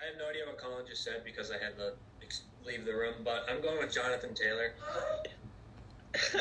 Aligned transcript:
I 0.00 0.06
have 0.06 0.14
no 0.18 0.28
idea 0.30 0.46
what 0.46 0.58
Colin 0.58 0.86
just 0.86 1.02
said 1.02 1.22
because 1.24 1.50
I 1.50 1.54
had 1.58 1.76
to 1.76 1.94
leave 2.64 2.84
the 2.84 2.92
room, 2.94 3.24
but 3.24 3.44
I'm 3.50 3.60
going 3.60 3.78
with 3.78 3.92
Jonathan 3.92 4.32
Taylor. 4.34 4.74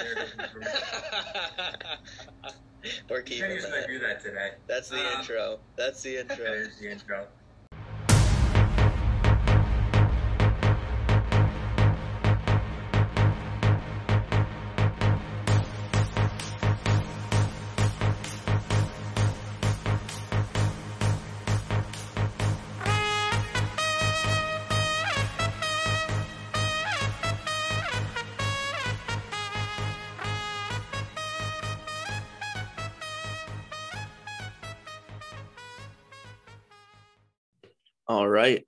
We're 3.09 3.20
I 3.20 3.22
keeping 3.24 3.51
usually 3.51 3.72
that. 3.72 3.88
do 3.88 4.00
that 4.00 4.22
today. 4.22 4.51
That's 4.67 4.90
the 4.90 5.00
Um, 5.00 5.20
intro. 5.20 5.59
That's 5.75 6.01
the 6.04 6.17
intro. 6.22 6.46
is 6.54 6.78
the 6.80 6.92
intro. 6.92 7.28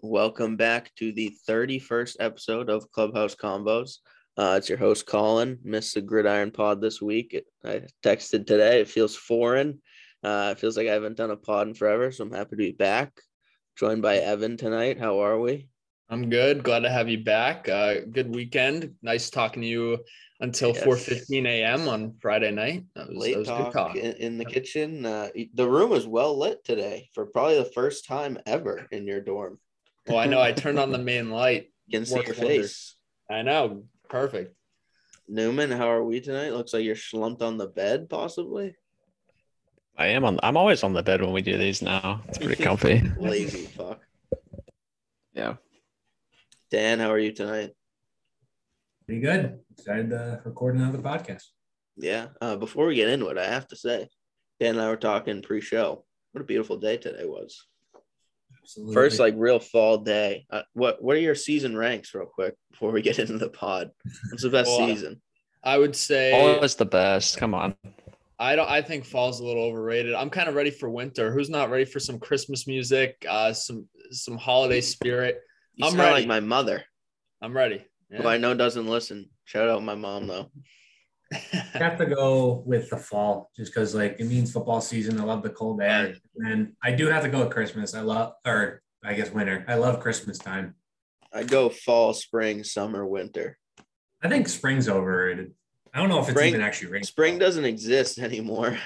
Welcome 0.09 0.55
back 0.55 0.91
to 0.95 1.11
the 1.11 1.31
31st 1.47 2.15
episode 2.19 2.67
of 2.67 2.91
Clubhouse 2.91 3.35
Combos. 3.35 3.97
Uh, 4.35 4.55
it's 4.57 4.67
your 4.67 4.79
host, 4.79 5.05
Colin. 5.05 5.59
Missed 5.63 5.93
the 5.93 6.01
Gridiron 6.01 6.49
Pod 6.49 6.81
this 6.81 6.99
week. 6.99 7.39
I 7.63 7.83
texted 8.03 8.47
today. 8.47 8.81
It 8.81 8.87
feels 8.87 9.15
foreign. 9.15 9.83
Uh, 10.23 10.49
it 10.53 10.59
feels 10.59 10.75
like 10.77 10.87
I 10.87 10.93
haven't 10.93 11.17
done 11.17 11.29
a 11.29 11.35
pod 11.35 11.67
in 11.67 11.75
forever, 11.75 12.11
so 12.11 12.23
I'm 12.23 12.31
happy 12.31 12.49
to 12.49 12.55
be 12.55 12.71
back. 12.71 13.11
Joined 13.77 14.01
by 14.01 14.17
Evan 14.17 14.57
tonight. 14.57 14.97
How 14.99 15.19
are 15.19 15.39
we? 15.39 15.69
I'm 16.09 16.27
good. 16.31 16.63
Glad 16.63 16.79
to 16.79 16.89
have 16.89 17.07
you 17.07 17.23
back. 17.23 17.69
Uh, 17.69 17.97
good 18.11 18.33
weekend. 18.33 18.95
Nice 19.03 19.29
talking 19.29 19.61
to 19.61 19.67
you 19.67 19.99
until 20.39 20.69
Yes. 20.69 20.85
4:15 20.85 21.45
a.m. 21.45 21.87
on 21.87 22.15
Friday 22.19 22.49
night. 22.49 22.83
That 22.95 23.09
was, 23.09 23.17
Late 23.19 23.33
that 23.33 23.39
was 23.41 23.47
talk, 23.47 23.65
good 23.65 23.73
talk. 23.73 23.95
In, 23.95 24.13
in 24.13 24.37
the 24.39 24.45
kitchen. 24.45 25.05
Uh, 25.05 25.29
the 25.53 25.69
room 25.69 25.91
is 25.91 26.07
well 26.07 26.35
lit 26.35 26.65
today 26.65 27.11
for 27.13 27.27
probably 27.27 27.59
the 27.59 27.71
first 27.75 28.07
time 28.07 28.39
ever 28.47 28.87
in 28.89 29.05
your 29.05 29.21
dorm. 29.21 29.59
Well, 30.09 30.17
I 30.17 30.25
know 30.25 30.41
I 30.41 30.51
turned 30.51 30.79
on 30.79 30.91
the 30.91 30.97
main 30.97 31.29
light. 31.29 31.69
You 31.87 31.99
can 31.99 32.05
see 32.05 32.15
your 32.15 32.23
wonders. 32.25 32.39
face. 32.39 32.95
I 33.29 33.43
know. 33.43 33.83
Perfect. 34.09 34.55
Newman, 35.27 35.69
how 35.71 35.89
are 35.91 36.03
we 36.03 36.19
tonight? 36.19 36.49
Looks 36.53 36.73
like 36.73 36.83
you're 36.83 36.95
slumped 36.95 37.43
on 37.43 37.57
the 37.57 37.67
bed, 37.67 38.09
possibly. 38.09 38.75
I 39.95 40.07
am 40.07 40.25
on. 40.25 40.39
I'm 40.41 40.57
always 40.57 40.83
on 40.83 40.93
the 40.93 41.03
bed 41.03 41.21
when 41.21 41.31
we 41.33 41.41
do 41.43 41.57
these 41.57 41.81
now. 41.83 42.21
It's 42.27 42.39
pretty 42.39 42.61
comfy. 42.63 43.01
Lazy 43.17 43.65
fuck. 43.65 43.99
Yeah. 45.33 45.55
Dan, 46.71 46.99
how 46.99 47.11
are 47.11 47.19
you 47.19 47.31
tonight? 47.31 47.71
Pretty 49.05 49.21
good. 49.21 49.59
Excited 49.77 50.09
to 50.09 50.41
record 50.45 50.75
another 50.75 50.99
podcast. 50.99 51.43
Yeah. 51.97 52.27
Uh, 52.41 52.55
before 52.55 52.87
we 52.87 52.95
get 52.95 53.09
into 53.09 53.27
it, 53.27 53.37
I 53.37 53.45
have 53.45 53.67
to 53.67 53.75
say, 53.75 54.07
Dan 54.59 54.75
and 54.75 54.81
I 54.81 54.87
were 54.89 54.97
talking 54.97 55.41
pre-show. 55.41 56.05
What 56.31 56.41
a 56.41 56.45
beautiful 56.45 56.77
day 56.77 56.97
today 56.97 57.25
was. 57.25 57.65
Absolutely. 58.69 58.93
First, 58.93 59.19
like 59.19 59.33
real 59.37 59.59
fall 59.59 59.97
day. 59.97 60.45
Uh, 60.51 60.61
what 60.73 61.01
What 61.01 61.15
are 61.15 61.19
your 61.19 61.35
season 61.35 61.75
ranks, 61.75 62.13
real 62.13 62.27
quick, 62.27 62.53
before 62.71 62.91
we 62.91 63.01
get 63.01 63.17
into 63.19 63.37
the 63.37 63.49
pod? 63.49 63.89
What's 64.29 64.43
the 64.43 64.49
best 64.49 64.69
Well, 64.69 64.87
season? 64.87 65.21
I 65.63 65.77
would 65.77 65.95
say 65.95 66.31
All 66.57 66.63
is 66.63 66.75
the 66.75 66.85
best. 66.85 67.37
Come 67.37 67.53
on. 67.53 67.75
I 68.37 68.55
don't. 68.55 68.69
I 68.69 68.81
think 68.81 69.05
fall's 69.05 69.39
a 69.39 69.45
little 69.45 69.63
overrated. 69.63 70.13
I'm 70.13 70.29
kind 70.29 70.47
of 70.47 70.55
ready 70.55 70.69
for 70.71 70.89
winter. 70.89 71.31
Who's 71.33 71.49
not 71.49 71.69
ready 71.69 71.83
for 71.85 71.99
some 71.99 72.19
Christmas 72.19 72.67
music? 72.67 73.25
Uh, 73.27 73.51
some 73.53 73.87
some 74.11 74.37
holiday 74.37 74.81
spirit. 74.81 75.41
You 75.75 75.85
I'm 75.85 75.91
sound 75.91 76.01
ready. 76.03 76.15
like 76.21 76.27
my 76.27 76.39
mother, 76.39 76.83
I'm 77.41 77.55
ready. 77.55 77.83
who 78.11 78.27
I 78.27 78.37
know 78.37 78.53
doesn't 78.53 78.87
listen. 78.87 79.29
Shout 79.45 79.67
out 79.67 79.83
my 79.83 79.95
mom 79.95 80.27
though. 80.27 80.51
I 81.31 81.77
have 81.77 81.97
to 81.99 82.05
go 82.07 82.63
with 82.65 82.89
the 82.89 82.97
fall 82.97 83.51
just 83.55 83.73
because 83.73 83.93
like 83.93 84.15
it 84.19 84.25
means 84.25 84.51
football 84.51 84.81
season. 84.81 85.19
I 85.19 85.23
love 85.23 85.43
the 85.43 85.49
cold 85.51 85.81
air. 85.81 86.15
And 86.37 86.73
I 86.83 86.91
do 86.91 87.07
have 87.07 87.23
to 87.23 87.29
go 87.29 87.39
with 87.43 87.51
Christmas. 87.53 87.93
I 87.93 88.01
love 88.01 88.33
or 88.45 88.81
I 89.03 89.13
guess 89.13 89.31
winter. 89.31 89.63
I 89.67 89.75
love 89.75 89.99
Christmas 89.99 90.37
time. 90.37 90.75
I 91.31 91.43
go 91.43 91.69
fall, 91.69 92.13
spring, 92.13 92.63
summer, 92.63 93.05
winter. 93.05 93.57
I 94.23 94.27
think 94.29 94.47
spring's 94.49 94.89
overrated. 94.89 95.53
I 95.93 95.99
don't 95.99 96.09
know 96.09 96.17
if 96.19 96.23
it's 96.25 96.31
Spring- 96.31 96.49
even 96.49 96.61
actually 96.61 96.91
rain. 96.91 97.03
Spring 97.03 97.37
doesn't 97.37 97.65
exist 97.65 98.17
anymore. 98.19 98.77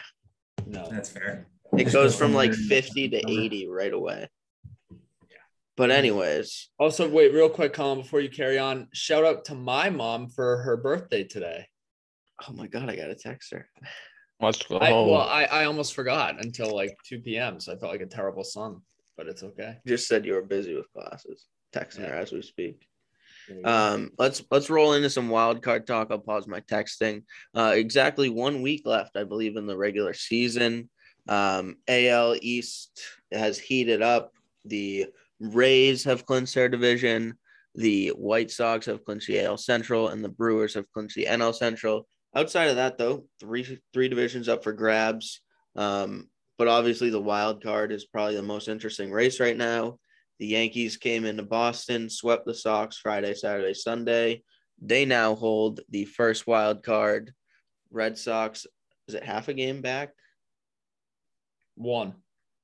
no. 0.65 0.87
That's 0.91 1.09
fair. 1.09 1.47
It 1.77 1.85
Just 1.85 1.93
goes 1.93 2.15
from 2.15 2.33
like 2.33 2.53
50 2.53 3.09
to 3.09 3.21
summer. 3.21 3.39
80 3.41 3.67
right 3.67 3.93
away. 3.93 4.27
Yeah. 4.91 5.37
But 5.75 5.89
anyways, 5.91 6.69
Also, 6.77 7.09
wait, 7.09 7.33
real 7.33 7.49
quick, 7.49 7.73
Colin, 7.73 8.01
before 8.01 8.19
you 8.19 8.29
carry 8.29 8.59
on, 8.59 8.89
shout 8.93 9.23
out 9.25 9.45
to 9.45 9.55
my 9.55 9.89
mom 9.89 10.27
for 10.29 10.57
her 10.57 10.77
birthday 10.77 11.23
today. 11.23 11.65
Oh 12.47 12.53
my 12.53 12.67
god, 12.67 12.89
I 12.89 12.95
gotta 12.95 13.15
text 13.15 13.51
her. 13.51 13.67
Let's 14.39 14.63
go. 14.63 14.77
I, 14.77 14.91
well, 14.91 15.21
I, 15.21 15.45
I 15.45 15.65
almost 15.65 15.93
forgot 15.93 16.43
until 16.43 16.75
like 16.75 16.97
2 17.05 17.19
p.m. 17.19 17.59
So 17.59 17.73
I 17.73 17.77
felt 17.77 17.91
like 17.91 18.01
a 18.01 18.05
terrible 18.05 18.43
son, 18.43 18.81
but 19.15 19.27
it's 19.27 19.43
okay. 19.43 19.77
Just 19.87 20.07
said 20.07 20.25
you 20.25 20.33
were 20.33 20.41
busy 20.41 20.75
with 20.75 20.91
classes. 20.91 21.45
Texting 21.73 22.07
her 22.07 22.13
as 22.13 22.31
we 22.31 22.41
speak. 22.41 22.87
There 23.47 23.57
you 23.57 23.63
go. 23.63 23.69
Um, 23.69 24.11
let's 24.17 24.43
let's 24.51 24.69
roll 24.69 24.93
into 24.93 25.09
some 25.09 25.29
wild 25.29 25.61
card 25.61 25.87
talk. 25.87 26.09
I'll 26.11 26.19
pause 26.19 26.47
my 26.47 26.61
texting. 26.61 27.23
Uh, 27.55 27.73
exactly 27.75 28.29
one 28.29 28.61
week 28.61 28.83
left, 28.85 29.15
I 29.15 29.23
believe, 29.23 29.55
in 29.55 29.65
the 29.65 29.77
regular 29.77 30.13
season. 30.13 30.89
Um, 31.27 31.77
AL 31.87 32.35
East 32.41 33.01
has 33.31 33.57
heated 33.57 34.01
up. 34.01 34.33
The 34.65 35.07
Rays 35.39 36.03
have 36.03 36.25
clinched 36.25 36.55
their 36.55 36.69
division. 36.69 37.37
The 37.75 38.09
White 38.09 38.51
Sox 38.51 38.85
have 38.85 39.03
clinched 39.03 39.27
the 39.27 39.39
AL 39.41 39.57
Central, 39.57 40.09
and 40.09 40.23
the 40.23 40.29
Brewers 40.29 40.73
have 40.75 40.91
clinched 40.91 41.15
the 41.15 41.25
NL 41.25 41.55
Central. 41.55 42.07
Outside 42.35 42.69
of 42.69 42.77
that, 42.77 42.97
though, 42.97 43.25
three 43.39 43.79
three 43.93 44.09
divisions 44.09 44.49
up 44.49 44.63
for 44.63 44.73
grabs. 44.73 45.41
Um, 45.75 46.29
but 46.57 46.67
obviously, 46.67 47.09
the 47.09 47.21
wild 47.21 47.63
card 47.63 47.91
is 47.91 48.05
probably 48.05 48.35
the 48.35 48.41
most 48.43 48.67
interesting 48.67 49.11
race 49.11 49.39
right 49.39 49.57
now. 49.57 49.99
The 50.39 50.47
Yankees 50.47 50.97
came 50.97 51.25
into 51.25 51.43
Boston, 51.43 52.09
swept 52.09 52.45
the 52.45 52.53
Sox 52.53 52.97
Friday, 52.97 53.33
Saturday, 53.33 53.73
Sunday. 53.73 54.43
They 54.81 55.05
now 55.05 55.35
hold 55.35 55.81
the 55.89 56.05
first 56.05 56.47
wild 56.47 56.83
card. 56.83 57.33
Red 57.91 58.17
Sox, 58.17 58.65
is 59.07 59.15
it 59.15 59.23
half 59.23 59.47
a 59.47 59.53
game 59.53 59.81
back? 59.81 60.09
One. 61.75 62.15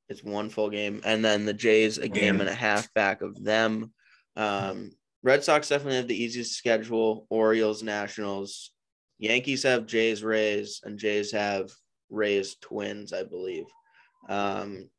It's 0.10 0.24
one 0.24 0.50
full 0.50 0.72
game. 0.72 1.02
And 1.06 1.24
then 1.24 1.46
the 1.46 1.54
Jays, 1.54 2.00
a 2.00 2.08
game 2.08 2.42
and 2.42 2.50
a 2.50 2.54
half 2.54 2.92
back 2.96 3.22
of 3.22 3.42
them. 3.44 3.94
Um, 4.36 4.92
Red 5.22 5.44
Sox 5.44 5.70
definitely 5.70 5.98
have 5.98 6.08
the 6.08 6.22
easiest 6.22 6.56
schedule. 6.56 7.28
Orioles, 7.30 7.84
Nationals. 7.84 8.72
Yankees 9.20 9.64
have 9.64 9.86
Jays, 9.86 10.24
Rays, 10.24 10.82
and 10.84 10.98
Jays 10.98 11.32
have 11.34 11.70
Rays, 12.10 12.56
Twins, 12.56 13.14
I 13.14 13.24
believe. 13.24 13.66
Um, 14.28 14.90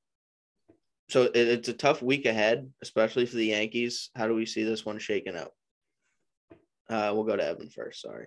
so 1.08 1.22
it, 1.22 1.34
it's 1.34 1.68
a 1.68 1.74
tough 1.74 2.02
week 2.02 2.26
ahead, 2.26 2.70
especially 2.82 3.26
for 3.26 3.36
the 3.36 3.46
Yankees. 3.46 4.10
How 4.14 4.28
do 4.28 4.34
we 4.34 4.46
see 4.46 4.62
this 4.62 4.84
one 4.84 4.98
shaking 4.98 5.36
out? 5.36 5.52
Uh, 6.88 7.12
we'll 7.14 7.24
go 7.24 7.36
to 7.36 7.44
Evan 7.44 7.70
first. 7.70 8.02
Sorry. 8.02 8.26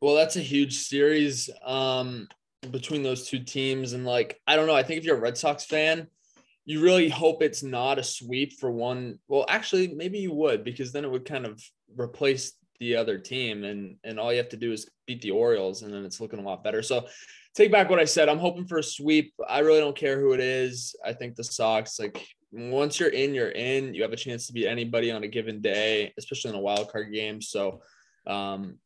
Well, 0.00 0.14
that's 0.14 0.36
a 0.36 0.40
huge 0.40 0.76
series 0.78 1.50
um, 1.64 2.28
between 2.70 3.02
those 3.02 3.28
two 3.28 3.40
teams. 3.40 3.92
And 3.92 4.04
like, 4.04 4.40
I 4.46 4.56
don't 4.56 4.66
know. 4.66 4.74
I 4.74 4.82
think 4.82 4.98
if 4.98 5.04
you're 5.04 5.16
a 5.16 5.20
Red 5.20 5.36
Sox 5.36 5.64
fan, 5.64 6.06
you 6.64 6.80
really 6.80 7.08
hope 7.08 7.42
it's 7.42 7.62
not 7.62 7.98
a 7.98 8.02
sweep 8.02 8.52
for 8.58 8.70
one. 8.70 9.18
Well, 9.28 9.46
actually, 9.48 9.88
maybe 9.88 10.18
you 10.18 10.32
would 10.32 10.64
because 10.64 10.92
then 10.92 11.04
it 11.04 11.10
would 11.10 11.24
kind 11.24 11.46
of 11.46 11.62
replace 11.96 12.52
the 12.78 12.96
other 12.96 13.18
team, 13.18 13.64
and 13.64 13.96
and 14.04 14.18
all 14.18 14.32
you 14.32 14.38
have 14.38 14.48
to 14.50 14.56
do 14.56 14.72
is 14.72 14.88
beat 15.06 15.22
the 15.22 15.30
Orioles, 15.30 15.82
and 15.82 15.92
then 15.92 16.04
it's 16.04 16.20
looking 16.20 16.38
a 16.38 16.42
lot 16.42 16.64
better. 16.64 16.82
So, 16.82 17.06
take 17.54 17.72
back 17.72 17.90
what 17.90 17.98
I 17.98 18.04
said. 18.04 18.28
I'm 18.28 18.38
hoping 18.38 18.66
for 18.66 18.78
a 18.78 18.82
sweep. 18.82 19.32
I 19.48 19.60
really 19.60 19.80
don't 19.80 19.96
care 19.96 20.20
who 20.20 20.32
it 20.32 20.40
is. 20.40 20.94
I 21.04 21.12
think 21.12 21.36
the 21.36 21.44
Sox, 21.44 21.98
like 21.98 22.26
once 22.52 22.98
you're 23.00 23.10
in, 23.10 23.34
you're 23.34 23.50
in. 23.50 23.94
You 23.94 24.02
have 24.02 24.12
a 24.12 24.16
chance 24.16 24.46
to 24.46 24.52
beat 24.52 24.66
anybody 24.66 25.10
on 25.10 25.24
a 25.24 25.28
given 25.28 25.60
day, 25.60 26.12
especially 26.18 26.50
in 26.50 26.56
a 26.56 26.60
wild 26.60 26.90
card 26.90 27.12
game. 27.12 27.40
So, 27.40 27.82
um, 28.26 28.78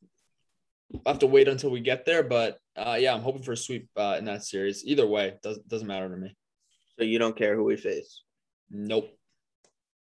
I'll 1.06 1.12
have 1.12 1.20
to 1.20 1.26
wait 1.26 1.48
until 1.48 1.70
we 1.70 1.80
get 1.80 2.04
there, 2.04 2.22
but 2.22 2.58
uh, 2.76 2.96
yeah, 2.98 3.14
I'm 3.14 3.22
hoping 3.22 3.42
for 3.42 3.52
a 3.52 3.56
sweep 3.56 3.88
uh, 3.96 4.16
in 4.18 4.24
that 4.24 4.44
series. 4.44 4.84
Either 4.84 5.06
way, 5.06 5.34
doesn't 5.42 5.68
doesn't 5.68 5.86
matter 5.86 6.08
to 6.08 6.16
me. 6.16 6.34
So 6.98 7.04
you 7.04 7.18
don't 7.18 7.36
care 7.36 7.56
who 7.56 7.64
we 7.64 7.76
face. 7.76 8.22
Nope. 8.70 9.16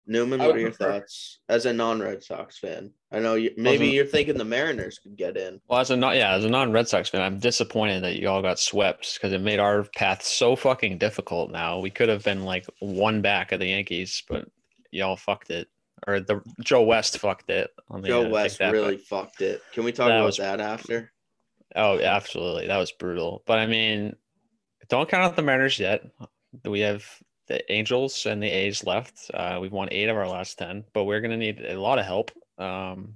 Newman, 0.07 0.41
what 0.41 0.57
are 0.57 0.59
your 0.59 0.71
prefer- 0.71 1.01
thoughts 1.01 1.39
as 1.49 1.67
a 1.67 1.73
non-Red 1.73 2.23
Sox 2.23 2.59
fan? 2.59 2.91
I 3.11 3.21
know 3.21 3.35
you, 3.35 3.53
maybe 3.57 3.89
you're 3.89 4.05
thinking 4.05 4.37
the 4.37 4.45
Mariners 4.45 4.99
could 4.99 5.17
get 5.17 5.37
in. 5.37 5.61
Well, 5.69 5.81
as 5.81 5.91
a 5.91 5.97
not 5.97 6.17
yeah, 6.17 6.33
as 6.33 6.45
a 6.45 6.51
non-Red 6.51 6.89
Sox 6.89 7.09
fan, 7.09 7.23
I'm 7.23 7.39
disappointed 7.39 8.05
that 8.05 8.17
you 8.17 8.29
all 8.29 8.43
got 8.43 8.59
swept 8.59 9.15
because 9.15 9.33
it 9.33 9.41
made 9.41 9.61
our 9.61 9.85
path 9.97 10.23
so 10.23 10.57
fucking 10.57 10.99
difficult. 10.99 11.51
Now 11.51 11.79
we 11.79 11.91
could 11.91 12.09
have 12.09 12.23
been 12.23 12.45
like 12.45 12.67
one 12.81 13.23
back 13.23 13.53
of 13.53 13.61
the 13.61 13.67
Yankees, 13.67 14.23
but 14.29 14.47
y'all 14.91 15.17
fucked 15.17 15.51
it, 15.51 15.69
or 16.07 16.21
the 16.21 16.43
Joe 16.61 16.83
West 16.83 17.19
fucked 17.19 17.49
it. 17.49 17.71
Joe 18.03 18.29
West 18.29 18.59
that 18.59 18.73
really 18.73 18.99
fucked 18.99 19.41
it. 19.41 19.63
Can 19.73 19.85
we 19.85 19.93
talk 19.93 20.07
about 20.07 20.27
was- 20.27 20.37
that 20.37 20.61
after? 20.61 21.13
Oh, 21.77 21.99
absolutely, 21.99 22.69
that 22.69 22.77
was 22.77 22.93
brutal. 22.93 23.43
But 23.47 23.59
I 23.59 23.67
mean, 23.67 24.15
don't 24.89 25.09
count 25.09 25.25
out 25.25 25.35
the 25.35 25.43
Mariners 25.43 25.79
yet. 25.79 26.03
We 26.65 26.81
have 26.81 27.05
the 27.47 27.71
Angels 27.73 28.27
and 28.27 28.43
the 28.43 28.49
A's 28.49 28.85
left. 28.85 29.31
Uh, 29.33 29.59
we've 29.61 29.73
won 29.73 29.89
eight 29.91 30.09
of 30.09 30.17
our 30.17 30.29
last 30.29 30.59
ten, 30.59 30.85
but 30.93 31.05
we're 31.05 31.21
gonna 31.21 31.37
need 31.37 31.61
a 31.61 31.79
lot 31.81 31.99
of 31.99 32.07
help. 32.07 32.31
Um, 32.59 33.15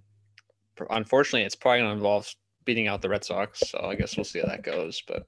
unfortunately, 0.90 1.44
it's 1.44 1.54
probably 1.56 1.80
gonna 1.80 1.94
involve 1.94 2.32
beating 2.64 2.88
out 2.88 3.00
the 3.02 3.08
Red 3.08 3.24
Sox. 3.24 3.60
So 3.60 3.78
I 3.80 3.94
guess 3.94 4.16
we'll 4.16 4.24
see 4.24 4.40
how 4.40 4.46
that 4.46 4.62
goes. 4.62 5.02
But 5.06 5.24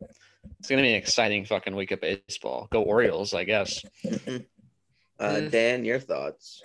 it's 0.58 0.68
gonna 0.68 0.82
be 0.82 0.90
an 0.90 0.94
exciting 0.96 1.44
fucking 1.44 1.74
week 1.74 1.90
of 1.92 2.00
baseball. 2.00 2.68
Go 2.70 2.82
Orioles, 2.82 3.34
I 3.34 3.44
guess. 3.44 3.84
uh, 4.04 4.38
Mm. 5.20 5.50
Dan, 5.50 5.84
your 5.84 5.98
thoughts? 5.98 6.62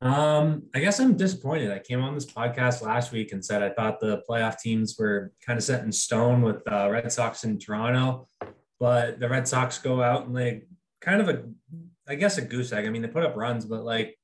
Um, 0.00 0.64
I 0.74 0.80
guess 0.80 0.98
I'm 1.00 1.16
disappointed. 1.16 1.70
I 1.70 1.78
came 1.78 2.02
on 2.02 2.14
this 2.14 2.26
podcast 2.26 2.82
last 2.82 3.12
week 3.12 3.32
and 3.32 3.42
said 3.42 3.62
I 3.62 3.70
thought 3.70 4.00
the 4.00 4.22
playoff 4.28 4.58
teams 4.58 4.96
were 4.98 5.32
kind 5.44 5.56
of 5.56 5.62
set 5.62 5.82
in 5.84 5.92
stone 5.92 6.42
with 6.42 6.60
uh, 6.70 6.88
Red 6.90 7.10
Sox 7.10 7.44
in 7.44 7.58
Toronto, 7.58 8.28
but 8.78 9.18
the 9.18 9.28
Red 9.28 9.48
Sox 9.48 9.78
go 9.78 10.02
out 10.02 10.26
and 10.26 10.36
they 10.36 10.64
kind 11.04 11.20
of 11.20 11.28
a, 11.28 11.44
I 12.08 12.14
guess 12.14 12.38
a 12.38 12.42
goose 12.42 12.72
egg. 12.72 12.86
I 12.86 12.90
mean, 12.90 13.02
they 13.02 13.08
put 13.08 13.24
up 13.24 13.36
runs, 13.36 13.64
but 13.64 13.84
like, 13.84 14.16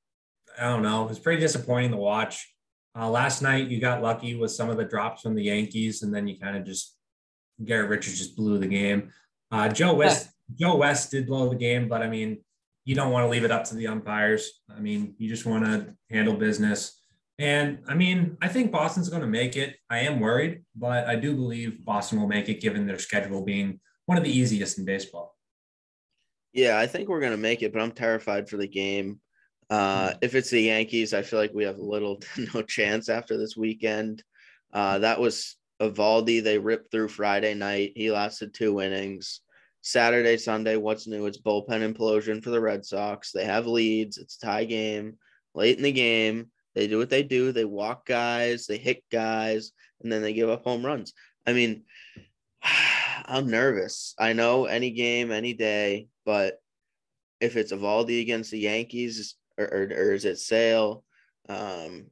I 0.58 0.64
don't 0.64 0.82
know. 0.82 1.04
It 1.04 1.08
was 1.08 1.18
pretty 1.18 1.40
disappointing 1.40 1.90
to 1.92 1.96
watch. 1.96 2.52
Uh, 2.98 3.08
last 3.08 3.40
night, 3.42 3.68
you 3.68 3.80
got 3.80 4.02
lucky 4.02 4.34
with 4.34 4.50
some 4.50 4.68
of 4.68 4.76
the 4.76 4.84
drops 4.84 5.22
from 5.22 5.34
the 5.34 5.44
Yankees, 5.44 6.02
and 6.02 6.12
then 6.12 6.26
you 6.26 6.38
kind 6.38 6.56
of 6.56 6.64
just 6.64 6.96
Garrett 7.64 7.90
Richards 7.90 8.18
just 8.18 8.36
blew 8.36 8.58
the 8.58 8.66
game. 8.66 9.12
Uh, 9.52 9.68
Joe 9.68 9.94
West, 9.94 10.30
Joe 10.58 10.76
West 10.76 11.10
did 11.10 11.26
blow 11.26 11.48
the 11.48 11.56
game, 11.56 11.88
but 11.88 12.02
I 12.02 12.08
mean, 12.08 12.38
you 12.84 12.94
don't 12.94 13.12
want 13.12 13.24
to 13.24 13.30
leave 13.30 13.44
it 13.44 13.50
up 13.50 13.64
to 13.64 13.76
the 13.76 13.86
umpires. 13.86 14.60
I 14.74 14.80
mean, 14.80 15.14
you 15.18 15.28
just 15.28 15.46
want 15.46 15.64
to 15.64 15.94
handle 16.10 16.34
business. 16.34 16.98
And 17.38 17.78
I 17.86 17.94
mean, 17.94 18.36
I 18.42 18.48
think 18.48 18.72
Boston's 18.72 19.08
going 19.08 19.22
to 19.22 19.28
make 19.28 19.56
it. 19.56 19.76
I 19.88 20.00
am 20.00 20.20
worried, 20.20 20.64
but 20.74 21.06
I 21.06 21.16
do 21.16 21.34
believe 21.34 21.84
Boston 21.84 22.20
will 22.20 22.28
make 22.28 22.48
it 22.48 22.60
given 22.60 22.86
their 22.86 22.98
schedule 22.98 23.44
being 23.44 23.80
one 24.06 24.18
of 24.18 24.24
the 24.24 24.36
easiest 24.36 24.78
in 24.78 24.84
baseball. 24.84 25.36
Yeah, 26.52 26.78
I 26.78 26.86
think 26.86 27.08
we're 27.08 27.20
gonna 27.20 27.36
make 27.36 27.62
it, 27.62 27.72
but 27.72 27.82
I'm 27.82 27.92
terrified 27.92 28.48
for 28.48 28.56
the 28.56 28.68
game. 28.68 29.20
Uh, 29.68 30.14
if 30.20 30.34
it's 30.34 30.50
the 30.50 30.62
Yankees, 30.62 31.14
I 31.14 31.22
feel 31.22 31.38
like 31.38 31.54
we 31.54 31.64
have 31.64 31.78
little 31.78 32.16
to 32.34 32.48
no 32.54 32.62
chance 32.62 33.08
after 33.08 33.36
this 33.36 33.56
weekend. 33.56 34.22
Uh, 34.72 34.98
that 34.98 35.20
was 35.20 35.56
Eovaldi. 35.80 36.42
They 36.42 36.58
ripped 36.58 36.90
through 36.90 37.08
Friday 37.08 37.54
night. 37.54 37.92
He 37.94 38.10
lasted 38.10 38.52
two 38.52 38.80
innings. 38.80 39.40
Saturday, 39.82 40.36
Sunday, 40.36 40.76
what's 40.76 41.06
new? 41.06 41.26
It's 41.26 41.40
bullpen 41.40 41.68
implosion 41.68 42.42
for 42.42 42.50
the 42.50 42.60
Red 42.60 42.84
Sox. 42.84 43.32
They 43.32 43.44
have 43.44 43.66
leads. 43.66 44.18
It's 44.18 44.36
tie 44.36 44.64
game. 44.64 45.16
Late 45.54 45.78
in 45.78 45.82
the 45.82 45.92
game, 45.92 46.50
they 46.74 46.86
do 46.86 46.98
what 46.98 47.10
they 47.10 47.22
do. 47.22 47.50
They 47.50 47.64
walk 47.64 48.06
guys, 48.06 48.66
they 48.66 48.78
hit 48.78 49.02
guys, 49.10 49.72
and 50.00 50.12
then 50.12 50.22
they 50.22 50.32
give 50.32 50.48
up 50.48 50.64
home 50.64 50.84
runs. 50.84 51.12
I 51.46 51.52
mean, 51.52 51.82
I'm 53.24 53.50
nervous. 53.50 54.14
I 54.18 54.32
know 54.32 54.66
any 54.66 54.90
game, 54.90 55.32
any 55.32 55.54
day, 55.54 56.08
but 56.24 56.58
if 57.40 57.56
it's 57.56 57.72
Eovaldi 57.72 58.20
against 58.20 58.50
the 58.50 58.58
Yankees 58.58 59.36
or, 59.58 59.64
or, 59.64 59.82
or 59.82 60.12
is 60.12 60.24
it 60.24 60.38
Sale? 60.38 61.04
Um, 61.48 62.06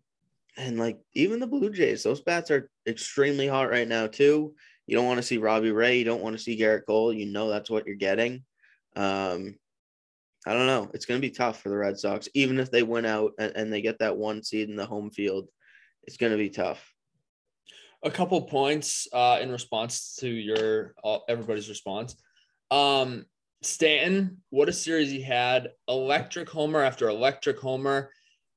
and 0.56 0.78
like 0.78 0.98
even 1.14 1.38
the 1.38 1.46
Blue 1.46 1.70
Jays, 1.70 2.02
those 2.02 2.20
bats 2.20 2.50
are 2.50 2.70
extremely 2.86 3.46
hot 3.46 3.70
right 3.70 3.86
now, 3.86 4.06
too. 4.06 4.54
You 4.86 4.96
don't 4.96 5.06
want 5.06 5.18
to 5.18 5.22
see 5.22 5.36
Robbie 5.38 5.70
Ray. 5.70 5.98
You 5.98 6.04
don't 6.04 6.22
want 6.22 6.36
to 6.36 6.42
see 6.42 6.58
Gerrit 6.58 6.86
Cole. 6.86 7.12
You 7.12 7.26
know 7.26 7.48
that's 7.48 7.68
what 7.70 7.86
you're 7.86 7.94
getting. 7.94 8.42
Um, 8.96 9.56
I 10.46 10.54
don't 10.54 10.66
know. 10.66 10.90
It's 10.94 11.04
going 11.04 11.20
to 11.20 11.26
be 11.26 11.30
tough 11.30 11.60
for 11.60 11.68
the 11.68 11.76
Red 11.76 11.98
Sox, 11.98 12.28
even 12.32 12.58
if 12.58 12.70
they 12.70 12.82
win 12.82 13.04
out 13.04 13.32
and, 13.38 13.52
and 13.54 13.72
they 13.72 13.82
get 13.82 13.98
that 13.98 14.16
one 14.16 14.42
seed 14.42 14.70
in 14.70 14.76
the 14.76 14.86
home 14.86 15.10
field. 15.10 15.48
It's 16.04 16.16
going 16.16 16.32
to 16.32 16.38
be 16.38 16.48
tough. 16.48 16.82
a 18.02 18.10
couple 18.10 18.40
points 18.42 19.06
uh, 19.12 19.38
in 19.42 19.50
response 19.50 20.16
to 20.20 20.28
your 20.28 20.94
uh, 21.04 21.18
everybody's 21.28 21.68
response. 21.68 22.16
Um, 22.70 23.26
Stanton, 23.62 24.38
what 24.50 24.68
a 24.68 24.72
series 24.72 25.10
he 25.10 25.20
had! 25.20 25.70
Electric 25.88 26.48
homer 26.48 26.80
after 26.80 27.08
electric 27.08 27.58
homer. 27.58 28.10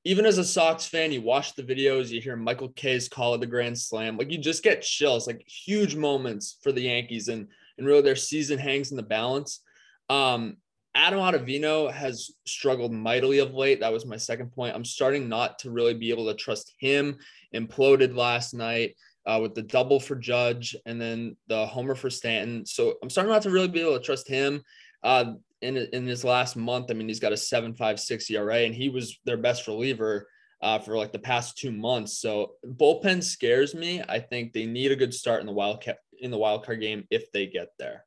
Even 0.04 0.26
as 0.26 0.38
a 0.38 0.44
Sox 0.44 0.86
fan, 0.86 1.12
you 1.12 1.22
watch 1.22 1.56
the 1.56 1.64
videos, 1.64 2.10
you 2.10 2.22
hear 2.22 2.36
Michael 2.36 2.70
Kay's 2.70 3.08
call 3.08 3.34
of 3.34 3.40
the 3.40 3.48
grand 3.48 3.78
slam. 3.78 4.18
Like 4.18 4.32
you 4.32 4.38
just 4.38 4.64
get 4.64 4.82
chills, 4.82 5.28
like 5.28 5.44
huge 5.48 5.96
moments 5.96 6.58
for 6.62 6.72
the 6.72 6.82
Yankees, 6.82 7.28
and 7.28 7.48
and 7.78 7.88
really 7.88 8.02
their 8.02 8.16
season 8.16 8.60
hangs 8.60 8.92
in 8.92 8.98
the 8.98 9.04
balance. 9.04 9.62
Um, 10.10 10.58
Adam 10.94 11.20
Ottavino 11.20 11.92
has 11.92 12.32
struggled 12.46 12.92
mightily 12.92 13.40
of 13.40 13.54
late. 13.54 13.80
That 13.80 13.94
was 13.94 14.06
my 14.06 14.18
second 14.18 14.52
point. 14.52 14.76
I'm 14.76 14.86
starting 14.86 15.30
not 15.30 15.60
to 15.60 15.72
really 15.72 15.94
be 15.94 16.12
able 16.12 16.28
to 16.28 16.36
trust 16.36 16.74
him. 16.80 17.18
Imploded 17.56 18.16
last 18.16 18.54
night 18.54 18.96
uh, 19.26 19.40
with 19.42 19.56
the 19.56 19.62
double 19.62 20.00
for 20.00 20.16
Judge 20.16 20.76
and 20.86 21.00
then 21.00 21.38
the 21.48 21.66
homer 21.66 21.96
for 21.96 22.10
Stanton. 22.10 22.66
So 22.66 22.96
I'm 23.02 23.10
starting 23.10 23.32
not 23.32 23.44
to 23.44 23.52
really 23.52 23.68
be 23.68 23.82
able 23.82 23.98
to 23.98 24.04
trust 24.04 24.28
him. 24.28 24.62
Uh, 25.04 25.34
in 25.62 25.78
in 25.78 26.06
his 26.06 26.24
last 26.24 26.56
month, 26.56 26.90
I 26.90 26.94
mean, 26.94 27.08
he's 27.08 27.20
got 27.20 27.34
a 27.34 27.38
seven 27.38 27.74
five 27.74 28.00
six 28.00 28.30
ERA, 28.30 28.60
and 28.60 28.74
he 28.74 28.90
was 28.90 29.20
their 29.26 29.38
best 29.38 29.68
reliever 29.68 30.28
uh, 30.62 30.80
for 30.80 30.98
like 30.98 31.12
the 31.12 31.20
past 31.20 31.58
two 31.58 31.72
months. 31.72 32.20
So 32.20 32.54
bullpen 32.66 33.24
scares 33.24 33.74
me. 33.74 34.02
I 34.08 34.20
think 34.20 34.54
they 34.54 34.66
need 34.66 34.92
a 34.92 34.96
good 34.96 35.14
start 35.14 35.42
in 35.42 35.48
the 35.48 35.54
wild 35.54 35.76
wildcat 35.76 35.98
in 36.20 36.32
the 36.32 36.38
wild 36.38 36.66
card 36.66 36.80
game 36.80 37.06
if 37.10 37.32
they 37.32 37.48
get 37.48 37.70
there. 37.80 38.06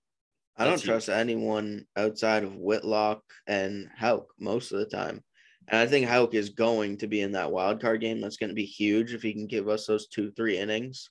I 0.56 0.64
don't 0.64 0.74
That's 0.74 0.82
trust 0.82 1.08
anyone 1.08 1.84
outside 1.96 2.44
of 2.44 2.54
Whitlock 2.54 3.22
and 3.48 3.88
Houck 3.96 4.28
most 4.38 4.70
of 4.70 4.78
the 4.78 4.86
time. 4.86 5.22
And 5.66 5.80
I 5.80 5.86
think 5.86 6.06
Houck 6.06 6.34
is 6.34 6.50
going 6.50 6.98
to 6.98 7.08
be 7.08 7.22
in 7.22 7.32
that 7.32 7.50
wild 7.50 7.80
card 7.80 8.00
game. 8.00 8.20
That's 8.20 8.36
going 8.36 8.50
to 8.50 8.54
be 8.54 8.64
huge 8.64 9.14
if 9.14 9.22
he 9.22 9.32
can 9.32 9.48
give 9.48 9.68
us 9.68 9.86
those 9.86 10.06
two, 10.06 10.30
three 10.30 10.58
innings. 10.58 11.10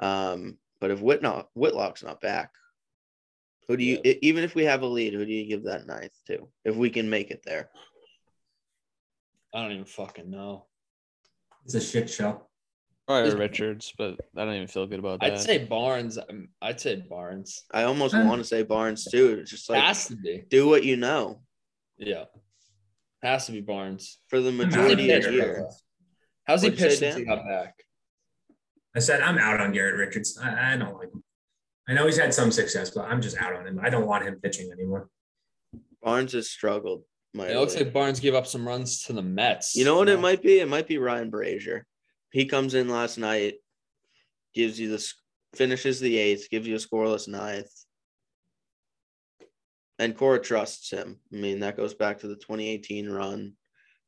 Um, 0.00 0.58
but 0.80 0.90
if 0.90 1.00
Whitlock, 1.00 1.50
Whitlock's 1.54 2.02
not 2.02 2.20
back, 2.20 2.50
who 3.70 3.76
do 3.76 3.84
you, 3.84 4.00
e- 4.04 4.18
even 4.22 4.42
if 4.42 4.56
we 4.56 4.64
have 4.64 4.82
a 4.82 4.86
lead, 4.86 5.12
who 5.14 5.24
do 5.24 5.32
you 5.32 5.46
give 5.46 5.62
that 5.64 5.86
ninth 5.86 6.10
to 6.26 6.48
if 6.64 6.74
we 6.74 6.90
can 6.90 7.08
make 7.08 7.30
it 7.30 7.42
there? 7.44 7.70
I 9.54 9.62
don't 9.62 9.70
even 9.70 9.84
fucking 9.84 10.28
know. 10.28 10.66
It's 11.64 11.74
a 11.74 11.80
shit 11.80 12.10
show. 12.10 12.42
Probably 13.06 13.32
Richards, 13.36 13.92
but 13.96 14.16
I 14.36 14.44
don't 14.44 14.54
even 14.54 14.66
feel 14.66 14.88
good 14.88 14.98
about 14.98 15.20
that. 15.20 15.34
I'd 15.34 15.40
say 15.40 15.58
Barnes. 15.58 16.18
um, 16.18 16.48
I'd 16.60 16.80
say 16.80 16.96
Barnes. 17.08 17.62
I 17.72 17.84
almost 17.84 18.12
want 18.12 18.40
to 18.40 18.44
say 18.44 18.64
Barnes 18.64 19.04
too. 19.04 19.38
It's 19.40 19.52
just 19.52 19.70
like 19.70 19.80
Has 19.80 20.08
to 20.08 20.16
be. 20.16 20.42
do 20.50 20.66
what 20.68 20.82
you 20.82 20.96
know 20.96 21.40
Yeah. 21.96 22.24
Has 23.22 23.46
to 23.46 23.52
be 23.52 23.60
Barnes. 23.60 24.18
for 24.26 24.40
the 24.40 24.50
majority 24.50 25.12
of 25.12 25.22
the 25.22 25.32
year. 25.32 25.68
How's 26.44 26.62
he 26.62 26.70
What'd 26.70 26.80
you 26.84 26.90
say, 26.90 26.96
pitched 26.96 26.98
since 26.98 27.16
he 27.16 27.24
got 27.24 27.44
back? 27.46 27.74
I 28.96 28.98
said 28.98 29.20
I'm 29.20 29.38
out 29.38 29.60
on 29.60 29.72
Garrett 29.72 29.94
Richards. 29.96 30.36
I, 30.42 30.74
I 30.74 30.76
don't 30.76 30.96
like 30.96 31.12
him. 31.12 31.22
I 31.88 31.94
know 31.94 32.06
he's 32.06 32.18
had 32.18 32.32
some 32.32 32.52
success, 32.52 32.90
but 32.90 33.06
I'm 33.06 33.20
just 33.20 33.36
out 33.38 33.54
on 33.54 33.66
him. 33.66 33.80
I 33.82 33.90
don't 33.90 34.06
want 34.06 34.24
him 34.24 34.38
pitching 34.42 34.70
anymore. 34.70 35.08
Barnes 36.02 36.32
has 36.32 36.48
struggled. 36.48 37.04
It 37.34 37.56
looks 37.56 37.76
like 37.76 37.92
Barnes 37.92 38.18
gave 38.18 38.34
up 38.34 38.46
some 38.46 38.66
runs 38.66 39.02
to 39.04 39.12
the 39.12 39.22
Mets. 39.22 39.76
You 39.76 39.84
know 39.84 39.96
what 39.96 40.08
it 40.08 40.18
might 40.18 40.42
be? 40.42 40.58
It 40.58 40.68
might 40.68 40.88
be 40.88 40.98
Ryan 40.98 41.30
Brasier. 41.30 41.82
He 42.32 42.46
comes 42.46 42.74
in 42.74 42.88
last 42.88 43.18
night, 43.18 43.54
gives 44.52 44.80
you 44.80 44.88
the 44.90 45.12
finishes 45.54 46.00
the 46.00 46.16
eighth, 46.16 46.50
gives 46.50 46.66
you 46.66 46.74
a 46.74 46.78
scoreless 46.78 47.28
ninth. 47.28 47.70
And 49.98 50.16
Cora 50.16 50.40
trusts 50.40 50.90
him. 50.90 51.18
I 51.32 51.36
mean, 51.36 51.60
that 51.60 51.76
goes 51.76 51.94
back 51.94 52.20
to 52.20 52.28
the 52.28 52.36
2018 52.36 53.08
run. 53.08 53.52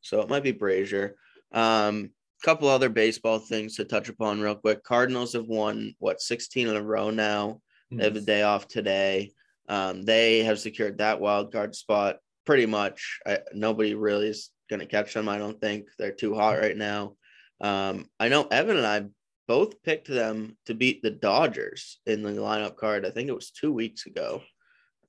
So 0.00 0.21
it 0.21 0.29
might 0.29 0.43
be 0.43 0.52
Brasier. 0.52 1.12
Um, 1.52 2.11
couple 2.43 2.69
other 2.69 2.89
baseball 2.89 3.39
things 3.39 3.77
to 3.77 3.85
touch 3.85 4.09
upon 4.09 4.41
real 4.41 4.55
quick. 4.55 4.83
Cardinals 4.83 5.33
have 5.35 5.47
won 5.47 5.95
what 5.99 6.21
16 6.21 6.69
in 6.69 6.77
a 6.77 6.83
row 6.83 7.11
now. 7.11 7.61
They 7.91 8.05
have 8.05 8.17
a 8.17 8.21
day 8.21 8.43
off 8.43 8.69
today. 8.69 9.33
Um, 9.69 10.03
they 10.03 10.43
have 10.45 10.59
secured 10.59 10.99
that 10.99 11.21
wild 11.21 11.53
card 11.53 11.75
spot 11.75 12.17
pretty 12.47 12.67
much. 12.67 13.21
I, 13.27 13.41
nobody 13.55 13.95
really 13.95 14.29
is 14.29 14.51
going 14.71 14.81
to 14.81 14.87
catch 14.87 15.13
them. 15.15 15.29
I 15.29 15.39
don't 15.39 15.61
think 15.61 15.89
they're 15.99 16.13
too 16.13 16.35
hot 16.35 16.59
right 16.59 16.77
now. 16.77 17.17
Um, 17.61 18.07
I 18.19 18.29
know 18.29 18.47
Evan 18.51 18.79
and 18.79 18.87
I 18.87 19.05
both 19.47 19.83
picked 19.83 20.09
them 20.09 20.57
to 20.67 20.75
beat 20.75 21.03
the 21.03 21.11
Dodgers 21.11 22.01
in 22.07 22.23
the 22.23 22.31
lineup 22.31 22.77
card. 22.77 23.05
I 23.05 23.11
think 23.11 23.29
it 23.29 23.35
was 23.35 23.51
two 23.51 23.73
weeks 23.73 24.07
ago. 24.07 24.43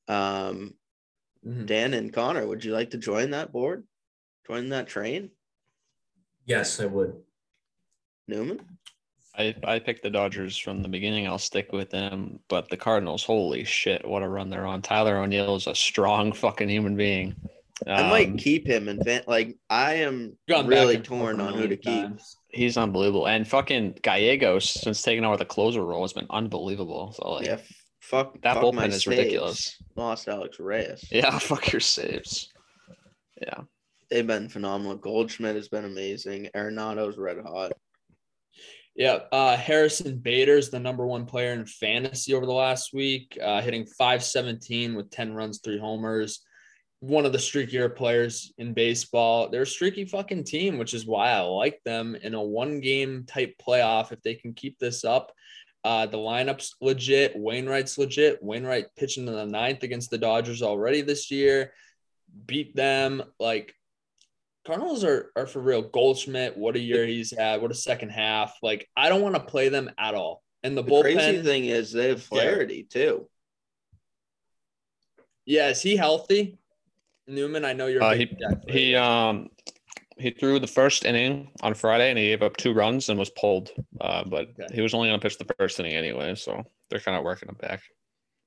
Um, 0.07 0.73
Mhm. 1.45 1.65
Dan 1.65 1.93
and 1.93 2.13
Connor, 2.13 2.47
would 2.47 2.63
you 2.63 2.73
like 2.73 2.91
to 2.91 2.97
join 2.97 3.31
that 3.31 3.51
board? 3.51 3.85
Join 4.47 4.69
that 4.69 4.87
train? 4.87 5.31
Yes, 6.45 6.79
I 6.79 6.85
would. 6.85 7.13
Newman? 8.27 8.59
I, 9.37 9.55
I 9.63 9.79
picked 9.79 10.03
the 10.03 10.09
Dodgers 10.09 10.57
from 10.57 10.83
the 10.83 10.89
beginning. 10.89 11.27
I'll 11.27 11.39
stick 11.39 11.71
with 11.71 11.89
them. 11.89 12.39
But 12.49 12.69
the 12.69 12.77
Cardinals, 12.77 13.23
holy 13.23 13.63
shit, 13.63 14.07
what 14.07 14.21
a 14.23 14.27
run 14.29 14.49
they're 14.49 14.65
on. 14.65 14.81
Tyler 14.81 15.17
O'Neill 15.17 15.55
is 15.55 15.67
a 15.67 15.73
strong 15.75 16.31
fucking 16.33 16.69
human 16.69 16.95
being. 16.95 17.35
I 17.87 18.07
might 18.09 18.29
Um, 18.29 18.37
keep 18.37 18.67
him 18.67 18.87
and 18.87 19.03
fan- 19.03 19.23
like 19.27 19.57
I 19.69 19.95
am 19.95 20.37
really 20.47 20.99
torn 20.99 21.41
on 21.41 21.53
who 21.55 21.67
to 21.67 21.75
keep. 21.75 22.03
times. 22.03 22.37
He's 22.49 22.77
unbelievable. 22.77 23.27
And 23.27 23.47
fucking 23.47 23.97
Gallegos, 24.03 24.69
since 24.69 25.01
taking 25.01 25.25
over 25.25 25.37
the 25.37 25.45
closer 25.45 25.83
role, 25.83 26.03
has 26.03 26.13
been 26.13 26.27
unbelievable. 26.29 27.13
So 27.13 27.31
like 27.31 27.47
Yeah, 27.47 27.57
fuck 27.99 28.39
that 28.43 28.53
fuck 28.53 28.63
bullpen 28.63 28.89
is 28.89 28.93
saves. 29.03 29.07
ridiculous. 29.07 29.83
Lost 29.95 30.27
Alex 30.27 30.59
Reyes. 30.59 31.03
Yeah, 31.11 31.37
fuck 31.39 31.71
your 31.73 31.79
saves. 31.81 32.53
Yeah. 33.41 33.61
They've 34.13 34.27
been 34.27 34.47
phenomenal. 34.47 34.95
Goldschmidt 34.95 35.55
has 35.55 35.69
been 35.69 35.85
amazing. 35.85 36.47
Arenado's 36.55 37.17
red 37.17 37.39
hot. 37.39 37.71
Yeah, 38.95 39.21
uh, 39.31 39.57
Harrison 39.57 40.19
Bader's 40.19 40.69
the 40.69 40.79
number 40.79 41.07
one 41.07 41.25
player 41.25 41.51
in 41.53 41.65
fantasy 41.65 42.35
over 42.35 42.45
the 42.45 42.51
last 42.51 42.93
week, 42.93 43.35
uh, 43.41 43.59
hitting 43.59 43.87
517 43.87 44.93
with 44.93 45.09
10 45.09 45.33
runs, 45.33 45.61
three 45.63 45.79
homers. 45.79 46.41
one 46.99 47.25
of 47.25 47.31
the 47.31 47.39
streakier 47.39 47.93
players 47.93 48.53
in 48.59 48.75
baseball. 48.75 49.49
They're 49.49 49.63
a 49.63 49.65
streaky 49.65 50.05
fucking 50.05 50.43
team, 50.43 50.77
which 50.77 50.93
is 50.93 51.07
why 51.07 51.31
I 51.31 51.39
like 51.39 51.81
them 51.83 52.15
in 52.15 52.35
a 52.35 52.41
one 52.41 52.81
game 52.81 53.25
type 53.25 53.55
playoff. 53.59 54.11
If 54.11 54.21
they 54.21 54.35
can 54.35 54.53
keep 54.53 54.77
this 54.77 55.03
up, 55.03 55.31
uh, 55.83 56.05
the 56.05 56.17
lineup's 56.17 56.75
legit. 56.81 57.35
Wainwright's 57.35 57.97
legit. 57.97 58.43
Wainwright 58.43 58.95
pitching 58.95 59.27
in 59.27 59.33
the 59.33 59.45
ninth 59.47 59.81
against 59.81 60.11
the 60.11 60.19
Dodgers 60.19 60.61
already 60.61 61.01
this 61.01 61.31
year. 61.31 61.73
Beat 62.45 62.75
them. 62.75 63.23
Like 63.39 63.73
Cardinals 64.65 65.03
are, 65.03 65.31
are 65.35 65.45
for 65.47 65.59
real. 65.59 65.81
Goldschmidt, 65.81 66.57
what 66.57 66.75
a 66.75 66.79
year 66.79 67.05
he's 67.05 67.35
had. 67.37 67.61
What 67.61 67.71
a 67.71 67.75
second 67.75 68.09
half. 68.09 68.57
Like 68.61 68.87
I 68.95 69.09
don't 69.09 69.21
want 69.21 69.35
to 69.35 69.41
play 69.41 69.69
them 69.69 69.91
at 69.97 70.15
all. 70.15 70.41
And 70.63 70.77
the, 70.77 70.81
The 70.81 70.91
bullpen. 70.91 71.01
crazy 71.15 71.41
thing 71.43 71.65
is 71.65 71.91
they 71.91 72.09
have 72.09 72.23
Flaherty 72.23 72.83
too. 72.83 73.27
Yeah, 75.45 75.69
is 75.69 75.81
he 75.81 75.97
healthy? 75.97 76.57
Newman, 77.27 77.65
I 77.65 77.73
know 77.73 77.87
you're. 77.87 78.01
a 78.01 78.05
Uh, 78.05 78.13
big 78.17 78.39
Jack 78.39 78.69
He 78.69 78.95
um 78.95 79.49
he 80.17 80.29
threw 80.29 80.59
the 80.59 80.67
first 80.67 81.05
inning 81.05 81.49
on 81.61 81.73
Friday 81.73 82.09
and 82.09 82.17
he 82.19 82.27
gave 82.27 82.43
up 82.43 82.55
two 82.55 82.73
runs 82.73 83.09
and 83.09 83.17
was 83.19 83.31
pulled. 83.31 83.71
Uh, 83.99 84.23
but 84.23 84.49
Okay. 84.51 84.67
he 84.75 84.81
was 84.81 84.93
only 84.93 85.09
going 85.09 85.19
to 85.19 85.23
pitch 85.23 85.37
the 85.39 85.53
first 85.57 85.79
inning 85.79 85.93
anyway, 85.95 86.35
so 86.35 86.63
they're 86.89 86.99
kind 86.99 87.17
of 87.17 87.23
working 87.23 87.49
him 87.49 87.55
back. 87.59 87.81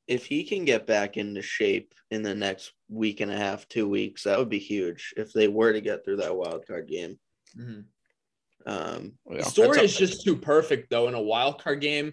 If 0.06 0.24
he 0.26 0.44
can 0.44 0.64
get 0.64 0.86
back 0.86 1.16
into 1.16 1.42
shape 1.42 1.92
in 2.12 2.22
the 2.22 2.34
next 2.34 2.72
week 2.88 3.20
and 3.20 3.30
a 3.30 3.36
half, 3.36 3.68
two 3.68 3.88
weeks, 3.88 4.24
that 4.24 4.38
would 4.38 4.48
be 4.48 4.58
huge. 4.58 5.12
If 5.16 5.32
they 5.32 5.48
were 5.48 5.72
to 5.72 5.80
get 5.80 6.04
through 6.04 6.16
that 6.16 6.34
wild 6.36 6.66
card 6.66 6.88
game, 6.88 7.18
Mhm. 7.56 7.84
um, 8.66 9.18
Yeah. 9.28 9.38
The 9.38 9.44
story 9.44 9.78
That's 9.80 9.92
is 9.92 9.98
just 9.98 10.22
too 10.24 10.36
perfect 10.36 10.90
though. 10.90 11.08
In 11.08 11.14
a 11.14 11.20
wild 11.22 11.60
card 11.62 11.80
game, 11.80 12.12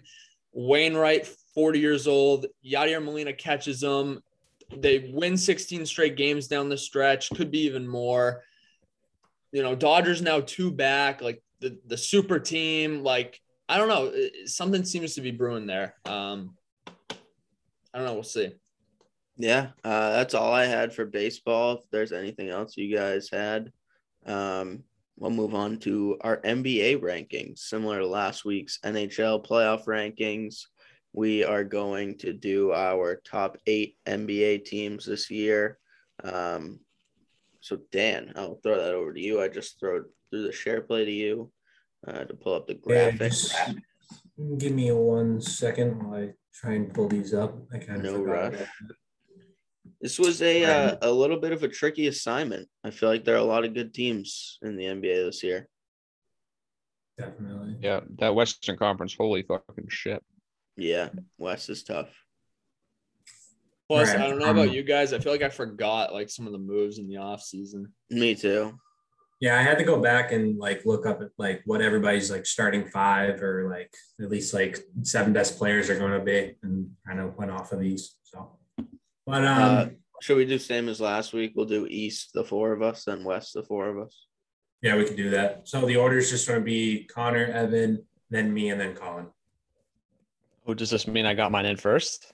Wainwright, 0.52 1.26
40 1.54 1.78
years 1.80 2.06
old, 2.06 2.46
Yadier 2.64 3.02
Molina 3.02 3.32
catches 3.32 3.80
them. 3.80 4.22
They 4.76 5.10
win 5.12 5.36
16 5.36 5.84
straight 5.86 6.16
games 6.16 6.48
down 6.48 6.68
the 6.68 6.78
stretch, 6.78 7.30
could 7.30 7.50
be 7.50 7.60
even 7.60 7.86
more. 7.86 8.44
You 9.52 9.62
know, 9.62 9.74
Dodgers 9.76 10.22
now 10.22 10.40
two 10.40 10.70
back, 10.72 11.20
like 11.20 11.42
the, 11.60 11.78
the 11.86 11.96
super 11.96 12.40
team. 12.40 13.02
Like, 13.02 13.40
I 13.68 13.78
don't 13.78 13.88
know. 13.88 14.12
Something 14.46 14.84
seems 14.84 15.14
to 15.14 15.20
be 15.20 15.30
brewing 15.30 15.66
there. 15.66 15.94
Um, 16.04 16.56
I 16.88 17.98
don't 17.98 18.06
know. 18.06 18.14
We'll 18.14 18.22
see. 18.24 18.52
Yeah, 19.36 19.68
uh, 19.82 20.10
that's 20.10 20.34
all 20.34 20.52
I 20.52 20.66
had 20.66 20.92
for 20.92 21.04
baseball. 21.04 21.78
If 21.78 21.90
there's 21.90 22.12
anything 22.12 22.50
else 22.50 22.76
you 22.76 22.94
guys 22.94 23.28
had, 23.30 23.72
um, 24.26 24.84
we'll 25.16 25.30
move 25.30 25.54
on 25.54 25.78
to 25.80 26.16
our 26.20 26.38
NBA 26.38 27.00
rankings, 27.00 27.58
similar 27.58 28.00
to 28.00 28.06
last 28.06 28.44
week's 28.44 28.78
NHL 28.84 29.46
playoff 29.46 29.86
rankings. 29.86 30.62
We 31.12 31.44
are 31.44 31.64
going 31.64 32.18
to 32.18 32.32
do 32.32 32.72
our 32.72 33.16
top 33.16 33.58
eight 33.66 33.96
NBA 34.06 34.64
teams 34.64 35.04
this 35.06 35.30
year. 35.30 35.78
Um, 36.22 36.80
so 37.60 37.78
Dan, 37.92 38.32
I'll 38.36 38.60
throw 38.62 38.76
that 38.76 38.94
over 38.94 39.12
to 39.12 39.20
you. 39.20 39.40
I 39.40 39.48
just 39.48 39.80
throw 39.80 40.04
threw 40.30 40.42
the 40.42 40.52
share 40.52 40.80
play 40.80 41.04
to 41.04 41.12
you 41.12 41.50
uh, 42.06 42.24
to 42.24 42.34
pull 42.34 42.54
up 42.54 42.66
the 42.66 42.74
graphics. 42.74 43.52
just 43.52 43.56
give 44.58 44.72
me 44.72 44.90
one 44.92 45.40
second 45.40 46.02
while 46.02 46.20
I 46.20 46.30
try 46.52 46.74
and 46.74 46.92
pull 46.92 47.08
these 47.08 47.32
up. 47.34 47.56
I 47.72 47.78
kind 47.78 48.04
of 48.04 48.12
No 48.12 48.22
rush. 48.22 48.52
that. 48.52 48.68
This 50.04 50.18
was 50.18 50.42
a 50.42 50.64
uh, 50.64 50.96
a 51.00 51.10
little 51.10 51.40
bit 51.40 51.52
of 51.52 51.62
a 51.62 51.68
tricky 51.68 52.08
assignment. 52.08 52.68
I 52.84 52.90
feel 52.90 53.08
like 53.08 53.24
there 53.24 53.36
are 53.36 53.38
a 53.38 53.42
lot 53.42 53.64
of 53.64 53.72
good 53.72 53.94
teams 53.94 54.58
in 54.60 54.76
the 54.76 54.84
NBA 54.84 55.24
this 55.24 55.42
year. 55.42 55.66
Definitely. 57.16 57.78
Yeah, 57.80 58.00
that 58.18 58.34
Western 58.34 58.76
Conference, 58.76 59.14
holy 59.14 59.44
fucking 59.44 59.88
shit. 59.88 60.22
Yeah, 60.76 61.08
West 61.38 61.70
is 61.70 61.84
tough. 61.84 62.10
Plus, 63.88 64.10
Right, 64.10 64.20
I 64.20 64.28
don't 64.28 64.40
know 64.40 64.50
about 64.50 64.68
um, 64.68 64.74
you 64.74 64.82
guys. 64.82 65.14
I 65.14 65.20
feel 65.20 65.32
like 65.32 65.40
I 65.40 65.48
forgot 65.48 66.12
like 66.12 66.28
some 66.28 66.46
of 66.46 66.52
the 66.52 66.58
moves 66.58 66.98
in 66.98 67.08
the 67.08 67.16
off 67.16 67.40
season. 67.40 67.90
Me 68.10 68.34
too. 68.34 68.78
Yeah, 69.40 69.58
I 69.58 69.62
had 69.62 69.78
to 69.78 69.84
go 69.84 70.02
back 70.02 70.32
and 70.32 70.58
like 70.58 70.84
look 70.84 71.06
up 71.06 71.22
at 71.22 71.30
like 71.38 71.62
what 71.64 71.80
everybody's 71.80 72.30
like 72.30 72.44
starting 72.44 72.84
five 72.84 73.42
or 73.42 73.70
like 73.70 73.90
at 74.20 74.28
least 74.28 74.52
like 74.52 74.78
seven 75.00 75.32
best 75.32 75.56
players 75.56 75.88
are 75.88 75.98
going 75.98 76.12
to 76.12 76.20
be, 76.20 76.56
and 76.62 76.90
kind 77.06 77.20
of 77.20 77.38
went 77.38 77.50
off 77.50 77.72
of 77.72 77.80
these. 77.80 78.16
So, 78.22 78.58
but 79.26 79.44
um, 79.44 79.60
Uh, 79.60 79.86
Should 80.22 80.36
we 80.36 80.44
do 80.46 80.58
same 80.58 80.88
as 80.88 81.00
last 81.00 81.32
week? 81.32 81.52
We'll 81.54 81.66
do 81.66 81.86
East 81.88 82.30
the 82.34 82.44
four 82.44 82.72
of 82.72 82.82
us, 82.82 83.04
then 83.04 83.24
West 83.24 83.54
the 83.54 83.62
four 83.62 83.88
of 83.88 83.98
us. 84.06 84.26
yeah, 84.82 84.96
we 84.96 85.04
can 85.04 85.16
do 85.16 85.30
that. 85.30 85.66
So 85.68 85.86
the 85.86 85.96
order 85.96 86.18
is 86.18 86.30
just 86.30 86.46
going 86.46 86.60
to 86.60 86.64
be 86.64 87.04
Connor, 87.04 87.46
Evan, 87.46 88.04
then 88.30 88.52
me, 88.52 88.70
and 88.70 88.80
then 88.80 88.94
Colin. 88.94 89.26
Oh, 90.66 90.74
does 90.74 90.90
this 90.90 91.06
mean 91.06 91.26
I 91.26 91.34
got 91.34 91.52
mine 91.52 91.66
in 91.66 91.76
first? 91.76 92.32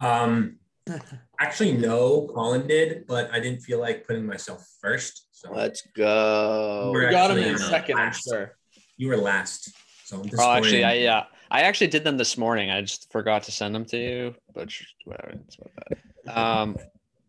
Um, 0.00 0.58
actually, 1.40 1.72
no, 1.72 2.28
Colin 2.34 2.66
did, 2.66 3.06
but 3.06 3.30
I 3.32 3.40
didn't 3.40 3.60
feel 3.60 3.80
like 3.80 4.06
putting 4.06 4.26
myself 4.26 4.66
first. 4.80 5.28
So 5.32 5.50
Let's 5.52 5.82
go. 5.96 6.90
We're 6.92 7.10
got 7.10 7.30
him 7.30 7.38
in 7.38 7.48
in 7.52 7.58
second, 7.58 7.98
I'm 7.98 8.12
sure. 8.12 8.56
you 8.96 9.08
were 9.08 9.16
last. 9.16 9.72
So 10.04 10.20
I'm 10.20 10.30
Oh, 10.38 10.52
actually. 10.52 10.84
I 10.84 10.94
yeah, 10.94 11.24
I 11.52 11.60
actually 11.60 11.88
did 11.88 12.02
them 12.02 12.16
this 12.16 12.38
morning. 12.38 12.70
I 12.70 12.80
just 12.80 13.12
forgot 13.12 13.42
to 13.42 13.52
send 13.52 13.74
them 13.74 13.84
to 13.84 13.98
you, 13.98 14.34
but 14.54 14.72
whatever. 15.04 15.34
It's 15.46 15.56
about 15.56 15.98
that. 16.24 16.38
Um, 16.38 16.78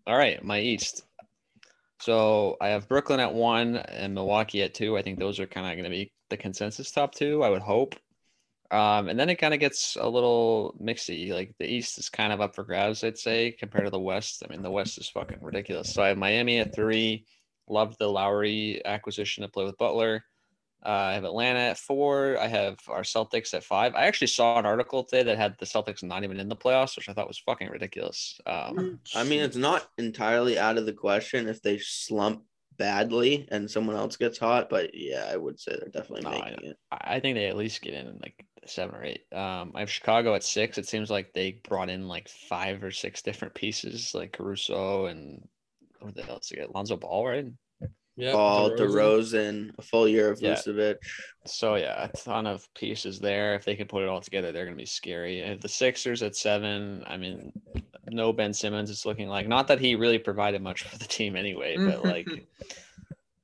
all 0.07 0.17
right, 0.17 0.41
my 0.41 0.61
East. 0.61 1.03
So 1.99 2.55
I 2.61 2.69
have 2.69 2.87
Brooklyn 2.87 3.19
at 3.19 3.33
one 3.33 3.75
and 3.75 4.13
Milwaukee 4.13 4.63
at 4.63 4.73
two. 4.73 4.97
I 4.97 5.01
think 5.01 5.19
those 5.19 5.41
are 5.41 5.45
kind 5.45 5.67
of 5.67 5.73
going 5.73 5.83
to 5.83 5.89
be 5.89 6.13
the 6.29 6.37
consensus 6.37 6.89
top 6.89 7.13
two. 7.13 7.43
I 7.43 7.49
would 7.49 7.61
hope. 7.61 7.95
Um, 8.71 9.09
and 9.09 9.19
then 9.19 9.29
it 9.29 9.35
kind 9.35 9.53
of 9.53 9.59
gets 9.59 9.97
a 9.99 10.07
little 10.07 10.73
mixy. 10.81 11.33
Like 11.33 11.53
the 11.59 11.67
East 11.67 11.97
is 11.97 12.07
kind 12.07 12.31
of 12.31 12.39
up 12.39 12.55
for 12.55 12.63
grabs, 12.63 13.03
I'd 13.03 13.17
say, 13.17 13.51
compared 13.51 13.83
to 13.83 13.91
the 13.91 13.99
West. 13.99 14.41
I 14.43 14.49
mean, 14.49 14.63
the 14.63 14.71
West 14.71 14.97
is 14.99 15.09
fucking 15.09 15.39
ridiculous. 15.41 15.93
So 15.93 16.01
I 16.01 16.07
have 16.07 16.17
Miami 16.17 16.59
at 16.59 16.73
three. 16.73 17.25
Love 17.67 17.97
the 17.97 18.07
Lowry 18.07 18.81
acquisition 18.85 19.41
to 19.41 19.49
play 19.49 19.65
with 19.65 19.77
Butler. 19.77 20.23
Uh, 20.85 20.89
I 20.89 21.13
have 21.13 21.23
Atlanta 21.23 21.59
at 21.59 21.77
four. 21.77 22.37
I 22.39 22.47
have 22.47 22.77
our 22.89 23.03
Celtics 23.03 23.53
at 23.53 23.63
five. 23.63 23.95
I 23.95 24.05
actually 24.05 24.27
saw 24.27 24.59
an 24.59 24.65
article 24.65 25.03
today 25.03 25.23
that 25.23 25.37
had 25.37 25.55
the 25.59 25.65
Celtics 25.65 26.03
not 26.03 26.23
even 26.23 26.39
in 26.39 26.49
the 26.49 26.55
playoffs, 26.55 26.95
which 26.97 27.07
I 27.07 27.13
thought 27.13 27.27
was 27.27 27.37
fucking 27.39 27.69
ridiculous. 27.69 28.39
Um, 28.45 28.99
I 29.15 29.23
mean, 29.23 29.41
it's 29.41 29.55
not 29.55 29.87
entirely 29.97 30.59
out 30.59 30.77
of 30.77 30.85
the 30.85 30.93
question 30.93 31.47
if 31.47 31.61
they 31.61 31.77
slump 31.77 32.43
badly 32.77 33.47
and 33.51 33.69
someone 33.69 33.95
else 33.95 34.17
gets 34.17 34.37
hot, 34.37 34.69
but 34.69 34.91
yeah, 34.93 35.29
I 35.31 35.37
would 35.37 35.59
say 35.59 35.77
they're 35.79 35.89
definitely 35.89 36.23
No, 36.29 36.31
I- 36.37 36.49
making 36.49 36.69
it. 36.71 36.77
I 36.91 36.97
I 37.15 37.19
think 37.19 37.35
they 37.35 37.45
at 37.45 37.55
least 37.55 37.81
get 37.81 37.93
in 37.93 38.19
like 38.21 38.45
seven 38.65 38.95
or 38.95 39.03
eight. 39.03 39.25
Um, 39.31 39.71
I 39.75 39.81
have 39.81 39.91
Chicago 39.91 40.33
at 40.35 40.43
six. 40.43 40.77
It 40.77 40.87
seems 40.87 41.09
like 41.11 41.33
they 41.33 41.61
brought 41.67 41.89
in 41.89 42.07
like 42.07 42.27
five 42.27 42.83
or 42.83 42.91
six 42.91 43.21
different 43.21 43.53
pieces, 43.53 44.13
like 44.15 44.33
Caruso 44.33 45.05
and 45.05 45.47
what 45.99 46.15
the 46.15 46.27
else? 46.27 46.49
Get 46.49 46.73
Lonzo 46.73 46.97
Ball, 46.97 47.25
right? 47.27 47.45
Yeah. 48.15 48.33
Ball, 48.33 48.71
DeRozan, 48.71 49.71
a 49.77 49.81
full 49.81 50.07
year 50.07 50.31
of 50.31 50.41
Yeah. 50.41 50.53
Vucevic. 50.53 50.97
So 51.45 51.75
yeah, 51.75 52.03
a 52.05 52.09
ton 52.15 52.45
of 52.45 52.71
pieces 52.75 53.19
there. 53.19 53.55
If 53.55 53.65
they 53.65 53.75
can 53.75 53.87
put 53.87 54.03
it 54.03 54.09
all 54.09 54.21
together, 54.21 54.51
they're 54.51 54.65
gonna 54.65 54.77
be 54.77 54.85
scary. 54.85 55.43
I 55.43 55.47
have 55.49 55.61
the 55.61 55.69
Sixers 55.69 56.21
at 56.21 56.35
seven. 56.35 57.03
I 57.07 57.17
mean, 57.17 57.51
no 58.09 58.31
Ben 58.31 58.53
Simmons. 58.53 58.89
It's 58.91 59.05
looking 59.05 59.29
like 59.29 59.47
not 59.47 59.67
that 59.67 59.79
he 59.79 59.95
really 59.95 60.19
provided 60.19 60.61
much 60.61 60.83
for 60.83 60.97
the 60.97 61.05
team 61.05 61.35
anyway, 61.35 61.75
but 61.77 62.03
like 62.05 62.27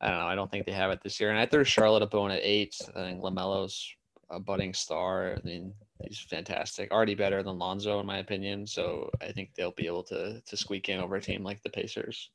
I 0.02 0.10
don't 0.10 0.20
know. 0.20 0.28
I 0.28 0.36
don't 0.36 0.52
think 0.52 0.66
they 0.66 0.72
have 0.72 0.92
it 0.92 1.02
this 1.04 1.20
year. 1.20 1.32
And 1.32 1.40
I 1.40 1.46
threw 1.46 1.64
Charlotte 1.64 2.04
up 2.04 2.14
on 2.14 2.32
at 2.32 2.42
eight. 2.44 2.76
I 2.96 3.02
think 3.02 3.22
LaMelo's 3.22 3.96
a 4.30 4.40
budding 4.40 4.74
star. 4.74 5.36
I 5.36 5.42
mean, 5.46 5.74
he's 6.04 6.20
fantastic. 6.20 6.92
Already 6.92 7.16
better 7.16 7.42
than 7.44 7.58
Lonzo 7.58 8.00
in 8.00 8.06
my 8.06 8.20
opinion. 8.20 8.68
So 8.68 9.10
I 9.20 9.32
think 9.32 9.56
they'll 9.56 9.72
be 9.72 9.88
able 9.88 10.04
to 10.04 10.42
to 10.46 10.58
squeak 10.58 10.90
in 10.90 11.00
over 11.00 11.16
a 11.16 11.22
team 11.22 11.44
like 11.44 11.62
the 11.64 11.70
Pacers. 11.70 12.30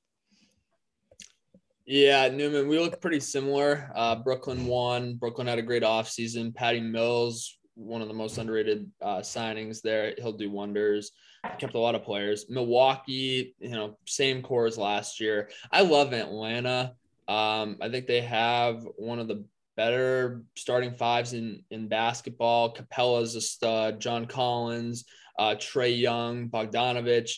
Yeah, 1.87 2.29
Newman, 2.29 2.69
we 2.69 2.79
look 2.79 3.01
pretty 3.01 3.21
similar. 3.21 3.91
Uh, 3.95 4.17
Brooklyn 4.17 4.67
won. 4.67 5.17
Brooklyn 5.17 5.47
had 5.47 5.59
a 5.59 5.63
great 5.63 5.83
offseason. 5.83 6.55
Patty 6.55 6.81
Mills, 6.81 7.59
one 7.75 8.01
of 8.01 8.09
the 8.09 8.15
most 8.15 8.39
underrated 8.39 8.91
uh, 9.03 9.19
signings 9.19 9.83
there. 9.83 10.15
He'll 10.17 10.33
do 10.33 10.51
wonders. 10.51 11.11
Kept 11.59 11.75
a 11.75 11.79
lot 11.79 11.95
of 11.95 12.03
players. 12.03 12.47
Milwaukee, 12.49 13.55
you 13.59 13.71
know, 13.71 13.99
same 14.07 14.41
core 14.41 14.65
as 14.65 14.79
last 14.79 15.21
year. 15.21 15.51
I 15.71 15.83
love 15.83 16.15
Atlanta. 16.15 16.95
Um, 17.29 17.77
I 17.83 17.91
think 17.91 18.07
they 18.07 18.23
have 18.23 18.87
one 18.97 19.19
of 19.19 19.29
the 19.29 19.45
better 19.77 20.43
starting 20.57 20.95
fives 20.95 21.35
in 21.35 21.65
in 21.71 21.89
basketball. 21.89 22.75
Capela's 22.75 23.35
a 23.35 23.43
stud. 23.43 24.01
John 24.01 24.25
Collins, 24.25 25.05
uh, 25.39 25.55
Trae 25.59 25.99
Young, 25.99 26.49
Bogdanovic 26.49 27.31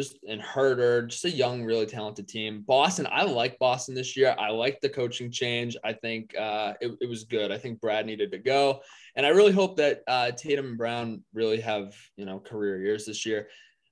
just 0.00 0.18
and 0.26 0.40
Huerter, 0.40 1.08
just 1.08 1.24
a 1.24 1.30
young, 1.30 1.64
really 1.64 1.86
talented 1.86 2.28
team. 2.28 2.64
Boston, 2.66 3.06
I 3.10 3.24
like 3.24 3.58
Boston 3.58 3.94
this 3.94 4.16
year. 4.16 4.34
I 4.38 4.50
like 4.50 4.80
the 4.80 4.88
coaching 4.88 5.30
change. 5.30 5.76
I 5.84 5.92
think 5.92 6.34
uh, 6.38 6.74
it, 6.80 6.96
it 7.00 7.08
was 7.08 7.24
good. 7.24 7.52
I 7.52 7.58
think 7.58 7.80
Brad 7.80 8.06
needed 8.06 8.32
to 8.32 8.38
go, 8.38 8.80
and 9.16 9.26
I 9.26 9.30
really 9.30 9.52
hope 9.52 9.76
that 9.76 10.02
uh, 10.08 10.30
Tatum 10.32 10.66
and 10.66 10.78
Brown 10.78 11.22
really 11.34 11.60
have 11.60 11.94
you 12.16 12.24
know 12.24 12.38
career 12.38 12.82
years 12.82 13.04
this 13.04 13.26
year. 13.26 13.48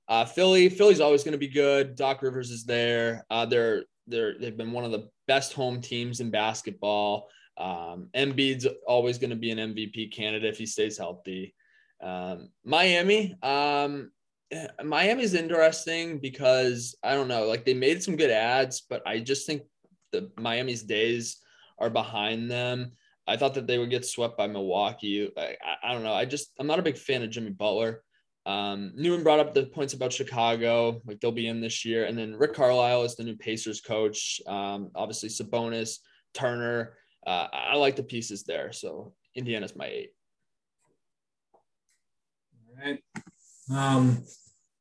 Uh, 0.07 0.25
Philly, 0.25 0.69
Philly's 0.69 1.01
always 1.01 1.23
going 1.23 1.33
to 1.33 1.37
be 1.37 1.47
good. 1.47 1.95
Doc 1.95 2.23
Rivers 2.23 2.49
is 2.49 2.65
there. 2.65 3.25
Uh, 3.29 3.45
they're 3.45 3.83
they're 4.07 4.37
they've 4.39 4.57
been 4.57 4.71
one 4.71 4.85
of 4.85 4.91
the 4.91 5.09
best 5.27 5.53
home 5.53 5.81
teams 5.81 6.19
in 6.19 6.31
basketball. 6.31 7.27
Um, 7.57 8.07
Embiid's 8.15 8.65
always 8.87 9.17
going 9.17 9.29
to 9.29 9.35
be 9.35 9.51
an 9.51 9.59
MVP 9.59 10.13
candidate 10.13 10.51
if 10.51 10.57
he 10.57 10.65
stays 10.65 10.97
healthy. 10.97 11.53
Um, 12.01 12.49
Miami, 12.63 13.35
um, 13.43 14.11
Miami's 14.83 15.33
interesting 15.33 16.19
because 16.19 16.95
I 17.03 17.13
don't 17.13 17.27
know, 17.27 17.45
like 17.45 17.65
they 17.65 17.73
made 17.73 18.03
some 18.03 18.15
good 18.15 18.31
ads, 18.31 18.81
but 18.89 19.01
I 19.05 19.19
just 19.19 19.45
think 19.45 19.63
the 20.11 20.31
Miami's 20.37 20.83
days 20.83 21.37
are 21.77 21.89
behind 21.89 22.49
them. 22.49 22.91
I 23.27 23.37
thought 23.37 23.53
that 23.55 23.67
they 23.67 23.77
would 23.77 23.91
get 23.91 24.05
swept 24.05 24.37
by 24.37 24.47
Milwaukee. 24.47 25.31
I, 25.37 25.55
I, 25.63 25.75
I 25.89 25.93
don't 25.93 26.03
know. 26.03 26.13
I 26.13 26.25
just 26.25 26.51
I'm 26.59 26.67
not 26.67 26.79
a 26.79 26.83
big 26.83 26.97
fan 26.97 27.23
of 27.23 27.29
Jimmy 27.29 27.51
Butler. 27.51 28.01
Um, 28.45 28.93
Newman 28.95 29.21
brought 29.21 29.39
up 29.39 29.53
the 29.53 29.67
points 29.67 29.93
about 29.93 30.13
Chicago, 30.13 31.01
like 31.05 31.19
they'll 31.19 31.31
be 31.31 31.47
in 31.47 31.61
this 31.61 31.85
year, 31.85 32.05
and 32.05 32.17
then 32.17 32.35
Rick 32.35 32.55
Carlisle 32.55 33.03
is 33.03 33.15
the 33.15 33.23
new 33.23 33.35
Pacers 33.35 33.81
coach. 33.81 34.41
Um, 34.47 34.89
obviously 34.95 35.29
Sabonis, 35.29 35.97
Turner. 36.33 36.93
Uh, 37.27 37.47
I 37.53 37.75
like 37.75 37.95
the 37.95 38.03
pieces 38.03 38.43
there, 38.43 38.71
so 38.71 39.13
Indiana's 39.35 39.75
my 39.75 39.85
eight. 39.85 40.09
All 41.53 42.83
right. 42.83 42.99
Um, 43.73 44.23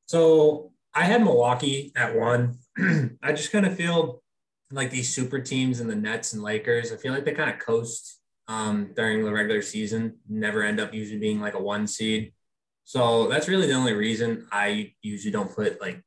so 0.07 0.73
I 0.95 1.05
had 1.05 1.23
Milwaukee 1.23 1.93
at 1.97 2.17
one. 2.17 2.59
I 3.23 3.33
just 3.33 3.53
kind 3.53 3.67
of 3.67 3.77
feel 3.77 4.23
like 4.71 4.91
these 4.91 5.15
super 5.15 5.39
teams 5.41 5.81
and 5.81 5.89
the 5.89 5.97
Nets 5.97 6.33
and 6.33 6.43
Lakers. 6.43 6.93
I 6.93 6.97
feel 6.97 7.13
like 7.13 7.25
they 7.25 7.33
kind 7.33 7.51
of 7.51 7.59
coast 7.59 8.19
um, 8.49 8.91
during 8.97 9.25
the 9.25 9.33
regular 9.33 9.63
season, 9.63 10.17
never 10.29 10.63
end 10.63 10.81
up 10.81 10.95
usually 10.95 11.21
being 11.21 11.41
like 11.41 11.55
a 11.55 11.63
one 11.63 11.87
seed. 11.87 12.33
So 12.85 13.29
that's 13.29 13.49
really 13.49 13.67
the 13.67 13.75
only 13.75 13.93
reason 13.93 14.47
I 14.51 14.95
usually 15.03 15.31
don't 15.31 15.55
put 15.55 15.81
like 15.81 16.03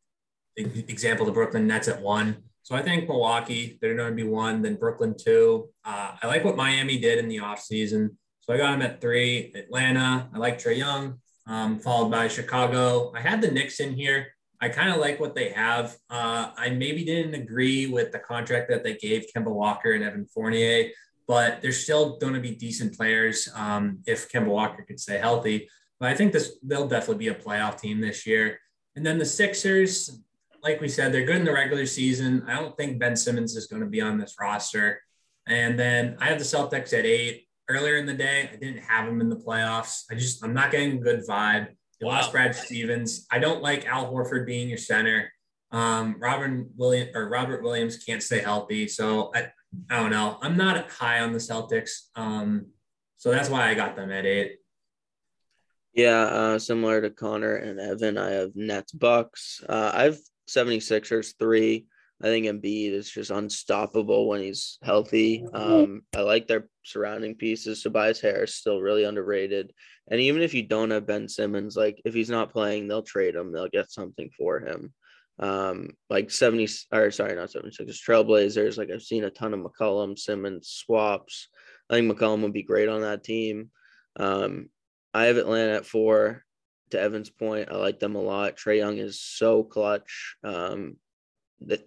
example 0.56 1.26
the 1.26 1.32
Brooklyn 1.32 1.68
Nets 1.68 1.88
at 1.88 2.02
one. 2.02 2.38
So 2.64 2.76
I 2.76 2.82
think 2.82 3.08
Milwaukee, 3.08 3.78
they're 3.82 3.96
going 3.96 4.10
to 4.10 4.16
be 4.16 4.28
one, 4.28 4.62
then 4.62 4.76
Brooklyn 4.76 5.16
two. 5.18 5.70
Uh, 5.86 6.16
I 6.22 6.28
like 6.28 6.44
what 6.44 6.56
Miami 6.56 7.00
did 7.00 7.20
in 7.20 7.28
the 7.28 7.38
offseason. 7.38 8.16
So 8.42 8.54
I 8.54 8.58
got 8.58 8.72
them 8.72 8.82
at 8.82 9.02
three. 9.02 9.52
Atlanta, 9.56 10.30
I 10.34 10.38
like 10.38 10.58
Trae 10.58 10.78
Young, 10.78 11.20
um, 11.48 11.80
followed 11.80 12.10
by 12.10 12.28
Chicago. 12.28 13.12
I 13.16 13.22
had 13.22 13.42
the 13.42 13.52
Knicks 13.52 13.80
in 13.80 13.94
here. 13.94 14.28
I 14.62 14.70
kind 14.70 14.92
of 14.92 14.98
like 14.98 15.20
what 15.20 15.34
they 15.34 15.50
have. 15.50 15.98
Uh, 16.10 16.52
I 16.56 16.70
maybe 16.70 17.04
didn't 17.04 17.34
agree 17.34 17.88
with 17.88 18.12
the 18.12 18.20
contract 18.20 18.70
that 18.70 18.84
they 18.84 18.96
gave 18.96 19.26
Kemba 19.36 19.52
Walker 19.52 19.94
and 19.94 20.04
Evan 20.04 20.28
Fournier, 20.28 20.90
but 21.28 21.62
they're 21.62 21.72
still 21.72 22.18
going 22.18 22.36
to 22.36 22.40
be 22.40 22.52
decent 22.52 22.96
players 22.96 23.50
um, 23.56 24.00
if 24.06 24.32
Kemba 24.32 24.48
Walker 24.48 24.84
could 24.88 25.00
stay 25.00 25.18
healthy. 25.18 25.68
But 26.00 26.10
I 26.10 26.16
think 26.16 26.32
this 26.32 26.58
they'll 26.64 26.88
definitely 26.88 27.26
be 27.26 27.30
a 27.30 27.36
playoff 27.36 27.80
team 27.80 28.02
this 28.02 28.28
year. 28.28 28.60
And 28.96 29.06
then 29.06 29.18
the 29.18 29.26
Sixers, 29.26 30.20
like 30.62 30.80
we 30.80 30.88
said, 30.88 31.12
they're 31.12 31.26
good 31.26 31.38
in 31.38 31.46
the 31.46 31.54
regular 31.54 31.86
season. 31.86 32.44
I 32.48 32.60
don't 32.60 32.76
think 32.78 33.00
Ben 33.00 33.16
Simmons 33.16 33.56
is 33.56 33.68
going 33.68 33.82
to 33.82 33.88
be 33.88 34.02
on 34.02 34.18
this 34.18 34.36
roster. 34.40 35.02
And 35.48 35.80
then 35.80 36.18
I 36.20 36.26
have 36.26 36.38
the 36.38 36.46
Celtics 36.46 36.98
at 36.98 37.06
eight. 37.06 37.48
Earlier 37.72 37.98
in 37.98 38.06
the 38.06 38.14
day, 38.14 38.50
I 38.52 38.56
didn't 38.58 38.84
have 38.84 39.06
them 39.06 39.22
in 39.22 39.30
the 39.30 39.38
playoffs. 39.38 40.04
I 40.12 40.16
just 40.16 40.44
I'm 40.44 40.54
not 40.54 40.72
getting 40.72 40.98
a 40.98 41.02
good 41.02 41.24
vibe. 41.28 41.68
You 42.00 42.08
wow. 42.08 42.14
lost 42.14 42.34
Brad 42.34 42.54
Stevens. 42.54 43.26
I 43.32 43.40
don't 43.40 43.62
like 43.62 43.86
Al 43.86 44.12
Horford 44.12 44.46
being 44.46 44.68
your 44.68 44.78
center. 44.78 45.32
Um, 45.72 46.18
Robert 46.20 46.68
William 46.76 47.08
or 47.16 47.30
Robert 47.30 47.64
Williams 47.64 48.04
can't 48.04 48.22
stay 48.22 48.40
healthy, 48.40 48.90
so 48.90 49.32
I, 49.34 49.52
I 49.90 50.02
don't 50.02 50.12
know. 50.12 50.38
I'm 50.42 50.58
not 50.58 50.92
high 50.92 51.22
on 51.22 51.32
the 51.32 51.40
Celtics, 51.40 52.10
um, 52.16 52.66
so 53.16 53.32
that's 53.32 53.50
why 53.50 53.70
I 53.70 53.74
got 53.74 53.96
them 53.96 54.12
at 54.12 54.26
eight. 54.26 54.58
Yeah, 55.94 56.24
uh, 56.24 56.60
similar 56.60 57.02
to 57.02 57.10
Connor 57.10 57.56
and 57.56 57.80
Evan, 57.80 58.18
I 58.18 58.32
have 58.32 58.56
Nets 58.56 58.92
Bucks. 58.92 59.64
Uh, 59.68 59.92
I 59.94 60.04
have 60.04 60.18
76ers 60.50 61.34
three. 61.40 61.86
I 62.24 62.28
think 62.28 62.46
Embiid 62.46 62.92
is 62.92 63.10
just 63.10 63.32
unstoppable 63.32 64.28
when 64.28 64.42
he's 64.42 64.78
healthy. 64.84 65.46
Um, 65.54 66.04
I 66.16 66.22
like 66.22 66.48
their 66.48 66.68
surrounding 66.84 67.36
pieces. 67.36 67.82
Tobias 67.82 68.22
Harris 68.22 68.56
still 68.56 68.80
really 68.80 69.04
underrated. 69.04 69.74
And 70.10 70.20
even 70.20 70.42
if 70.42 70.54
you 70.54 70.64
don't 70.64 70.92
have 70.92 71.08
Ben 71.08 71.28
Simmons, 71.28 71.76
like 71.76 72.02
if 72.06 72.14
he's 72.14 72.30
not 72.30 72.52
playing, 72.52 72.88
they'll 72.88 73.02
trade 73.02 73.36
him. 73.36 73.52
They'll 73.52 73.70
get 73.70 73.92
something 73.92 74.30
for 74.38 74.60
him. 74.60 74.94
Um, 75.40 75.92
like 76.10 76.30
70 76.30 76.68
or 76.92 77.10
sorry, 77.10 77.36
not 77.36 77.50
76 77.50 78.04
Trailblazers. 78.06 78.78
Like 78.78 78.92
I've 78.92 79.02
seen 79.02 79.24
a 79.24 79.32
ton 79.32 79.54
of 79.54 79.62
McCollum 79.62 80.18
Simmons 80.18 80.70
swaps. 80.70 81.48
I 81.90 81.96
think 81.96 82.12
McCollum 82.12 82.44
would 82.44 82.54
be 82.54 82.64
great 82.64 82.90
on 82.90 83.02
that 83.02 83.24
team. 83.24 83.72
Um, 84.16 84.70
I 85.14 85.26
have 85.26 85.38
Atlanta 85.38 85.74
at 85.78 85.86
four. 85.86 86.44
To 86.92 87.00
Evan's 87.00 87.30
point, 87.30 87.70
I 87.72 87.78
like 87.78 88.00
them 88.00 88.16
a 88.16 88.22
lot. 88.22 88.58
Trae 88.58 88.76
Young 88.78 88.98
is 88.98 89.22
so 89.22 89.64
clutch. 89.64 90.36
Um, 90.44 90.98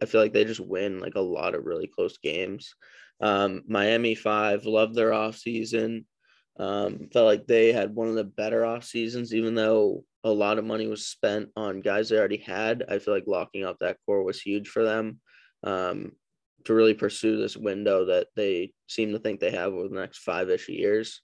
I 0.02 0.06
feel 0.06 0.20
like 0.20 0.32
they 0.32 0.44
just 0.44 0.60
win 0.60 1.00
like 1.00 1.14
a 1.16 1.20
lot 1.20 1.54
of 1.54 1.64
really 1.64 1.86
close 1.86 2.18
games. 2.18 2.74
Um, 3.20 3.62
Miami 3.66 4.14
five, 4.14 4.66
love 4.66 4.94
their 4.94 5.12
off 5.12 5.36
season. 5.36 6.06
Um, 6.58 7.08
felt 7.12 7.26
like 7.26 7.46
they 7.46 7.72
had 7.72 7.94
one 7.94 8.08
of 8.08 8.14
the 8.14 8.24
better 8.24 8.64
off 8.64 8.84
seasons, 8.84 9.34
even 9.34 9.54
though 9.54 10.04
a 10.22 10.30
lot 10.30 10.58
of 10.58 10.64
money 10.64 10.86
was 10.86 11.06
spent 11.06 11.50
on 11.56 11.80
guys 11.80 12.08
they 12.08 12.16
already 12.16 12.36
had. 12.38 12.84
I 12.88 12.98
feel 12.98 13.12
like 13.12 13.24
locking 13.26 13.64
up 13.64 13.78
that 13.80 13.98
core 14.06 14.22
was 14.22 14.40
huge 14.40 14.68
for 14.68 14.84
them 14.84 15.20
um, 15.64 16.12
to 16.64 16.74
really 16.74 16.94
pursue 16.94 17.36
this 17.36 17.56
window 17.56 18.06
that 18.06 18.28
they 18.36 18.72
seem 18.88 19.12
to 19.12 19.18
think 19.18 19.40
they 19.40 19.50
have 19.50 19.72
over 19.72 19.88
the 19.88 20.00
next 20.00 20.18
five 20.18 20.48
ish 20.48 20.68
years. 20.68 21.22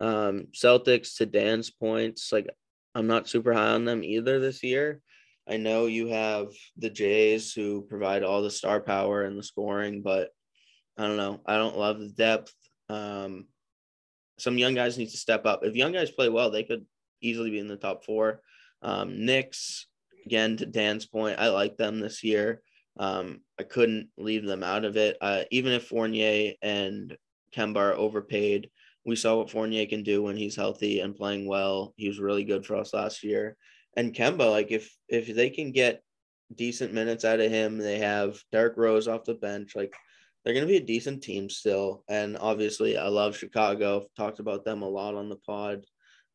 Um, 0.00 0.48
Celtics 0.52 1.16
to 1.16 1.26
Dan's 1.26 1.70
points, 1.70 2.30
like 2.30 2.46
I'm 2.94 3.06
not 3.06 3.28
super 3.28 3.52
high 3.52 3.68
on 3.68 3.84
them 3.84 4.04
either 4.04 4.38
this 4.40 4.62
year. 4.62 5.00
I 5.48 5.56
know 5.56 5.86
you 5.86 6.08
have 6.08 6.48
the 6.76 6.90
Jays 6.90 7.52
who 7.52 7.82
provide 7.82 8.22
all 8.22 8.42
the 8.42 8.50
star 8.50 8.80
power 8.80 9.22
and 9.22 9.38
the 9.38 9.42
scoring, 9.42 10.02
but 10.02 10.30
I 10.98 11.06
don't 11.06 11.16
know. 11.16 11.40
I 11.46 11.56
don't 11.56 11.78
love 11.78 12.00
the 12.00 12.08
depth. 12.08 12.52
Um, 12.88 13.46
some 14.38 14.58
young 14.58 14.74
guys 14.74 14.98
need 14.98 15.10
to 15.10 15.16
step 15.16 15.46
up. 15.46 15.60
If 15.62 15.76
young 15.76 15.92
guys 15.92 16.10
play 16.10 16.28
well, 16.28 16.50
they 16.50 16.64
could 16.64 16.84
easily 17.20 17.50
be 17.50 17.58
in 17.58 17.68
the 17.68 17.76
top 17.76 18.04
four. 18.04 18.40
Um, 18.82 19.24
Knicks, 19.24 19.86
again, 20.24 20.56
to 20.58 20.66
Dan's 20.66 21.06
point, 21.06 21.38
I 21.38 21.48
like 21.48 21.76
them 21.76 22.00
this 22.00 22.24
year. 22.24 22.60
Um, 22.98 23.40
I 23.58 23.62
couldn't 23.62 24.08
leave 24.16 24.44
them 24.44 24.62
out 24.62 24.84
of 24.84 24.96
it. 24.96 25.16
Uh, 25.20 25.42
even 25.50 25.72
if 25.72 25.88
Fournier 25.88 26.54
and 26.62 27.16
Kemba 27.54 27.76
are 27.76 27.94
overpaid, 27.94 28.70
we 29.04 29.16
saw 29.16 29.36
what 29.36 29.50
Fournier 29.50 29.86
can 29.86 30.02
do 30.02 30.22
when 30.22 30.36
he's 30.36 30.56
healthy 30.56 31.00
and 31.00 31.14
playing 31.14 31.46
well. 31.46 31.94
He 31.96 32.08
was 32.08 32.18
really 32.18 32.44
good 32.44 32.66
for 32.66 32.76
us 32.76 32.92
last 32.92 33.22
year. 33.22 33.56
And 33.96 34.14
Kemba, 34.14 34.50
like 34.50 34.70
if 34.70 34.94
if 35.08 35.34
they 35.34 35.50
can 35.50 35.72
get 35.72 36.02
decent 36.54 36.92
minutes 36.92 37.24
out 37.24 37.40
of 37.40 37.50
him, 37.50 37.78
they 37.78 37.98
have 37.98 38.38
Derrick 38.52 38.76
Rose 38.76 39.08
off 39.08 39.24
the 39.24 39.34
bench. 39.34 39.74
Like 39.74 39.94
they're 40.44 40.54
going 40.54 40.66
to 40.66 40.70
be 40.70 40.76
a 40.76 40.86
decent 40.86 41.22
team 41.22 41.50
still. 41.50 42.04
And 42.08 42.36
obviously, 42.38 42.96
I 42.96 43.08
love 43.08 43.36
Chicago. 43.36 44.06
talked 44.16 44.38
about 44.38 44.64
them 44.64 44.82
a 44.82 44.88
lot 44.88 45.14
on 45.14 45.28
the 45.28 45.36
pod. 45.36 45.84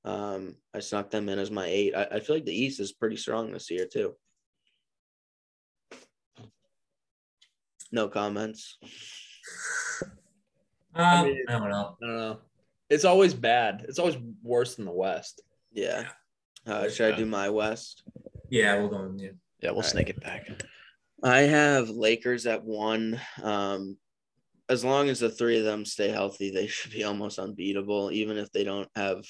Um, 0.04 0.56
I 0.74 0.80
snuck 0.80 1.12
them 1.12 1.30
in 1.30 1.40
as 1.40 1.52
my 1.52 1.68
eight. 1.68 1.96
I, 1.96 2.08
I 2.12 2.20
feel 2.20 2.36
like 2.36 2.46
the 2.46 2.60
East 2.60 2.80
is 2.80 2.92
pretty 2.92 3.16
strong 3.16 3.52
this 3.52 3.70
year 3.70 3.88
too. 3.92 4.16
No 7.92 8.08
comments. 8.08 8.78
Um, 10.94 11.06
I, 11.06 11.24
mean, 11.24 11.46
I 11.48 11.52
don't 11.54 11.70
know. 11.70 11.96
I 12.02 12.06
don't 12.06 12.18
know. 12.18 12.40
It's 12.90 13.06
always 13.06 13.34
bad. 13.34 13.86
It's 13.88 14.00
always 14.00 14.18
worse 14.44 14.76
than 14.76 14.86
the 14.86 14.92
West. 14.92 15.42
Yeah. 15.72 16.10
Uh, 16.66 16.90
should 16.90 17.14
I 17.14 17.18
do 17.18 17.26
my 17.26 17.50
West? 17.50 18.04
Yeah, 18.50 18.76
we'll 18.80 18.90
go. 18.90 19.14
Yeah, 19.18 19.30
yeah 19.62 19.70
we'll 19.70 19.78
All 19.78 19.84
snake 19.84 20.08
right. 20.08 20.18
it 20.18 20.24
back. 20.24 20.48
I 21.24 21.40
have 21.42 21.90
Lakers 21.90 22.46
at 22.48 22.64
one. 22.64 23.20
Um, 23.42 23.98
as 24.70 24.86
long 24.86 25.10
as 25.10 25.20
the 25.20 25.30
three 25.30 25.58
of 25.60 25.66
them 25.66 25.86
stay 25.86 26.10
healthy, 26.10 26.50
they 26.50 26.68
should 26.68 26.92
be 26.92 27.04
almost 27.04 27.40
unbeatable, 27.40 28.12
even 28.12 28.38
if 28.38 28.52
they 28.52 28.64
don't 28.64 28.90
have 28.96 29.24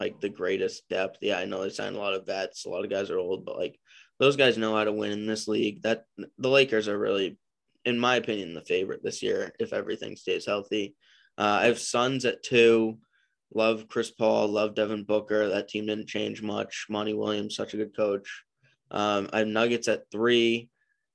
like 0.00 0.20
the 0.20 0.28
greatest 0.28 0.88
depth. 0.88 1.18
Yeah, 1.20 1.38
I 1.38 1.44
know 1.44 1.62
they 1.62 1.70
signed 1.70 1.96
a 1.96 1.98
lot 1.98 2.14
of 2.14 2.26
vets. 2.26 2.64
A 2.64 2.70
lot 2.70 2.84
of 2.84 2.90
guys 2.90 3.10
are 3.10 3.18
old, 3.18 3.44
but 3.44 3.58
like 3.58 3.78
those 4.18 4.36
guys 4.36 4.56
know 4.56 4.74
how 4.74 4.84
to 4.84 4.92
win 4.92 5.12
in 5.12 5.26
this 5.26 5.48
league. 5.48 5.82
That 5.82 6.04
the 6.38 6.48
Lakers 6.48 6.88
are 6.88 6.98
really, 6.98 7.38
in 7.84 7.98
my 7.98 8.16
opinion, 8.16 8.54
the 8.54 8.62
favorite 8.62 9.02
this 9.02 9.22
year 9.22 9.52
if 9.58 9.72
everything 9.72 10.16
stays 10.16 10.46
healthy. 10.46 10.94
Uh, 11.36 11.58
I 11.62 11.66
have 11.66 11.78
Suns 11.78 12.24
at 12.24 12.42
two. 12.42 12.98
Love 13.54 13.88
Chris 13.88 14.10
Paul. 14.10 14.48
Love 14.48 14.74
Devin 14.74 15.04
Booker. 15.04 15.48
That 15.48 15.68
team 15.68 15.86
didn't 15.86 16.08
change 16.08 16.42
much. 16.42 16.86
Monty 16.88 17.14
Williams, 17.14 17.56
such 17.56 17.74
a 17.74 17.76
good 17.76 17.96
coach. 17.96 18.44
Um, 18.90 19.28
I 19.32 19.40
have 19.40 19.48
Nuggets 19.48 19.88
at 19.88 20.10
three. 20.10 20.68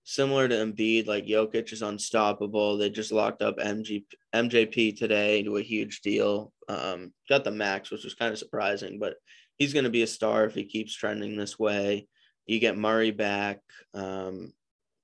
Similar 0.06 0.50
to 0.50 0.56
Embiid, 0.56 1.08
like 1.08 1.26
Jokic 1.26 1.72
is 1.72 1.82
unstoppable. 1.82 2.78
They 2.78 2.90
just 2.90 3.14
locked 3.14 3.42
up 3.42 3.58
MG, 3.58 4.04
MJP 4.36 4.98
today 4.98 5.40
into 5.40 5.56
a 5.56 5.62
huge 5.62 6.02
deal. 6.02 6.52
Um, 6.68 7.14
got 7.30 7.46
the 7.46 7.52
max, 7.52 7.90
which 7.90 8.04
was 8.04 8.14
kind 8.14 8.34
of 8.34 8.38
surprising, 8.38 9.00
but 9.00 9.16
he's 9.58 9.72
going 9.72 9.86
to 9.86 9.90
be 9.90 10.02
a 10.02 10.08
star 10.08 10.44
if 10.44 10.56
he 10.56 10.66
keeps 10.66 10.94
trending 10.94 11.38
this 11.38 11.58
way. 11.58 12.08
You 12.46 12.60
get 12.60 12.78
Murray 12.78 13.12
back. 13.12 13.60
Um, 13.94 14.52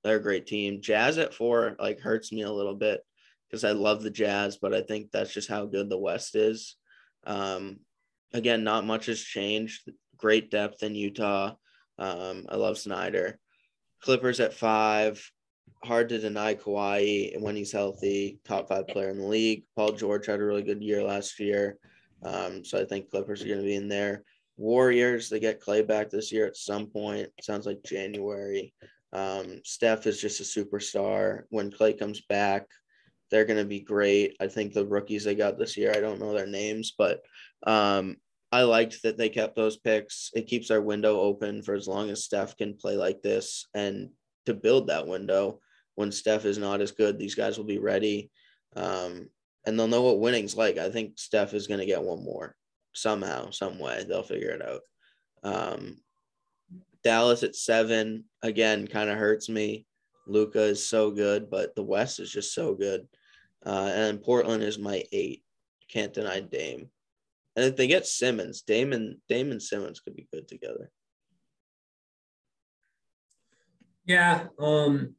they're 0.04 0.16
a 0.16 0.22
great 0.22 0.46
team. 0.46 0.82
Jazz 0.82 1.16
at 1.16 1.32
four 1.32 1.76
like 1.78 2.00
hurts 2.00 2.30
me 2.30 2.42
a 2.42 2.52
little 2.52 2.74
bit 2.74 3.00
because 3.48 3.64
I 3.64 3.72
love 3.72 4.02
the 4.02 4.10
Jazz, 4.10 4.58
but 4.58 4.74
I 4.74 4.82
think 4.82 5.10
that's 5.10 5.32
just 5.32 5.48
how 5.48 5.66
good 5.66 5.88
the 5.88 5.98
West 5.98 6.34
is. 6.34 6.76
Um, 7.24 7.80
again, 8.32 8.64
not 8.64 8.86
much 8.86 9.06
has 9.06 9.20
changed. 9.20 9.90
Great 10.16 10.50
depth 10.50 10.82
in 10.82 10.94
Utah. 10.94 11.54
Um, 11.98 12.46
I 12.48 12.56
love 12.56 12.78
Snyder. 12.78 13.38
Clippers 14.02 14.40
at 14.40 14.54
five. 14.54 15.22
Hard 15.82 16.10
to 16.10 16.18
deny 16.18 16.54
Kawhi 16.54 17.40
when 17.40 17.56
he's 17.56 17.72
healthy. 17.72 18.38
Top 18.44 18.68
five 18.68 18.88
player 18.88 19.10
in 19.10 19.18
the 19.18 19.26
league. 19.26 19.64
Paul 19.76 19.92
George 19.92 20.26
had 20.26 20.40
a 20.40 20.44
really 20.44 20.62
good 20.62 20.82
year 20.82 21.02
last 21.02 21.38
year. 21.40 21.78
Um, 22.22 22.64
so 22.64 22.78
I 22.78 22.84
think 22.84 23.10
Clippers 23.10 23.42
are 23.42 23.46
going 23.46 23.60
to 23.60 23.64
be 23.64 23.76
in 23.76 23.88
there. 23.88 24.24
Warriors, 24.56 25.30
they 25.30 25.40
get 25.40 25.60
Clay 25.60 25.82
back 25.82 26.10
this 26.10 26.30
year 26.30 26.46
at 26.46 26.56
some 26.56 26.86
point. 26.86 27.28
Sounds 27.40 27.64
like 27.64 27.82
January. 27.82 28.74
Um, 29.12 29.62
Steph 29.64 30.06
is 30.06 30.20
just 30.20 30.40
a 30.40 30.42
superstar. 30.42 31.44
When 31.48 31.70
Clay 31.70 31.94
comes 31.94 32.20
back, 32.22 32.66
they're 33.30 33.44
going 33.44 33.58
to 33.58 33.64
be 33.64 33.80
great. 33.80 34.36
I 34.40 34.48
think 34.48 34.72
the 34.72 34.86
rookies 34.86 35.24
they 35.24 35.34
got 35.34 35.58
this 35.58 35.76
year, 35.76 35.92
I 35.94 36.00
don't 36.00 36.20
know 36.20 36.32
their 36.32 36.46
names, 36.46 36.94
but 36.96 37.22
um, 37.66 38.16
I 38.52 38.62
liked 38.62 39.02
that 39.02 39.16
they 39.16 39.28
kept 39.28 39.56
those 39.56 39.76
picks. 39.76 40.30
It 40.34 40.46
keeps 40.48 40.70
our 40.70 40.80
window 40.80 41.20
open 41.20 41.62
for 41.62 41.74
as 41.74 41.86
long 41.86 42.10
as 42.10 42.24
Steph 42.24 42.56
can 42.56 42.74
play 42.74 42.96
like 42.96 43.22
this 43.22 43.66
and 43.74 44.10
to 44.46 44.54
build 44.54 44.88
that 44.88 45.06
window. 45.06 45.60
When 45.94 46.10
Steph 46.10 46.44
is 46.44 46.58
not 46.58 46.80
as 46.80 46.92
good, 46.92 47.18
these 47.18 47.34
guys 47.34 47.56
will 47.56 47.64
be 47.64 47.78
ready. 47.78 48.30
Um, 48.74 49.28
and 49.66 49.78
they'll 49.78 49.86
know 49.86 50.02
what 50.02 50.20
winning's 50.20 50.56
like. 50.56 50.78
I 50.78 50.90
think 50.90 51.18
Steph 51.18 51.54
is 51.54 51.66
going 51.66 51.80
to 51.80 51.86
get 51.86 52.02
one 52.02 52.24
more 52.24 52.56
somehow, 52.92 53.50
some 53.50 53.78
way. 53.78 54.04
They'll 54.08 54.22
figure 54.22 54.50
it 54.50 54.62
out. 54.62 54.80
Um, 55.42 55.98
Dallas 57.04 57.42
at 57.42 57.56
seven 57.56 58.24
again 58.42 58.86
kind 58.86 59.10
of 59.10 59.18
hurts 59.18 59.48
me. 59.48 59.86
Luka 60.26 60.62
is 60.62 60.86
so 60.86 61.10
good, 61.10 61.50
but 61.50 61.74
the 61.74 61.82
West 61.82 62.20
is 62.20 62.30
just 62.30 62.54
so 62.54 62.74
good. 62.74 63.06
Uh, 63.64 63.90
and 63.92 64.22
Portland 64.22 64.62
is 64.62 64.78
my 64.78 65.04
eight. 65.12 65.42
Can't 65.88 66.14
deny 66.14 66.40
Dame. 66.40 66.88
And 67.56 67.64
if 67.64 67.76
they 67.76 67.86
get 67.86 68.06
Simmons, 68.06 68.62
Damon, 68.62 69.20
Damon 69.28 69.60
Simmons 69.60 70.00
could 70.00 70.14
be 70.14 70.28
good 70.32 70.48
together. 70.48 70.90
Yeah, 74.06 74.46
um, 74.58 75.14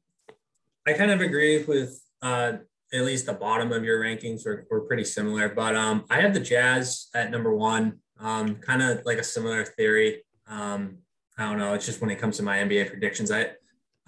I 0.88 0.94
kind 0.94 1.12
of 1.12 1.22
agree 1.22 1.64
with 1.64 2.02
uh, 2.22 2.54
at 2.94 3.06
least 3.06 3.26
the 3.26 3.34
bottom 3.34 3.72
of 3.72 3.84
your 3.84 4.02
rankings 4.02 4.46
were, 4.46 4.66
were 4.70 4.82
pretty 4.82 5.04
similar. 5.04 5.50
But 5.50 5.76
um, 5.76 6.06
I 6.10 6.22
have 6.22 6.34
the 6.34 6.40
Jazz 6.40 7.08
at 7.14 7.32
number 7.32 7.54
one, 7.56 8.00
um, 8.20 8.56
kind 8.56 8.82
of 8.82 9.06
like 9.06 9.18
a 9.18 9.24
similar 9.24 9.64
theory. 9.64 10.24
Um, 10.48 10.98
I 11.38 11.46
don't 11.46 11.58
know. 11.58 11.74
It's 11.74 11.86
just 11.86 12.02
when 12.02 12.10
it 12.10 12.20
comes 12.20 12.38
to 12.38 12.44
my 12.44 12.58
NBA 12.58 12.90
predictions, 12.90 13.32
I 13.32 13.52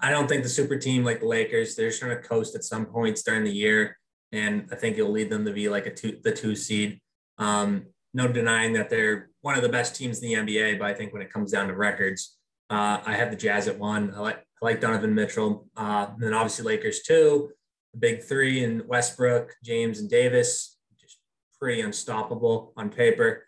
I 0.00 0.10
don't 0.10 0.28
think 0.28 0.42
the 0.42 0.48
super 0.48 0.76
team 0.76 1.04
like 1.04 1.20
the 1.20 1.26
Lakers, 1.26 1.74
they're 1.74 1.88
just 1.88 2.00
trying 2.00 2.16
to 2.20 2.28
coast 2.28 2.54
at 2.54 2.64
some 2.64 2.84
points 2.84 3.22
during 3.22 3.44
the 3.44 3.50
year, 3.50 3.96
and 4.34 4.68
I 4.72 4.76
think 4.76 4.98
it'll 4.98 5.10
lead 5.10 5.30
them 5.30 5.44
to 5.44 5.52
be 5.52 5.68
like 5.68 5.86
a 5.86 5.94
two 5.94 6.18
the 6.22 6.32
two 6.32 6.56
seed. 6.56 7.00
Um, 7.38 7.86
no 8.12 8.28
denying 8.28 8.72
that 8.74 8.90
they're 8.90 9.30
one 9.40 9.56
of 9.56 9.62
the 9.62 9.68
best 9.68 9.96
teams 9.96 10.22
in 10.22 10.28
the 10.28 10.34
NBA, 10.34 10.78
but 10.78 10.86
I 10.86 10.94
think 10.94 11.12
when 11.12 11.22
it 11.22 11.32
comes 11.32 11.50
down 11.52 11.68
to 11.68 11.74
records, 11.74 12.36
uh, 12.70 13.00
I 13.04 13.14
have 13.14 13.30
the 13.30 13.36
Jazz 13.36 13.68
at 13.68 13.78
one. 13.78 14.12
I 14.14 14.20
like 14.20 14.38
I 14.38 14.66
like 14.66 14.80
Donovan 14.80 15.14
Mitchell, 15.14 15.66
uh, 15.76 16.08
and 16.12 16.22
then 16.22 16.34
obviously 16.34 16.64
Lakers 16.64 17.00
two 17.00 17.50
the 17.94 18.00
big 18.00 18.22
three 18.22 18.64
in 18.64 18.86
Westbrook, 18.86 19.54
James, 19.62 20.00
and 20.00 20.10
Davis, 20.10 20.76
just 21.00 21.18
pretty 21.60 21.80
unstoppable 21.80 22.72
on 22.76 22.90
paper. 22.90 23.46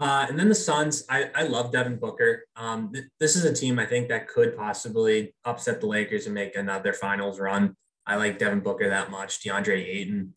Uh, 0.00 0.26
and 0.28 0.38
then 0.38 0.48
the 0.48 0.54
Suns, 0.54 1.04
I, 1.10 1.30
I 1.34 1.42
love 1.42 1.72
Devin 1.72 1.96
Booker. 1.96 2.44
Um, 2.54 2.92
th- 2.92 3.06
this 3.18 3.34
is 3.34 3.44
a 3.44 3.52
team 3.52 3.80
I 3.80 3.86
think 3.86 4.08
that 4.08 4.28
could 4.28 4.56
possibly 4.56 5.34
upset 5.44 5.80
the 5.80 5.88
Lakers 5.88 6.26
and 6.26 6.34
make 6.34 6.54
another 6.54 6.92
finals 6.92 7.40
run. 7.40 7.74
I 8.08 8.16
like 8.16 8.38
Devin 8.38 8.60
Booker 8.60 8.88
that 8.88 9.10
much, 9.10 9.40
DeAndre 9.40 9.86
Ayton. 9.86 10.34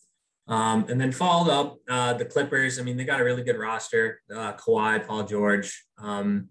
Um, 0.48 0.86
and 0.90 1.00
then 1.00 1.12
followed 1.12 1.50
up 1.50 1.78
uh, 1.90 2.14
the 2.14 2.26
Clippers. 2.26 2.78
I 2.78 2.84
mean, 2.84 2.98
they 2.98 3.06
got 3.06 3.22
a 3.22 3.24
really 3.24 3.44
good 3.44 3.58
roster 3.58 4.22
uh, 4.36 4.54
Kawhi, 4.54 5.08
Paul 5.08 5.24
George. 5.24 5.86
Um, 5.98 6.50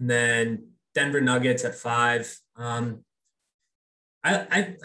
and 0.00 0.10
then 0.10 0.68
Denver 0.94 1.20
Nuggets 1.20 1.64
at 1.64 1.74
five. 1.74 2.34
Um, 2.56 3.04
I, 4.24 4.46
I 4.50 4.76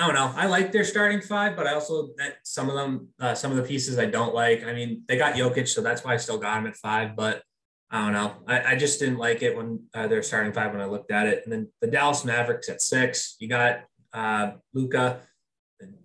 I 0.00 0.06
don't 0.06 0.14
know. 0.14 0.32
I 0.34 0.46
like 0.46 0.72
their 0.72 0.84
starting 0.84 1.20
five, 1.20 1.56
but 1.56 1.66
I 1.66 1.74
also 1.74 2.08
that 2.16 2.36
some 2.42 2.70
of 2.70 2.74
them, 2.74 3.08
uh, 3.18 3.34
some 3.34 3.50
of 3.50 3.58
the 3.58 3.62
pieces 3.62 3.98
I 3.98 4.06
don't 4.06 4.34
like. 4.34 4.64
I 4.64 4.72
mean, 4.72 5.02
they 5.08 5.18
got 5.18 5.34
Jokic, 5.34 5.68
so 5.68 5.82
that's 5.82 6.04
why 6.04 6.14
I 6.14 6.16
still 6.16 6.38
got 6.38 6.58
him 6.58 6.66
at 6.66 6.76
five. 6.76 7.16
But 7.16 7.42
I 7.90 8.04
don't 8.04 8.12
know. 8.12 8.34
I, 8.46 8.72
I 8.72 8.76
just 8.76 8.98
didn't 8.98 9.18
like 9.18 9.42
it 9.42 9.56
when 9.56 9.84
uh, 9.92 10.06
they're 10.06 10.22
starting 10.22 10.52
five 10.52 10.72
when 10.72 10.80
I 10.80 10.86
looked 10.86 11.10
at 11.10 11.26
it. 11.26 11.42
And 11.44 11.52
then 11.52 11.68
the 11.82 11.86
Dallas 11.86 12.24
Mavericks 12.24 12.68
at 12.68 12.80
six. 12.80 13.36
You 13.40 13.48
got 13.48 13.80
uh, 14.12 14.52
Luka. 14.74 15.20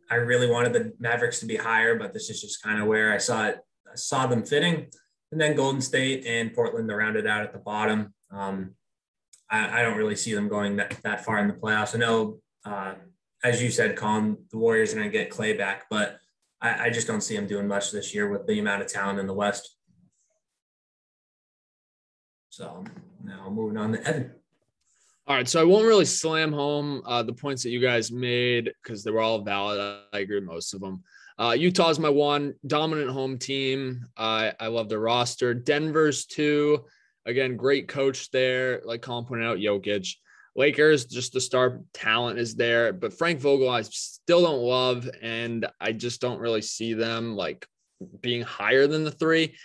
I 0.10 0.16
really 0.16 0.50
wanted 0.50 0.74
the 0.74 0.94
Mavericks 1.00 1.40
to 1.40 1.46
be 1.46 1.56
higher, 1.56 1.98
but 1.98 2.14
this 2.14 2.30
is 2.30 2.40
just 2.40 2.62
kind 2.62 2.80
of 2.80 2.88
where 2.88 3.12
I 3.12 3.18
saw 3.18 3.48
it. 3.48 3.60
I 3.92 3.96
saw 3.96 4.28
them 4.28 4.44
fitting. 4.44 4.88
And 5.32 5.42
then 5.42 5.56
Golden 5.56 5.82
State 5.82 6.26
and 6.26 6.54
Portland 6.54 6.88
to 6.90 6.96
round 6.96 7.16
it 7.16 7.26
out 7.26 7.44
at 7.44 7.52
the 7.52 7.60
bottom. 7.60 8.14
Um, 8.32 8.76
I, 9.50 9.80
I, 9.80 9.82
don't 9.82 9.98
really 9.98 10.16
see 10.16 10.34
them 10.34 10.48
going 10.48 10.76
that, 10.78 10.98
that 11.04 11.26
far 11.26 11.40
in 11.40 11.48
the 11.48 11.54
playoffs. 11.54 11.96
I 11.96 12.00
know 12.00 12.40
uh, 12.66 12.94
as 13.46 13.62
you 13.62 13.70
said, 13.70 13.96
Colin, 13.96 14.38
the 14.52 14.58
Warriors 14.58 14.92
are 14.92 14.98
going 14.98 15.10
to 15.10 15.16
get 15.16 15.30
Clay 15.30 15.54
back, 15.54 15.86
but 15.90 16.18
I, 16.62 16.86
I 16.86 16.90
just 16.90 17.06
don't 17.06 17.22
see 17.22 17.36
them 17.36 17.46
doing 17.46 17.68
much 17.68 17.92
this 17.92 18.14
year 18.14 18.30
with 18.30 18.48
the 18.48 18.60
amount 18.60 18.82
of 18.82 18.88
talent 18.88 19.20
in 19.20 19.28
the 19.28 19.34
West. 19.34 19.78
So 22.50 22.84
now 23.24 23.50
moving 23.50 23.78
on 23.78 23.92
to 23.92 24.04
Evan. 24.08 24.32
All 25.28 25.36
right, 25.36 25.48
so 25.48 25.60
I 25.60 25.64
won't 25.64 25.88
really 25.88 26.06
slam 26.06 26.54
home 26.54 27.02
uh, 27.04 27.24
the 27.24 27.34
points 27.34 27.64
that 27.64 27.72
you 27.72 27.80
guys 27.80 28.12
made 28.12 28.72
because 28.84 29.04
they 29.04 29.10
were 29.10 29.22
all 29.22 29.42
valid. 29.42 29.80
I 30.14 30.20
agree 30.20 30.40
most 30.40 30.76
of 30.76 30.82
them. 30.82 31.02
Uh, 31.40 31.56
Utah's 31.58 31.98
my 31.98 32.10
one 32.10 32.54
dominant 32.68 33.10
home 33.10 33.40
team. 33.40 34.06
I 34.16 34.54
I 34.60 34.68
love 34.68 34.88
the 34.88 35.00
roster. 35.00 35.56
Denver's 35.56 36.28
two. 36.28 36.86
Again, 37.26 37.58
great 37.58 37.88
coach 37.88 38.30
there. 38.30 38.82
Like 38.86 39.02
Colin 39.02 39.26
pointed 39.26 39.48
out, 39.48 39.58
Jokic. 39.58 40.16
Lakers, 40.56 41.06
just 41.06 41.34
the 41.34 41.42
star 41.42 41.82
talent 41.92 42.38
is 42.38 42.56
there, 42.56 42.94
but 42.94 43.12
Frank 43.12 43.40
Vogel, 43.40 43.68
I 43.68 43.82
still 43.82 44.44
don't 44.44 44.62
love, 44.62 45.10
and 45.22 45.66
I 45.82 45.92
just 45.92 46.22
don't 46.22 46.40
really 46.40 46.62
see 46.62 46.94
them 46.94 47.36
like 47.36 47.68
being 48.22 48.44
higher 48.44 48.86
than 48.86 49.04
the 49.04 49.12
three. 49.12 49.56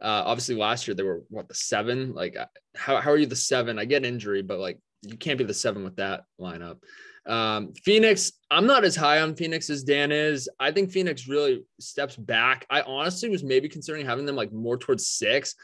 Uh, 0.00 0.24
obviously, 0.24 0.56
last 0.56 0.88
year 0.88 0.94
they 0.94 1.02
were 1.02 1.24
what 1.28 1.46
the 1.46 1.54
seven. 1.54 2.14
Like, 2.14 2.38
uh, 2.38 2.46
how 2.74 2.96
how 3.02 3.10
are 3.10 3.18
you 3.18 3.26
the 3.26 3.36
seven? 3.36 3.78
I 3.78 3.84
get 3.84 4.06
injury, 4.06 4.40
but 4.40 4.58
like 4.58 4.78
you 5.02 5.16
can't 5.16 5.38
be 5.38 5.44
the 5.44 5.54
seven 5.54 5.84
with 5.84 5.96
that 5.96 6.24
lineup. 6.40 6.78
Um, 7.26 7.72
Phoenix, 7.84 8.32
I'm 8.50 8.66
not 8.66 8.84
as 8.84 8.96
high 8.96 9.20
on 9.20 9.34
Phoenix 9.34 9.70
as 9.70 9.84
Dan 9.84 10.10
is. 10.10 10.48
I 10.58 10.72
think 10.72 10.90
Phoenix 10.90 11.28
really 11.28 11.64
steps 11.78 12.16
back. 12.16 12.66
I 12.70 12.82
honestly 12.82 13.28
was 13.28 13.44
maybe 13.44 13.68
considering 13.68 14.06
having 14.06 14.26
them 14.26 14.36
like 14.36 14.52
more 14.52 14.76
towards 14.76 15.06
six. 15.06 15.54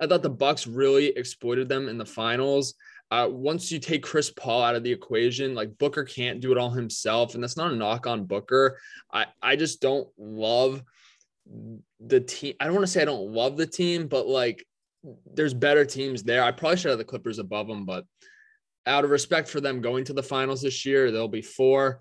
I 0.00 0.06
thought 0.06 0.22
the 0.22 0.30
Bucks 0.30 0.66
really 0.66 1.06
exploited 1.06 1.68
them 1.68 1.88
in 1.88 1.96
the 1.96 2.04
finals. 2.04 2.74
Uh, 3.10 3.28
once 3.30 3.70
you 3.70 3.78
take 3.78 4.02
Chris 4.02 4.30
Paul 4.30 4.62
out 4.62 4.74
of 4.74 4.82
the 4.82 4.90
equation, 4.90 5.54
like 5.54 5.78
Booker 5.78 6.04
can't 6.04 6.40
do 6.40 6.50
it 6.50 6.58
all 6.58 6.70
himself, 6.70 7.34
and 7.34 7.42
that's 7.42 7.56
not 7.56 7.72
a 7.72 7.76
knock 7.76 8.06
on 8.06 8.24
Booker. 8.24 8.78
I 9.12 9.26
I 9.40 9.54
just 9.54 9.80
don't 9.80 10.08
love 10.18 10.82
the 12.00 12.20
team. 12.20 12.54
I 12.58 12.64
don't 12.64 12.74
want 12.74 12.84
to 12.84 12.92
say 12.92 13.02
I 13.02 13.06
don't 13.06 13.32
love 13.32 13.56
the 13.56 13.66
team, 13.66 14.08
but 14.08 14.26
like 14.26 14.66
there's 15.32 15.54
better 15.54 15.84
teams 15.84 16.24
there. 16.24 16.42
I 16.42 16.50
probably 16.50 16.78
should 16.78 16.90
have 16.90 16.98
the 16.98 17.04
Clippers 17.04 17.38
above 17.38 17.68
them, 17.68 17.84
but 17.84 18.04
out 18.86 19.04
of 19.04 19.10
respect 19.10 19.48
for 19.48 19.60
them 19.60 19.80
going 19.80 20.04
to 20.04 20.12
the 20.12 20.22
finals 20.22 20.62
this 20.62 20.86
year, 20.86 21.10
there'll 21.10 21.28
be 21.28 21.42
four. 21.42 22.00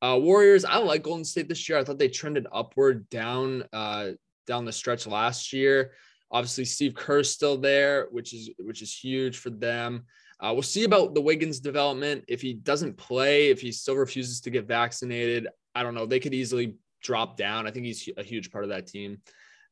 Uh, 0.00 0.18
Warriors, 0.20 0.64
I 0.64 0.78
like 0.78 1.04
Golden 1.04 1.24
State 1.24 1.48
this 1.48 1.68
year. 1.68 1.78
I 1.78 1.84
thought 1.84 1.98
they 1.98 2.08
trended 2.08 2.46
upward 2.52 3.08
down 3.10 3.64
uh, 3.72 4.10
down 4.46 4.64
the 4.64 4.72
stretch 4.72 5.06
last 5.06 5.52
year. 5.52 5.92
Obviously, 6.30 6.64
Steve 6.64 6.94
Kerr's 6.94 7.30
still 7.30 7.56
there, 7.58 8.08
which 8.10 8.32
is 8.32 8.50
which 8.58 8.82
is 8.82 8.96
huge 8.96 9.38
for 9.38 9.50
them. 9.50 10.04
Uh, 10.40 10.50
we'll 10.52 10.62
see 10.62 10.82
about 10.82 11.14
the 11.14 11.20
Wiggins 11.20 11.60
development. 11.60 12.24
If 12.26 12.40
he 12.40 12.54
doesn't 12.54 12.96
play, 12.96 13.50
if 13.50 13.60
he 13.60 13.70
still 13.70 13.94
refuses 13.94 14.40
to 14.40 14.50
get 14.50 14.66
vaccinated, 14.66 15.46
I 15.74 15.84
don't 15.84 15.94
know. 15.94 16.06
They 16.06 16.18
could 16.18 16.34
easily 16.34 16.74
drop 17.00 17.36
down. 17.36 17.68
I 17.68 17.70
think 17.70 17.86
he's 17.86 18.08
a 18.16 18.24
huge 18.24 18.50
part 18.50 18.64
of 18.64 18.70
that 18.70 18.88
team. 18.88 19.18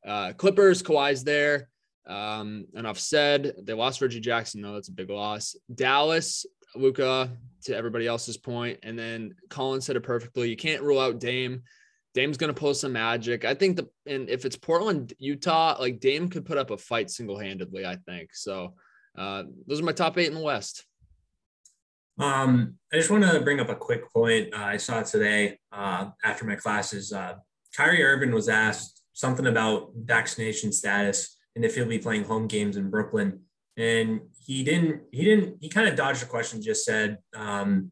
Uh, 0.06 0.32
Clippers, 0.34 0.80
Kawhi's 0.80 1.24
there. 1.24 1.69
Um, 2.06 2.66
enough 2.74 2.98
said. 2.98 3.54
They 3.62 3.72
lost 3.72 4.00
Reggie 4.00 4.20
Jackson, 4.20 4.62
though. 4.62 4.74
That's 4.74 4.88
a 4.88 4.92
big 4.92 5.10
loss. 5.10 5.56
Dallas, 5.74 6.46
Luka, 6.74 7.30
to 7.64 7.76
everybody 7.76 8.06
else's 8.06 8.36
point. 8.36 8.78
And 8.82 8.98
then 8.98 9.34
Colin 9.48 9.80
said 9.80 9.96
it 9.96 10.02
perfectly. 10.02 10.50
You 10.50 10.56
can't 10.56 10.82
rule 10.82 11.00
out 11.00 11.20
Dame. 11.20 11.62
Dame's 12.12 12.36
going 12.36 12.52
to 12.52 12.58
pull 12.58 12.74
some 12.74 12.92
magic. 12.92 13.44
I 13.44 13.54
think 13.54 13.76
the, 13.76 13.88
and 14.06 14.28
if 14.28 14.44
it's 14.44 14.56
Portland, 14.56 15.12
Utah, 15.18 15.76
like 15.78 16.00
Dame 16.00 16.28
could 16.28 16.44
put 16.44 16.58
up 16.58 16.70
a 16.70 16.76
fight 16.76 17.10
single 17.10 17.38
handedly, 17.38 17.86
I 17.86 17.96
think. 17.96 18.34
So, 18.34 18.74
uh, 19.16 19.44
those 19.66 19.80
are 19.80 19.84
my 19.84 19.92
top 19.92 20.18
eight 20.18 20.28
in 20.28 20.34
the 20.34 20.40
West. 20.40 20.84
Um, 22.18 22.74
I 22.92 22.96
just 22.96 23.10
want 23.10 23.24
to 23.24 23.40
bring 23.40 23.60
up 23.60 23.70
a 23.70 23.74
quick 23.74 24.12
point. 24.12 24.52
Uh, 24.52 24.58
I 24.58 24.76
saw 24.76 25.02
today 25.02 25.58
uh, 25.72 26.10
after 26.22 26.44
my 26.44 26.54
classes. 26.54 27.12
Uh, 27.12 27.34
Kyrie 27.76 28.02
Irving 28.02 28.32
was 28.32 28.48
asked 28.48 29.02
something 29.12 29.46
about 29.46 29.90
vaccination 29.94 30.72
status 30.72 31.36
and 31.56 31.64
if 31.64 31.74
he'll 31.74 31.86
be 31.86 31.98
playing 31.98 32.24
home 32.24 32.46
games 32.46 32.76
in 32.76 32.90
Brooklyn, 32.90 33.40
and 33.76 34.20
he 34.44 34.62
didn't. 34.62 35.02
He 35.12 35.24
didn't. 35.24 35.56
He 35.60 35.68
kind 35.68 35.88
of 35.88 35.96
dodged 35.96 36.22
the 36.22 36.26
question. 36.26 36.62
Just 36.62 36.84
said 36.84 37.18
um, 37.34 37.90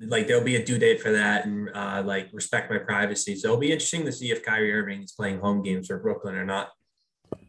like 0.00 0.26
there'll 0.26 0.44
be 0.44 0.56
a 0.56 0.64
due 0.64 0.78
date 0.78 1.00
for 1.00 1.12
that, 1.12 1.46
and 1.46 1.68
uh, 1.74 2.02
like 2.04 2.28
respect 2.32 2.70
my 2.70 2.78
privacy. 2.78 3.36
So 3.36 3.48
it'll 3.48 3.60
be 3.60 3.72
interesting 3.72 4.04
to 4.06 4.12
see 4.12 4.30
if 4.30 4.44
Kyrie 4.44 4.72
Irving 4.72 5.02
is 5.02 5.12
playing 5.12 5.40
home 5.40 5.62
games 5.62 5.88
for 5.88 5.98
Brooklyn 5.98 6.34
or 6.34 6.44
not. 6.44 6.70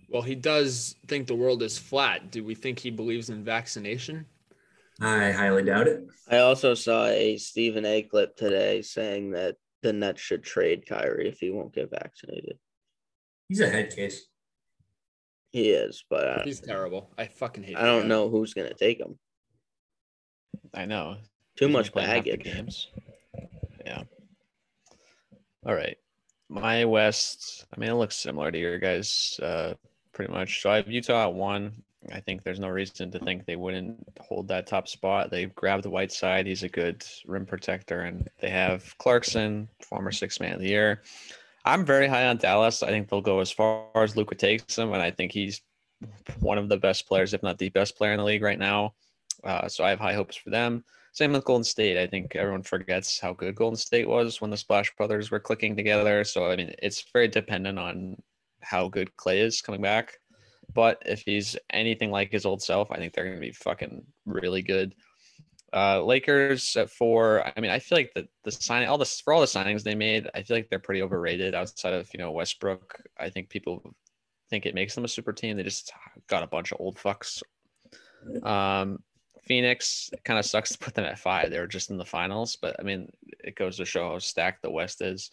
Well, 0.10 0.22
he 0.22 0.36
does 0.36 0.96
think 1.08 1.28
the 1.28 1.36
world 1.36 1.64
is 1.64 1.78
flat. 1.78 2.32
Do 2.32 2.44
we 2.44 2.54
think 2.54 2.80
he 2.80 2.92
believes 2.92 3.30
in 3.30 3.46
vaccination? 3.46 4.26
I 5.00 5.32
highly 5.32 5.64
doubt 5.64 5.88
it. 5.88 6.04
I 6.30 6.40
also 6.40 6.74
saw 6.74 7.06
a 7.06 7.38
Stephen 7.38 7.86
A 7.86 8.02
clip 8.04 8.36
today 8.36 8.82
saying 8.82 9.32
that 9.32 9.56
the 9.82 9.94
Nets 9.94 10.22
should 10.22 10.44
trade 10.44 10.86
Kyrie 10.86 11.30
if 11.30 11.40
he 11.40 11.50
won't 11.50 11.74
get 11.74 11.90
vaccinated. 11.90 12.60
He's 13.48 13.62
a 13.62 13.70
head 13.70 13.96
case. 13.96 14.28
He 15.52 15.72
is, 15.72 16.04
but 16.10 16.28
uh, 16.28 16.44
He's 16.44 16.62
terrible. 16.62 17.12
I 17.18 17.26
fucking 17.26 17.64
hate. 17.64 17.78
I 17.78 17.86
don't 17.86 18.04
guy. 18.04 18.08
know 18.08 18.30
who's 18.30 18.54
gonna 18.54 18.74
take 18.74 19.00
him. 19.00 19.18
I 20.74 20.86
know. 20.86 21.18
Too 21.58 21.68
He's 21.68 21.74
much 21.74 21.86
only 21.88 21.92
playing 21.92 22.10
half 22.10 22.24
the 22.24 22.32
baggage. 22.32 22.54
Games. 22.54 22.88
Yeah. 23.86 24.04
All 25.66 25.76
right. 25.76 25.98
My 26.50 26.86
West, 26.86 27.66
I 27.76 27.80
mean, 27.80 27.90
it 27.90 27.96
looks 27.96 28.16
similar 28.16 28.52
to 28.52 28.58
your 28.58 28.78
guys, 28.80 29.40
uh, 29.42 29.74
pretty 30.14 30.32
much. 30.34 30.62
So 30.62 30.70
I 30.72 30.78
have 30.78 30.90
Utah 30.90 31.28
at 31.28 31.34
one. 31.34 31.72
I 32.12 32.20
think 32.20 32.44
there's 32.44 32.60
no 32.60 32.68
reason 32.68 33.12
to 33.12 33.20
think 33.20 33.46
they 33.46 33.56
wouldn't 33.56 33.98
hold 34.20 34.48
that 34.48 34.68
top 34.68 34.88
spot. 34.88 35.30
They 35.30 35.46
grabbed 35.46 35.84
the 35.84 35.90
Whiteside. 35.90 36.48
He's 36.48 36.64
a 36.64 36.70
good 36.70 37.06
rim 37.26 37.46
protector, 37.46 38.02
and 38.02 38.28
they 38.40 38.50
have 38.50 38.98
Clarkson, 38.98 39.68
former 39.82 40.12
six 40.12 40.40
man 40.40 40.54
of 40.54 40.60
the 40.62 40.68
year. 40.68 41.04
I'm 41.66 41.86
very 41.86 42.08
high 42.08 42.28
on 42.28 42.38
Dallas. 42.38 42.84
I 42.84 42.88
think 42.88 43.10
they'll 43.10 43.22
go 43.22 43.40
as 43.40 43.52
far 43.52 43.86
as 43.96 44.16
Luka 44.16 44.36
takes 44.36 44.76
them, 44.76 44.94
and 44.94 45.02
I 45.02 45.12
think 45.12 45.32
he's 45.32 45.62
one 46.40 46.58
of 46.58 46.70
the 46.70 46.78
best 46.78 47.08
players, 47.08 47.34
if 47.34 47.44
not 47.44 47.58
the 47.58 47.70
best 47.70 47.98
player 47.98 48.14
in 48.14 48.18
the 48.18 48.24
league 48.24 48.42
right 48.42 48.60
now. 48.60 48.94
Uh, 49.44 49.68
so 49.68 49.84
I 49.84 49.90
have 49.90 50.00
high 50.00 50.14
hopes 50.14 50.36
for 50.36 50.50
them. 50.50 50.84
Same 51.14 51.34
with 51.34 51.46
Golden 51.46 51.64
State. 51.64 51.98
I 51.98 52.08
think 52.08 52.36
everyone 52.36 52.64
forgets 52.64 53.20
how 53.20 53.34
good 53.34 53.56
Golden 53.56 53.76
State 53.76 54.08
was 54.08 54.40
when 54.40 54.50
the 54.50 54.58
Splash 54.58 54.96
Brothers 54.96 55.30
were 55.30 55.40
clicking 55.40 55.76
together. 55.76 56.24
So 56.24 56.50
I 56.50 56.56
mean, 56.56 56.74
it's 56.82 57.06
very 57.14 57.28
dependent 57.28 57.78
on 57.78 58.18
how 58.62 58.88
good 58.88 59.16
Clay 59.18 59.42
is 59.42 59.62
coming 59.62 59.82
back. 59.82 60.14
But 60.74 61.02
if 61.06 61.24
he's 61.24 61.58
anything 61.72 62.12
like 62.12 62.32
his 62.32 62.46
old 62.46 62.62
self, 62.62 62.92
I 62.92 62.98
think 62.98 63.14
they're 63.14 63.26
going 63.26 63.36
to 63.36 63.42
be 63.42 63.52
fucking 63.52 64.06
really 64.26 64.62
good. 64.62 64.96
Uh, 65.74 66.04
Lakers 66.04 66.76
at 66.76 66.90
four. 66.90 67.50
I 67.56 67.62
mean, 67.62 67.72
I 67.72 67.80
feel 67.80 67.98
like 67.98 68.12
the 68.14 68.28
the 68.44 68.52
sign 68.52 68.88
all 68.88 68.98
this 68.98 69.22
for 69.22 69.34
all 69.34 69.40
the 69.40 69.46
signings 69.46 69.84
they 69.84 69.96
made, 69.96 70.30
I 70.36 70.44
feel 70.44 70.58
like 70.58 70.70
they're 70.70 70.80
pretty 70.80 71.02
overrated 71.02 71.56
outside 71.56 71.94
of 71.94 72.10
you 72.14 72.20
know 72.20 72.32
Westbrook. 72.32 73.02
I 73.18 73.30
think 73.30 73.50
people 73.50 73.96
think 74.50 74.66
it 74.66 74.76
makes 74.76 74.96
them 74.96 75.06
a 75.06 75.08
super 75.08 75.32
team. 75.32 75.56
They 75.56 75.64
just 75.64 75.94
got 76.28 76.44
a 76.44 76.48
bunch 76.48 76.72
of 76.72 76.82
old 76.82 76.98
fucks. 76.98 77.42
Um, 78.44 79.00
Phoenix 79.46 80.12
kind 80.24 80.38
of 80.38 80.46
sucks 80.46 80.72
to 80.74 80.78
put 80.78 80.94
them 80.94 81.06
at 81.06 81.20
five. 81.20 81.50
They 81.50 81.60
were 81.60 81.68
just 81.68 81.90
in 81.90 81.98
the 81.98 82.06
finals, 82.06 82.58
but 82.62 82.76
I 82.80 82.84
mean, 82.84 83.10
it 83.40 83.56
goes 83.56 83.78
to 83.78 83.86
show 83.86 84.10
how 84.10 84.20
stacked 84.20 84.62
the 84.62 84.70
West 84.70 85.02
is. 85.02 85.32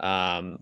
Um, 0.00 0.58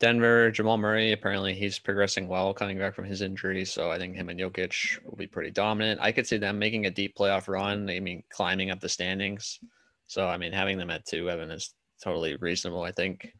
Denver, 0.00 0.50
Jamal 0.52 0.78
Murray, 0.78 1.12
apparently 1.12 1.54
he's 1.54 1.78
progressing 1.78 2.28
well 2.28 2.54
coming 2.54 2.78
back 2.78 2.94
from 2.94 3.04
his 3.04 3.20
injury. 3.20 3.64
So 3.64 3.90
I 3.90 3.98
think 3.98 4.14
him 4.14 4.28
and 4.28 4.38
Jokic 4.38 5.04
will 5.04 5.16
be 5.16 5.26
pretty 5.26 5.50
dominant. 5.50 6.00
I 6.00 6.12
could 6.12 6.26
see 6.26 6.38
them 6.38 6.58
making 6.58 6.86
a 6.86 6.90
deep 6.90 7.16
playoff 7.16 7.48
run. 7.48 7.90
I 7.90 7.98
mean, 7.98 8.22
climbing 8.30 8.70
up 8.70 8.80
the 8.80 8.88
standings. 8.88 9.58
So, 10.06 10.26
I 10.26 10.36
mean, 10.36 10.52
having 10.52 10.78
them 10.78 10.90
at 10.90 11.04
two, 11.04 11.28
Evan, 11.28 11.50
is 11.50 11.74
totally 12.02 12.36
reasonable, 12.36 12.82
I 12.82 12.92
think. 12.92 13.32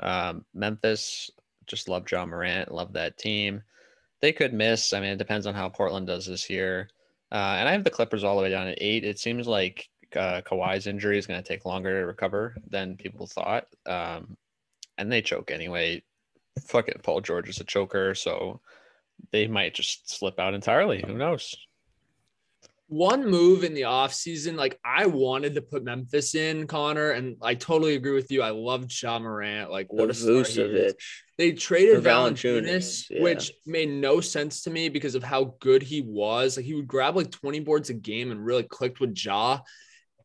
Um, 0.00 0.44
Memphis, 0.54 1.30
just 1.66 1.88
love 1.88 2.06
John 2.06 2.30
Morant, 2.30 2.72
love 2.72 2.92
that 2.92 3.18
team. 3.18 3.62
They 4.20 4.32
could 4.32 4.54
miss. 4.54 4.92
I 4.92 5.00
mean, 5.00 5.10
it 5.10 5.18
depends 5.18 5.46
on 5.46 5.54
how 5.54 5.68
Portland 5.68 6.06
does 6.06 6.26
this 6.26 6.48
year. 6.48 6.88
Uh, 7.30 7.56
and 7.58 7.68
I 7.68 7.72
have 7.72 7.84
the 7.84 7.90
Clippers 7.90 8.24
all 8.24 8.36
the 8.36 8.42
way 8.42 8.50
down 8.50 8.68
at 8.68 8.78
eight. 8.80 9.04
It 9.04 9.18
seems 9.18 9.46
like 9.46 9.88
uh, 10.16 10.40
Kawhi's 10.46 10.86
injury 10.86 11.18
is 11.18 11.26
going 11.26 11.42
to 11.42 11.46
take 11.46 11.66
longer 11.66 12.00
to 12.00 12.06
recover 12.06 12.56
than 12.70 12.96
people 12.96 13.26
thought. 13.26 13.66
Um, 13.84 14.36
and 14.98 15.10
they 15.10 15.22
choke 15.22 15.50
anyway. 15.50 16.02
Fucking 16.66 17.00
Paul 17.02 17.20
George 17.20 17.48
is 17.48 17.60
a 17.60 17.64
choker, 17.64 18.14
so 18.14 18.60
they 19.32 19.46
might 19.46 19.74
just 19.74 20.10
slip 20.10 20.38
out 20.38 20.54
entirely. 20.54 21.02
Who 21.06 21.14
knows? 21.14 21.56
one 22.88 23.30
move 23.30 23.64
in 23.64 23.74
the 23.74 23.82
offseason, 23.82 24.56
like 24.56 24.80
I 24.84 25.06
wanted 25.06 25.54
to 25.54 25.62
put 25.62 25.84
Memphis 25.84 26.34
in, 26.34 26.66
Connor, 26.66 27.10
and 27.10 27.36
I 27.42 27.54
totally 27.54 27.94
agree 27.94 28.14
with 28.14 28.30
you. 28.32 28.42
I 28.42 28.50
love 28.50 28.86
Ja 28.90 29.18
Morant. 29.18 29.70
Like 29.70 29.92
what 29.92 30.10
a 30.10 30.14
star 30.14 30.32
he 30.32 30.40
is. 30.40 30.56
Vucevic. 30.56 30.94
They 31.36 31.52
traded 31.52 31.98
Or 31.98 32.00
Valanciunas, 32.00 32.64
Valanciunas, 32.64 33.10
yeah. 33.10 33.22
which 33.22 33.52
made 33.66 33.90
no 33.90 34.20
sense 34.20 34.62
to 34.62 34.70
me 34.70 34.88
because 34.88 35.14
of 35.14 35.22
how 35.22 35.54
good 35.60 35.82
he 35.82 36.00
was. 36.00 36.56
Like 36.56 36.66
he 36.66 36.74
would 36.74 36.88
grab 36.88 37.14
like 37.14 37.30
20 37.30 37.60
boards 37.60 37.90
a 37.90 37.94
game 37.94 38.32
and 38.32 38.44
really 38.44 38.64
clicked 38.64 39.00
with 39.00 39.16
Ja. 39.16 39.60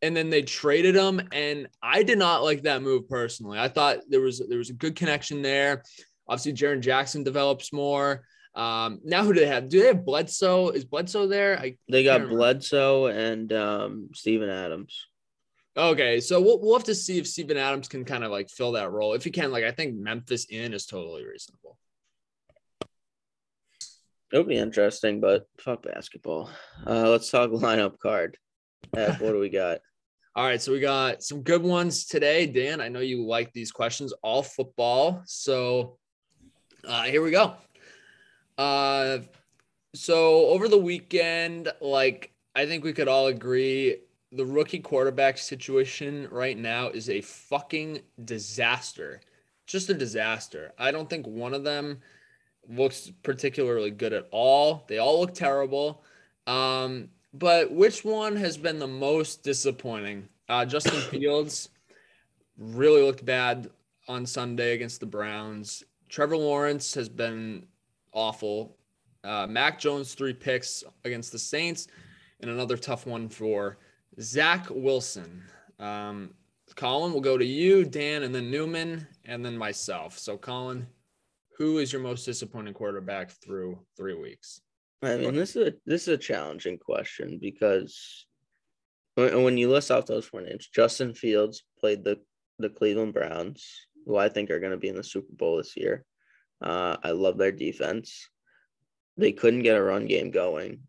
And 0.04 0.16
then 0.16 0.30
they 0.30 0.44
traded 0.44 0.96
him, 0.96 1.20
and 1.32 1.68
I 1.82 2.04
did 2.04 2.20
not 2.20 2.44
like 2.44 2.64
that 2.64 2.84
move 2.84 3.08
personally. 3.08 3.58
I 3.58 3.70
thought 3.70 4.00
there 4.10 4.22
was 4.22 4.42
there 4.48 4.58
was 4.60 4.70
a 4.70 4.74
good 4.74 4.96
connection 4.96 5.42
there. 5.42 5.84
Obviously, 6.28 6.54
Jaren 6.54 6.82
Jackson 6.82 7.24
develops 7.24 7.74
more. 7.74 8.26
Um, 8.54 9.00
now 9.04 9.24
who 9.24 9.34
do 9.34 9.40
they 9.40 9.48
have? 9.48 9.70
Do 9.70 9.80
they 9.80 9.88
have 9.88 10.06
Bledsoe? 10.06 10.70
Is 10.70 10.86
Bledsoe 10.86 11.28
there? 11.28 11.58
I 11.58 11.78
They 11.90 12.04
got. 12.04 12.28
Bledsoe 12.30 13.08
and 13.08 13.52
um, 13.54 14.10
Steven 14.14 14.50
Adams. 14.50 15.08
Okay, 15.76 16.20
so 16.20 16.40
we'll, 16.40 16.60
we'll 16.62 16.78
have 16.78 16.84
to 16.84 16.94
see 16.94 17.18
if 17.18 17.28
Steven 17.28 17.58
Adams 17.58 17.88
can 17.88 18.06
kind 18.06 18.24
of 18.24 18.30
like 18.30 18.50
fill 18.50 18.74
that 18.74 18.92
role. 18.92 19.14
If 19.14 19.24
he 19.24 19.32
can, 19.32 19.52
like 19.52 19.64
I 19.64 19.72
think 19.72 19.96
Memphis 19.96 20.46
in 20.50 20.74
is 20.74 20.86
totally 20.86 21.26
reasonable. 21.26 21.78
It'll 24.32 24.46
be 24.46 24.58
interesting, 24.58 25.20
but 25.20 25.48
fuck 25.60 25.84
basketball. 25.84 26.50
Uh, 26.86 27.10
let's 27.10 27.32
talk 27.32 27.50
lineup 27.52 27.98
card. 28.00 28.38
What 28.92 29.20
do 29.20 29.40
we 29.40 29.50
got? 29.50 29.80
All 30.36 30.44
right, 30.44 30.60
so 30.60 30.72
we 30.72 30.80
got 30.80 31.22
some 31.22 31.44
good 31.44 31.62
ones 31.62 32.06
today. 32.06 32.48
Dan, 32.48 32.82
I 32.82 32.90
know 32.90 33.02
you 33.02 33.24
like 33.24 33.54
these 33.54 33.72
questions, 33.72 34.14
all 34.24 34.42
football. 34.42 35.22
So 35.28 36.00
uh, 36.84 37.04
here 37.04 37.22
we 37.22 37.30
go. 37.30 37.54
Uh, 38.58 39.20
so 39.94 40.48
over 40.48 40.68
the 40.68 40.78
weekend, 40.78 41.72
like 41.82 42.34
I 42.56 42.66
think 42.66 42.84
we 42.84 42.94
could 42.94 43.08
all 43.08 43.28
agree, 43.28 43.98
the 44.32 44.44
rookie 44.44 44.80
quarterback 44.80 45.38
situation 45.38 46.28
right 46.32 46.58
now 46.58 46.90
is 46.90 47.12
a 47.12 47.22
fucking 47.22 48.02
disaster. 48.26 49.22
Just 49.68 49.92
a 49.92 49.94
disaster. 49.94 50.74
I 50.80 50.90
don't 50.90 51.08
think 51.08 51.28
one 51.28 51.54
of 51.54 51.64
them 51.64 52.00
looks 52.68 53.12
particularly 53.22 53.92
good 53.92 54.14
at 54.14 54.30
all. 54.32 54.84
They 54.88 54.98
all 54.98 55.20
look 55.20 55.36
terrible. 55.36 56.04
Um, 56.48 57.10
but 57.34 57.72
which 57.72 58.06
one 58.06 58.36
has 58.36 58.58
been 58.58 58.80
the 58.80 58.88
most 58.88 59.44
disappointing? 59.44 60.28
Uh, 60.50 60.66
Justin 60.66 61.02
Fields 61.12 61.70
really 62.58 63.02
looked 63.02 63.26
bad 63.26 63.70
on 64.08 64.26
Sunday 64.26 64.74
against 64.74 65.00
the 65.00 65.06
Browns. 65.06 65.84
Trevor 66.10 66.38
Lawrence 66.38 66.94
has 66.94 67.10
been 67.10 67.66
awful. 68.12 68.78
Uh, 69.24 69.48
Mac 69.48 69.80
Jones, 69.80 70.14
three 70.14 70.34
picks 70.34 70.84
against 71.06 71.32
the 71.32 71.40
Saints, 71.40 71.88
and 72.42 72.52
another 72.52 72.78
tough 72.78 73.08
one 73.08 73.30
for 73.30 73.78
Zach 74.20 74.68
Wilson. 74.70 75.42
Um, 75.80 76.32
Colin, 76.76 77.14
we'll 77.14 77.22
go 77.22 77.38
to 77.38 77.46
you, 77.46 77.86
Dan, 77.86 78.24
and 78.24 78.34
then 78.34 78.52
Newman, 78.52 79.08
and 79.26 79.46
then 79.46 79.58
myself. 79.58 80.18
So, 80.18 80.38
Colin, 80.38 80.86
who 81.58 81.78
is 81.78 81.94
your 81.94 82.02
most 82.02 82.26
disappointing 82.26 82.74
quarterback 82.74 83.32
through 83.32 83.80
three 83.96 84.16
weeks? 84.16 84.62
I 85.04 85.18
mean, 85.18 85.36
this 85.36 85.56
is 85.56 85.68
a 85.68 85.74
this 85.86 86.04
is 86.04 86.08
a 86.10 86.18
challenging 86.18 86.78
question 86.78 87.38
because 87.42 88.26
when, 89.16 89.44
when 89.44 89.58
you 89.58 89.70
list 89.70 89.92
off 89.92 90.06
those 90.06 90.26
four 90.26 90.42
names, 90.42 90.70
Justin 90.74 91.14
Fields 91.14 91.64
played 91.80 92.04
the 92.04 92.20
the 92.60 92.70
Cleveland 92.70 93.14
Browns, 93.14 93.68
who 94.06 94.16
I 94.16 94.30
think 94.30 94.50
are 94.50 94.60
going 94.60 94.72
to 94.72 94.78
be 94.78 94.90
in 94.90 94.96
the 94.96 95.04
Super 95.04 95.34
Bowl 95.34 95.58
this 95.58 95.76
year. 95.76 96.06
Uh, 96.62 96.98
I 97.04 97.12
love 97.12 97.38
their 97.38 97.52
defense. 97.52 98.30
They 99.18 99.32
couldn't 99.32 99.64
get 99.64 99.78
a 99.78 99.84
run 99.84 100.06
game 100.06 100.32
going. 100.32 100.82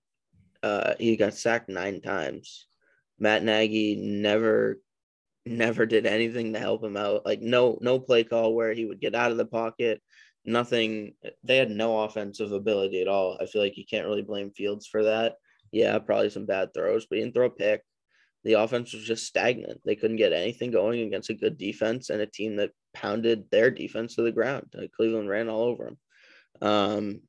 Uh, 0.63 0.95
he 0.99 1.17
got 1.17 1.35
sacked 1.35 1.69
nine 1.69 2.01
times. 2.01 2.67
Matt 3.19 3.43
Nagy 3.43 3.97
never 3.97 4.79
never 5.47 5.85
did 5.85 6.07
anything 6.07 6.55
to 6.55 6.59
help 6.59 6.83
him 6.83 6.97
out. 6.97 7.27
Like 7.27 7.41
no 7.41 7.79
no 7.81 7.99
play 7.99 8.25
call 8.25 8.55
where 8.55 8.73
he 8.73 8.85
would 8.85 9.01
get 9.01 9.15
out 9.15 9.31
of 9.31 9.37
the 9.37 9.47
pocket. 9.47 10.01
Nothing. 10.45 11.15
They 11.43 11.57
had 11.57 11.71
no 11.71 12.01
offensive 12.01 12.53
ability 12.53 13.01
at 13.01 13.09
all. 13.09 13.39
I 13.41 13.47
feel 13.47 13.63
like 13.63 13.79
you 13.79 13.85
can't 13.89 14.07
really 14.07 14.23
blame 14.23 14.51
Fields 14.51 14.87
for 14.87 15.05
that. 15.05 15.37
Yeah, 15.73 15.99
probably 15.99 16.31
some 16.31 16.47
bad 16.47 16.75
throws, 16.75 17.07
but 17.07 17.17
he 17.17 17.25
didn't 17.25 17.35
throw 17.35 17.47
a 17.47 17.51
pick. 17.51 17.83
The 18.45 18.55
offense 18.55 18.93
was 18.93 19.05
just 19.05 19.27
stagnant. 19.27 19.81
They 19.85 19.97
couldn't 19.97 20.19
get 20.19 20.35
anything 20.35 20.71
going 20.71 21.01
against 21.01 21.31
a 21.31 21.35
good 21.35 21.57
defense 21.57 22.11
and 22.11 22.21
a 22.21 22.27
team 22.27 22.57
that 22.57 22.73
pounded 22.93 23.51
their 23.51 23.71
defense 23.71 24.17
to 24.17 24.23
the 24.23 24.33
ground. 24.33 24.67
Uh, 24.77 24.83
Cleveland 24.95 25.31
ran 25.31 25.49
all 25.49 25.63
over 25.63 25.85
them. 25.85 25.99
Um, 26.61 27.21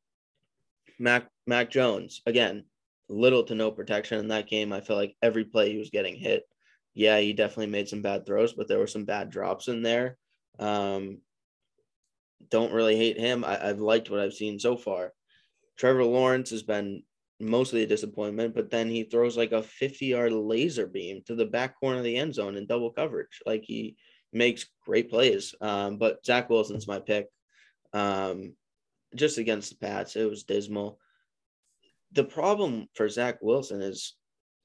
Mac 0.99 1.27
Mac 1.47 1.71
Jones 1.71 2.21
again, 2.25 2.65
little 3.09 3.43
to 3.43 3.55
no 3.55 3.71
protection 3.71 4.19
in 4.19 4.27
that 4.27 4.47
game. 4.47 4.73
I 4.73 4.81
feel 4.81 4.97
like 4.97 5.15
every 5.21 5.45
play 5.45 5.71
he 5.71 5.77
was 5.77 5.89
getting 5.89 6.15
hit. 6.15 6.43
Yeah, 6.93 7.19
he 7.19 7.33
definitely 7.33 7.67
made 7.67 7.89
some 7.89 8.01
bad 8.01 8.25
throws, 8.25 8.53
but 8.53 8.67
there 8.67 8.79
were 8.79 8.87
some 8.87 9.05
bad 9.05 9.29
drops 9.29 9.67
in 9.67 9.81
there. 9.81 10.17
Um, 10.59 11.19
don't 12.49 12.73
really 12.73 12.95
hate 12.95 13.19
him. 13.19 13.43
I, 13.43 13.69
I've 13.69 13.79
liked 13.79 14.09
what 14.09 14.19
I've 14.19 14.33
seen 14.33 14.59
so 14.59 14.77
far. 14.77 15.13
Trevor 15.77 16.03
Lawrence 16.03 16.49
has 16.51 16.63
been 16.63 17.03
mostly 17.39 17.83
a 17.83 17.87
disappointment, 17.87 18.55
but 18.55 18.69
then 18.69 18.89
he 18.89 19.03
throws 19.03 19.35
like 19.35 19.51
a 19.51 19.63
50 19.63 20.05
yard 20.05 20.31
laser 20.31 20.87
beam 20.87 21.21
to 21.25 21.35
the 21.35 21.45
back 21.45 21.79
corner 21.79 21.97
of 21.97 22.03
the 22.03 22.15
end 22.15 22.33
zone 22.33 22.55
in 22.55 22.65
double 22.65 22.91
coverage. 22.91 23.41
Like 23.45 23.63
he 23.63 23.97
makes 24.31 24.65
great 24.85 25.09
plays. 25.09 25.55
Um, 25.61 25.97
but 25.97 26.25
Zach 26.25 26.49
Wilson's 26.49 26.87
my 26.87 26.99
pick. 26.99 27.27
Um, 27.93 28.53
just 29.15 29.37
against 29.37 29.69
the 29.69 29.85
Pats, 29.85 30.15
it 30.15 30.29
was 30.29 30.43
dismal. 30.43 30.99
The 32.11 32.23
problem 32.23 32.87
for 32.93 33.09
Zach 33.09 33.37
Wilson 33.41 33.81
is 33.81 34.15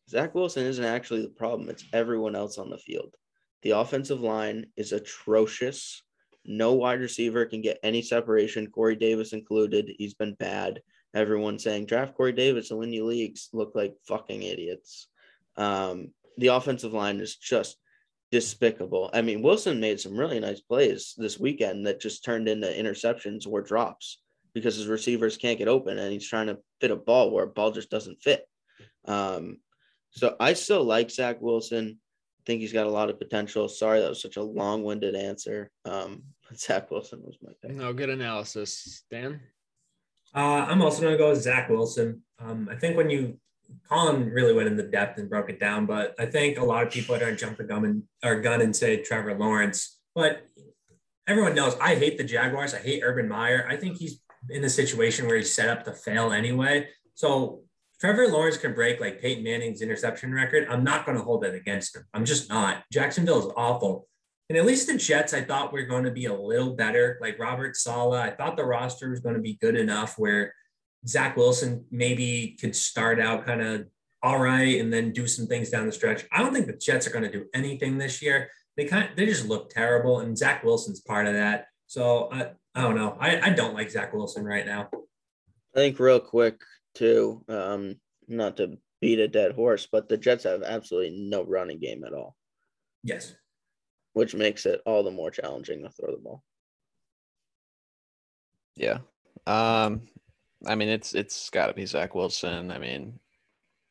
Zach 0.09 0.35
Wilson 0.35 0.67
isn't 0.67 0.85
actually 0.85 1.23
the 1.23 1.29
problem, 1.29 1.69
it's 1.69 1.85
everyone 1.93 2.35
else 2.35 2.59
on 2.59 2.69
the 2.69 2.79
field. 2.79 3.15
The 3.63 3.71
offensive 3.71 4.21
line 4.21 4.67
is 4.77 4.93
atrocious. 4.93 6.03
No 6.45 6.75
wide 6.75 7.01
receiver 7.01 7.45
can 7.47 7.61
get 7.61 7.79
any 7.83 8.03
separation, 8.03 8.71
Corey 8.71 8.97
Davis 8.97 9.33
included. 9.33 9.93
He's 9.99 10.15
been 10.15 10.35
bad. 10.35 10.81
Everyone 11.15 11.59
saying 11.59 11.87
draft 11.87 12.15
Corey 12.15 12.33
Davis 12.33 12.71
and 12.71 12.79
win 12.79 12.93
you 12.93 13.05
leagues 13.05 13.49
look 13.53 13.73
like 13.75 13.95
fucking 14.07 14.43
idiots. 14.43 15.09
Um, 15.57 16.13
the 16.39 16.49
offensive 16.49 16.93
line 16.93 17.21
is 17.21 17.37
just 17.37 17.77
despicable. 18.31 19.11
I 19.13 19.23
mean, 19.23 19.43
Wilson 19.43 19.81
made 19.81 20.01
some 20.01 20.17
really 20.17 20.41
nice 20.41 20.61
plays 20.61 21.15
this 21.17 21.39
weekend 21.39 21.87
that 21.87 22.01
just 22.01 22.25
turned 22.25 22.49
into 22.49 22.69
interceptions 22.69 23.47
or 23.47 23.61
drops 23.61 24.21
because 24.55 24.77
his 24.77 24.87
receivers 24.87 25.37
can't 25.37 25.59
get 25.59 25.69
open 25.69 25.99
and 25.99 26.13
he's 26.13 26.29
trying 26.29 26.47
to 26.47 26.59
fit 26.81 26.91
a 26.91 26.97
ball 26.97 27.31
where 27.31 27.45
a 27.45 27.49
ball 27.49 27.73
just 27.73 27.91
doesn't 27.91 28.23
fit. 28.23 28.49
Um, 29.05 29.59
so 30.11 30.37
I 30.41 30.55
still 30.55 30.85
like 30.85 31.11
Zach 31.11 31.41
Wilson. 31.41 31.99
I 32.51 32.53
think 32.53 32.63
he's 32.63 32.73
got 32.73 32.89
a 32.89 32.91
lot 32.91 33.11
of 33.11 33.17
potential. 33.21 33.69
Sorry, 33.69 34.01
that 34.01 34.09
was 34.09 34.21
such 34.21 34.37
a 34.37 34.43
long-winded 34.43 35.15
answer. 35.15 35.71
Um, 35.85 36.25
Zach 36.57 36.91
Wilson 36.91 37.23
was 37.23 37.37
my 37.41 37.53
pick. 37.63 37.77
No 37.77 37.93
good 37.93 38.11
analysis, 38.11 39.05
Dan. 39.09 39.41
Uh, 40.35 40.67
I'm 40.67 40.83
also 40.83 41.01
going 41.01 41.15
to 41.15 41.19
go 41.19 41.31
with 41.31 41.43
Zach 41.43 41.69
Wilson. 41.69 42.23
Um, 42.41 42.69
I 42.69 42.75
think 42.75 42.97
when 42.97 43.09
you 43.09 43.39
Colin 43.89 44.31
really 44.31 44.53
went 44.53 44.67
into 44.67 44.83
depth 44.83 45.21
and 45.21 45.31
broke 45.31 45.49
it 45.49 45.61
down, 45.61 45.87
but 45.87 46.17
I 46.19 46.27
think 46.27 46.59
a 46.59 46.65
lot 46.65 46.85
of 46.85 46.93
people 46.93 47.15
are 47.15 47.21
going 47.21 47.37
to 47.37 47.41
jump 47.41 47.57
the 47.57 47.63
gun 47.63 47.85
and 47.85 48.03
or 48.25 48.41
gun 48.41 48.63
and 48.63 48.75
say 48.75 49.01
Trevor 49.01 49.39
Lawrence. 49.39 50.01
But 50.17 50.45
everyone 51.29 51.55
knows 51.55 51.77
I 51.81 51.95
hate 51.95 52.19
the 52.19 52.25
Jaguars. 52.25 52.75
I 52.75 52.79
hate 52.79 53.05
Urban 53.05 53.29
Meyer. 53.29 53.65
I 53.69 53.77
think 53.77 53.97
he's 53.97 54.23
in 54.49 54.65
a 54.65 54.71
situation 54.71 55.29
where 55.29 55.37
he's 55.37 55.55
set 55.55 55.69
up 55.69 55.85
to 55.85 55.93
fail 55.93 56.33
anyway. 56.33 56.89
So 57.15 57.63
Trevor 58.01 58.29
Lawrence 58.29 58.57
can 58.57 58.73
break 58.73 58.99
like 58.99 59.21
Peyton 59.21 59.45
Manning's 59.45 59.83
interception 59.83 60.33
record. 60.33 60.67
I'm 60.71 60.83
not 60.83 61.05
going 61.05 61.19
to 61.19 61.25
hold 61.25 61.43
that 61.43 61.55
against 61.55 61.95
him. 61.95 62.05
I'm 62.15 62.25
just 62.25 62.49
not. 62.49 62.85
Jacksonville 62.91 63.47
is 63.47 63.53
awful. 63.57 64.09
And 64.49 64.57
at 64.57 64.65
least 64.65 64.87
the 64.87 64.97
Jets, 64.97 65.35
I 65.35 65.43
thought 65.43 65.73
we 65.73 65.83
are 65.83 65.87
going 65.87 66.05
to 66.05 66.11
be 66.11 66.25
a 66.25 66.35
little 66.35 66.75
better. 66.75 67.19
Like 67.21 67.39
Robert 67.39 67.77
Saleh, 67.77 68.21
I 68.21 68.31
thought 68.31 68.57
the 68.57 68.65
roster 68.65 69.11
was 69.11 69.21
going 69.21 69.35
to 69.35 69.41
be 69.41 69.59
good 69.61 69.77
enough 69.77 70.19
where 70.19 70.55
Zach 71.07 71.37
Wilson 71.37 71.85
maybe 71.91 72.57
could 72.59 72.75
start 72.75 73.21
out 73.21 73.45
kind 73.45 73.61
of 73.61 73.87
all 74.23 74.39
right 74.39 74.81
and 74.81 74.93
then 74.93 75.13
do 75.13 75.27
some 75.27 75.47
things 75.47 75.71
down 75.71 75.87
the 75.87 75.93
stretch. 75.93 76.25
I 76.33 76.43
don't 76.43 76.55
think 76.55 76.67
the 76.67 76.73
Jets 76.73 77.07
are 77.07 77.11
going 77.11 77.25
to 77.25 77.31
do 77.31 77.47
anything 77.55 77.99
this 77.99 78.23
year. 78.23 78.51
They 78.77 78.87
kind 78.87 79.11
of, 79.11 79.17
they 79.17 79.27
just 79.27 79.47
look 79.47 79.71
terrible, 79.71 80.21
and 80.21 80.37
Zach 80.37 80.65
Wilson's 80.65 81.01
part 81.01 81.27
of 81.27 81.35
that. 81.35 81.67
So 81.87 82.29
I, 82.33 82.51
I 82.75 82.83
don't 82.83 82.97
know. 82.97 83.17
I, 83.21 83.41
I 83.41 83.51
don't 83.51 83.75
like 83.75 83.91
Zach 83.91 84.13
Wilson 84.15 84.45
right 84.45 84.65
now. 84.65 84.89
I 85.75 85.79
think 85.79 85.99
real 85.99 86.21
quick 86.21 86.61
too, 87.01 87.43
um, 87.49 87.97
not 88.29 88.59
to 88.59 88.79
beat 89.01 89.19
a 89.19 89.27
dead 89.27 89.53
horse, 89.53 89.89
but 89.91 90.09
the 90.09 90.19
Jets 90.19 90.45
have 90.45 90.63
absolutely 90.63 91.17
no 91.19 91.43
running 91.43 91.81
game 91.81 92.05
at 92.05 92.13
all. 92.13 92.37
Yes. 93.03 93.35
Which 94.13 94.35
makes 94.35 94.67
it 94.67 94.83
all 94.85 95.03
the 95.03 95.11
more 95.11 95.31
challenging 95.31 95.83
to 95.83 95.89
throw 95.91 96.13
the 96.13 96.21
ball. 96.21 96.45
Yeah. 98.77 98.99
Um, 99.47 100.03
I 100.67 100.75
mean, 100.75 100.89
it's 100.89 101.15
it's 101.15 101.49
got 101.49 101.69
to 101.69 101.73
be 101.73 101.87
Zach 101.87 102.15
Wilson. 102.15 102.71
I 102.71 102.79
mean, 102.79 103.19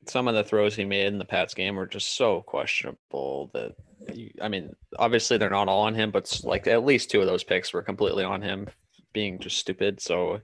some 0.08 0.28
of 0.28 0.36
the 0.36 0.44
throws 0.44 0.76
he 0.76 0.86
made 0.86 1.08
in 1.08 1.18
the 1.18 1.26
Pats 1.26 1.56
game 1.56 1.76
were 1.76 1.88
just 1.88 2.16
so 2.16 2.42
questionable 2.42 3.50
that 3.54 3.74
you, 4.14 4.30
I 4.42 4.50
mean, 4.50 4.76
obviously 4.98 5.38
they're 5.38 5.50
not 5.50 5.68
all 5.68 5.82
on 5.82 5.96
him, 5.96 6.12
but 6.12 6.40
like 6.44 6.68
at 6.68 6.86
least 6.86 7.10
two 7.10 7.22
of 7.22 7.28
those 7.28 7.44
picks 7.44 7.74
were 7.74 7.82
completely 7.82 8.24
on 8.24 8.42
him 8.42 8.68
being 9.14 9.40
just 9.40 9.58
stupid. 9.58 10.00
So, 10.00 10.42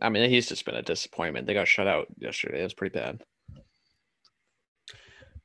I 0.00 0.08
mean, 0.08 0.30
he's 0.30 0.48
just 0.48 0.64
been 0.64 0.74
a 0.76 0.82
disappointment. 0.82 1.46
They 1.46 1.54
got 1.54 1.68
shut 1.68 1.86
out 1.86 2.06
yesterday. 2.18 2.60
It 2.60 2.64
was 2.64 2.74
pretty 2.74 2.98
bad. 2.98 3.22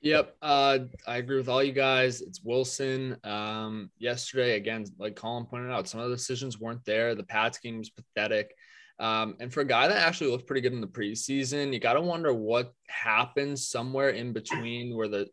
Yep, 0.01 0.35
uh, 0.41 0.79
I 1.07 1.17
agree 1.17 1.37
with 1.37 1.49
all 1.49 1.63
you 1.63 1.71
guys. 1.71 2.21
It's 2.21 2.41
Wilson. 2.43 3.17
Um, 3.23 3.89
yesterday, 3.97 4.55
again, 4.55 4.85
like 4.99 5.15
Colin 5.15 5.45
pointed 5.45 5.71
out, 5.71 5.87
some 5.87 5.99
of 5.99 6.09
the 6.09 6.15
decisions 6.15 6.59
weren't 6.59 6.85
there. 6.85 7.15
The 7.15 7.23
Pats 7.23 7.57
game 7.57 7.79
was 7.79 7.89
pathetic. 7.89 8.53
Um, 8.99 9.35
and 9.39 9.51
for 9.51 9.61
a 9.61 9.65
guy 9.65 9.87
that 9.87 9.97
actually 9.97 10.29
looked 10.29 10.47
pretty 10.47 10.61
good 10.61 10.73
in 10.73 10.81
the 10.81 10.87
preseason, 10.87 11.73
you 11.73 11.79
got 11.79 11.93
to 11.93 12.01
wonder 12.01 12.33
what 12.33 12.73
happened 12.87 13.57
somewhere 13.57 14.09
in 14.09 14.31
between 14.31 14.95
where 14.95 15.07
the 15.07 15.27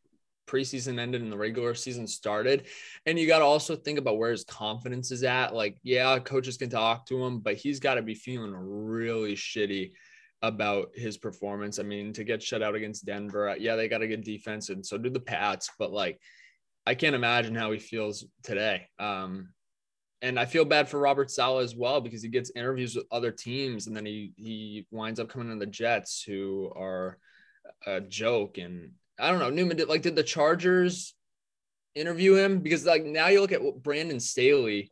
preseason 0.52 0.98
ended 0.98 1.22
and 1.22 1.32
the 1.32 1.36
regular 1.36 1.74
season 1.74 2.06
started. 2.06 2.66
And 3.06 3.18
you 3.18 3.26
got 3.26 3.38
to 3.38 3.44
also 3.44 3.76
think 3.76 3.98
about 3.98 4.18
where 4.18 4.30
his 4.30 4.44
confidence 4.44 5.10
is 5.10 5.22
at. 5.22 5.54
Like, 5.54 5.78
yeah, 5.82 6.18
coaches 6.18 6.56
can 6.56 6.70
talk 6.70 7.06
to 7.06 7.24
him, 7.24 7.38
but 7.38 7.54
he's 7.54 7.80
got 7.80 7.94
to 7.94 8.02
be 8.02 8.14
feeling 8.14 8.52
really 8.54 9.34
shitty 9.34 9.92
about 10.42 10.90
his 10.94 11.16
performance. 11.16 11.78
I 11.78 11.84
mean, 11.84 12.12
to 12.14 12.24
get 12.24 12.42
shut 12.42 12.62
out 12.62 12.74
against 12.74 13.06
Denver, 13.06 13.56
yeah, 13.58 13.76
they 13.76 13.88
got 13.88 14.02
a 14.02 14.08
good 14.08 14.24
defense, 14.24 14.68
and 14.68 14.84
so 14.84 14.98
do 14.98 15.08
the 15.08 15.20
Pats, 15.20 15.70
but 15.78 15.92
like, 15.92 16.20
I 16.84 16.94
can't 16.94 17.14
imagine 17.14 17.54
how 17.54 17.70
he 17.70 17.78
feels 17.78 18.26
today. 18.42 18.88
Um, 18.98 19.50
and 20.20 20.38
I 20.38 20.46
feel 20.46 20.64
bad 20.64 20.88
for 20.88 21.00
Robert 21.00 21.30
Saleh 21.30 21.64
as 21.64 21.76
well 21.76 22.00
because 22.00 22.22
he 22.22 22.28
gets 22.28 22.52
interviews 22.54 22.94
with 22.94 23.06
other 23.10 23.32
teams 23.32 23.86
and 23.86 23.96
then 23.96 24.06
he 24.06 24.32
he 24.36 24.86
winds 24.90 25.18
up 25.18 25.28
coming 25.28 25.48
to 25.50 25.56
the 25.56 25.70
Jets 25.70 26.22
who 26.22 26.72
are 26.76 27.18
a 27.86 28.00
joke 28.00 28.58
and 28.58 28.92
I 29.18 29.31
don't 29.31 29.40
know 29.40 29.51
Newman 29.51 29.77
did 29.77 29.88
like 29.88 30.03
did 30.03 30.16
the 30.16 30.22
Chargers 30.22 31.14
interview 31.94 32.35
him 32.35 32.61
because 32.61 32.85
like 32.87 33.05
now 33.05 33.29
you 33.29 33.40
look 33.40 33.53
at 33.53 33.83
Brandon 33.83 34.20
Staley 34.20 34.90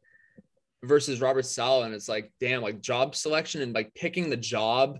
versus 0.82 1.20
Robert 1.20 1.46
Saleh 1.46 1.86
and 1.86 1.94
it's 1.94 2.08
like 2.08 2.32
damn 2.40 2.62
like 2.62 2.80
job 2.80 3.14
selection 3.14 3.62
and 3.62 3.74
like 3.74 3.94
picking 3.94 4.30
the 4.30 4.36
job 4.36 4.98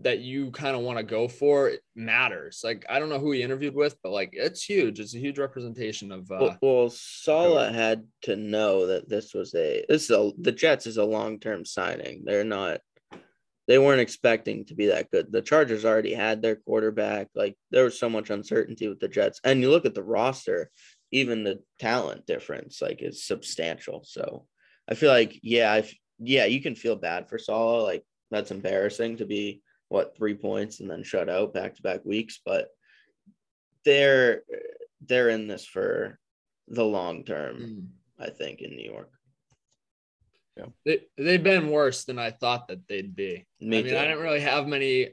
that 0.00 0.20
you 0.20 0.50
kind 0.52 0.76
of 0.76 0.82
want 0.82 0.96
to 0.98 1.02
go 1.02 1.26
for 1.26 1.72
matters. 1.96 2.60
Like 2.62 2.86
I 2.88 2.98
don't 2.98 3.08
know 3.08 3.18
who 3.18 3.32
he 3.32 3.42
interviewed 3.42 3.74
with, 3.74 3.96
but 4.02 4.12
like 4.12 4.30
it's 4.32 4.62
huge. 4.62 5.00
It's 5.00 5.14
a 5.14 5.18
huge 5.18 5.38
representation 5.38 6.12
of. 6.12 6.30
Uh, 6.30 6.38
well, 6.40 6.58
well 6.62 6.90
Saleh 6.90 7.74
had 7.74 8.06
to 8.22 8.36
know 8.36 8.86
that 8.86 9.08
this 9.08 9.34
was 9.34 9.54
a 9.54 9.84
this 9.88 10.04
is 10.04 10.10
a 10.10 10.30
the 10.38 10.52
Jets 10.52 10.86
is 10.86 10.98
a 10.98 11.04
long 11.04 11.40
term 11.40 11.64
signing. 11.64 12.22
They're 12.24 12.44
not. 12.44 12.80
They 13.68 13.78
weren't 13.78 14.00
expecting 14.00 14.64
to 14.64 14.74
be 14.74 14.86
that 14.86 15.10
good. 15.10 15.30
The 15.30 15.42
Chargers 15.42 15.84
already 15.84 16.14
had 16.14 16.40
their 16.40 16.56
quarterback. 16.56 17.28
Like 17.34 17.56
there 17.70 17.84
was 17.84 17.98
so 17.98 18.08
much 18.08 18.30
uncertainty 18.30 18.88
with 18.88 18.98
the 18.98 19.08
Jets, 19.08 19.40
and 19.44 19.60
you 19.60 19.70
look 19.70 19.84
at 19.84 19.94
the 19.94 20.02
roster, 20.02 20.70
even 21.12 21.44
the 21.44 21.60
talent 21.78 22.26
difference 22.26 22.80
like 22.80 23.02
is 23.02 23.24
substantial. 23.24 24.02
So 24.04 24.46
I 24.90 24.94
feel 24.94 25.10
like 25.10 25.38
yeah, 25.42 25.70
I 25.70 25.88
yeah, 26.18 26.46
you 26.46 26.62
can 26.62 26.74
feel 26.74 26.96
bad 26.96 27.28
for 27.28 27.38
Saleh. 27.38 27.84
Like 27.84 28.04
that's 28.30 28.50
embarrassing 28.50 29.18
to 29.18 29.26
be 29.26 29.60
what 29.88 30.16
three 30.16 30.34
points 30.34 30.80
and 30.80 30.90
then 30.90 31.02
shut 31.02 31.28
out 31.28 31.52
back 31.52 31.76
to 31.76 31.82
back 31.82 32.04
weeks, 32.04 32.40
but 32.44 32.68
they're 33.84 34.42
they're 35.06 35.28
in 35.28 35.46
this 35.46 35.66
for 35.66 36.18
the 36.68 36.84
long 36.84 37.24
term. 37.24 37.56
Mm. 37.58 37.86
I 38.18 38.30
think 38.30 38.62
in 38.62 38.74
New 38.74 38.90
York. 38.90 39.10
Yeah. 40.58 40.66
They 40.84 41.00
they've 41.16 41.42
been 41.42 41.70
worse 41.70 42.04
than 42.04 42.18
I 42.18 42.30
thought 42.30 42.68
that 42.68 42.86
they'd 42.88 43.14
be. 43.14 43.46
Me 43.60 43.78
I 43.78 43.82
mean, 43.82 43.92
too. 43.92 43.98
I 43.98 44.02
didn't 44.02 44.20
really 44.20 44.40
have 44.40 44.66
many 44.66 45.06
uh, 45.06 45.10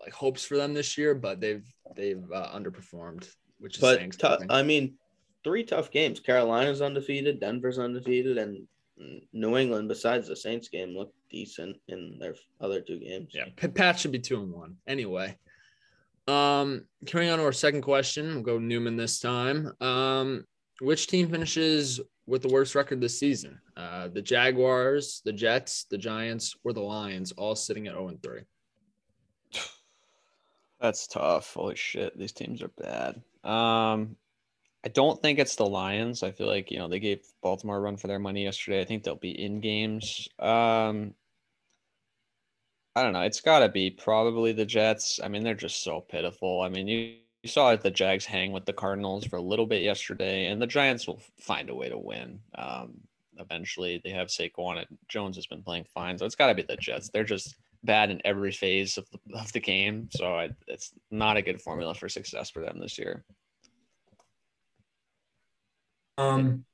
like 0.00 0.12
hopes 0.12 0.44
for 0.44 0.56
them 0.56 0.74
this 0.74 0.98
year, 0.98 1.14
but 1.14 1.40
they've 1.40 1.64
they've 1.96 2.24
uh, 2.32 2.50
underperformed, 2.54 3.28
which 3.58 3.76
is 3.76 3.80
but 3.80 4.18
tough. 4.18 4.42
I 4.50 4.62
mean, 4.62 4.94
three 5.42 5.64
tough 5.64 5.90
games. 5.90 6.20
Carolina's 6.20 6.82
undefeated, 6.82 7.40
Denver's 7.40 7.78
undefeated, 7.78 8.36
and 8.36 8.66
New 9.32 9.56
England, 9.56 9.88
besides 9.88 10.28
the 10.28 10.36
Saints 10.36 10.68
game, 10.68 10.96
looked 10.96 11.14
decent 11.30 11.76
in 11.88 12.18
their 12.18 12.34
other 12.60 12.80
two 12.80 12.98
games. 12.98 13.32
Yeah, 13.32 13.46
Pat 13.56 13.98
should 13.98 14.12
be 14.12 14.18
two 14.18 14.40
and 14.42 14.52
one 14.52 14.76
anyway. 14.86 15.36
Um, 16.26 16.84
carrying 17.06 17.30
on 17.30 17.38
to 17.38 17.44
our 17.44 17.52
second 17.52 17.82
question, 17.82 18.34
we'll 18.34 18.42
go 18.42 18.58
Newman 18.58 18.96
this 18.96 19.18
time. 19.18 19.72
Um, 19.80 20.44
which 20.80 21.06
team 21.06 21.30
finishes 21.30 22.00
with 22.28 22.42
the 22.42 22.48
worst 22.48 22.74
record 22.74 23.00
this 23.00 23.18
season? 23.18 23.60
Uh, 23.76 24.08
the 24.08 24.22
Jaguars, 24.22 25.22
the 25.24 25.32
Jets, 25.32 25.84
the 25.90 25.98
Giants, 25.98 26.54
or 26.62 26.72
the 26.72 26.80
Lions, 26.80 27.32
all 27.32 27.56
sitting 27.56 27.86
at 27.88 27.94
0 27.94 28.08
and 28.08 28.22
3. 28.22 28.40
That's 30.80 31.06
tough. 31.06 31.54
Holy 31.54 31.74
shit, 31.74 32.16
these 32.18 32.32
teams 32.32 32.62
are 32.62 32.70
bad. 32.76 33.22
Um, 33.42 34.16
I 34.84 34.88
don't 34.88 35.20
think 35.20 35.38
it's 35.38 35.56
the 35.56 35.66
Lions. 35.66 36.22
I 36.22 36.30
feel 36.30 36.46
like 36.46 36.70
you 36.70 36.78
know 36.78 36.88
they 36.88 37.00
gave 37.00 37.26
Baltimore 37.42 37.78
a 37.78 37.80
run 37.80 37.96
for 37.96 38.06
their 38.06 38.18
money 38.18 38.44
yesterday. 38.44 38.80
I 38.80 38.84
think 38.84 39.02
they'll 39.02 39.16
be 39.16 39.42
in 39.42 39.60
games. 39.60 40.28
Um, 40.38 41.14
I 42.94 43.02
don't 43.02 43.12
know. 43.12 43.22
It's 43.22 43.40
got 43.40 43.60
to 43.60 43.68
be 43.68 43.90
probably 43.90 44.52
the 44.52 44.64
Jets. 44.64 45.20
I 45.22 45.28
mean, 45.28 45.44
they're 45.44 45.54
just 45.54 45.82
so 45.82 46.00
pitiful. 46.00 46.62
I 46.62 46.68
mean, 46.68 46.88
you, 46.88 46.98
you 46.98 47.16
saw 47.46 47.74
the 47.76 47.90
Jags 47.90 48.24
hang 48.24 48.52
with 48.52 48.64
the 48.64 48.72
Cardinals 48.72 49.24
for 49.24 49.36
a 49.36 49.42
little 49.42 49.66
bit 49.66 49.82
yesterday, 49.82 50.46
and 50.46 50.60
the 50.60 50.66
Giants 50.66 51.06
will 51.06 51.20
find 51.38 51.70
a 51.70 51.74
way 51.74 51.88
to 51.88 51.98
win. 51.98 52.40
Um, 52.56 53.00
eventually, 53.36 54.00
they 54.02 54.10
have 54.10 54.28
Saquon 54.28 54.78
and 54.78 54.98
Jones 55.08 55.36
has 55.36 55.46
been 55.46 55.62
playing 55.62 55.84
fine, 55.84 56.18
so 56.18 56.26
it's 56.26 56.34
got 56.34 56.48
to 56.48 56.54
be 56.54 56.62
the 56.62 56.76
Jets. 56.76 57.10
They're 57.10 57.24
just 57.24 57.54
bad 57.84 58.10
in 58.10 58.20
every 58.24 58.50
phase 58.50 58.98
of 58.98 59.08
the, 59.10 59.38
of 59.38 59.52
the 59.52 59.60
game, 59.60 60.08
so 60.10 60.34
I, 60.34 60.50
it's 60.66 60.92
not 61.10 61.36
a 61.36 61.42
good 61.42 61.62
formula 61.62 61.94
for 61.94 62.08
success 62.08 62.50
for 62.50 62.60
them 62.60 62.80
this 62.80 62.98
year. 62.98 63.24
Um, 66.16 66.64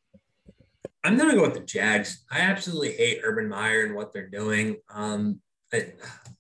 I'm 1.05 1.19
gonna 1.19 1.35
go 1.35 1.43
with 1.43 1.53
the 1.53 1.61
Jags. 1.61 2.25
I 2.31 2.41
absolutely 2.41 2.93
hate 2.93 3.21
Urban 3.23 3.47
Meyer 3.47 3.85
and 3.85 3.95
what 3.95 4.15
they're 4.15 4.31
doing. 4.31 4.77
Um, 4.89 5.41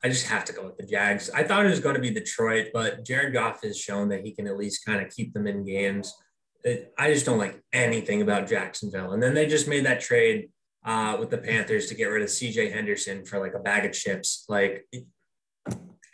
I, 0.03 0.09
just 0.09 0.27
have 0.27 0.45
to 0.47 0.53
go 0.53 0.65
with 0.65 0.77
the 0.77 0.87
Jags. 0.87 1.31
I 1.31 1.43
thought 1.43 1.65
it 1.65 1.71
was 1.71 1.81
going 1.81 1.95
to 1.95 2.01
be 2.01 2.11
Detroit, 2.11 2.69
but 2.73 3.05
Jared 3.05 3.33
Goff 3.33 3.63
has 3.63 3.79
shown 3.79 4.09
that 4.11 4.25
he 4.25 4.33
can 4.33 4.47
at 4.47 4.57
least 4.57 4.85
kind 4.85 5.05
of 5.05 5.13
keep 5.13 5.33
them 5.33 5.47
in 5.47 5.65
games. 5.65 6.15
It, 6.63 6.93
I 6.99 7.13
just 7.13 7.27
don't 7.27 7.39
like 7.39 7.63
anything 7.73 8.23
about 8.23 8.49
Jacksonville. 8.49 9.13
And 9.13 9.23
then 9.23 9.35
they 9.35 9.47
just 9.47 9.69
made 9.69 9.87
that 9.87 10.01
trade 10.01 10.51
uh, 10.85 11.17
with 11.19 11.31
the 11.31 11.39
Panthers 11.39 11.87
to 11.87 11.95
get 11.95 12.07
rid 12.07 12.23
of 12.23 12.29
CJ 12.29 12.73
Henderson 12.73 13.25
for 13.25 13.39
like 13.39 13.55
a 13.55 13.59
bag 13.59 13.85
of 13.85 13.93
chips. 13.93 14.45
Like, 14.49 14.87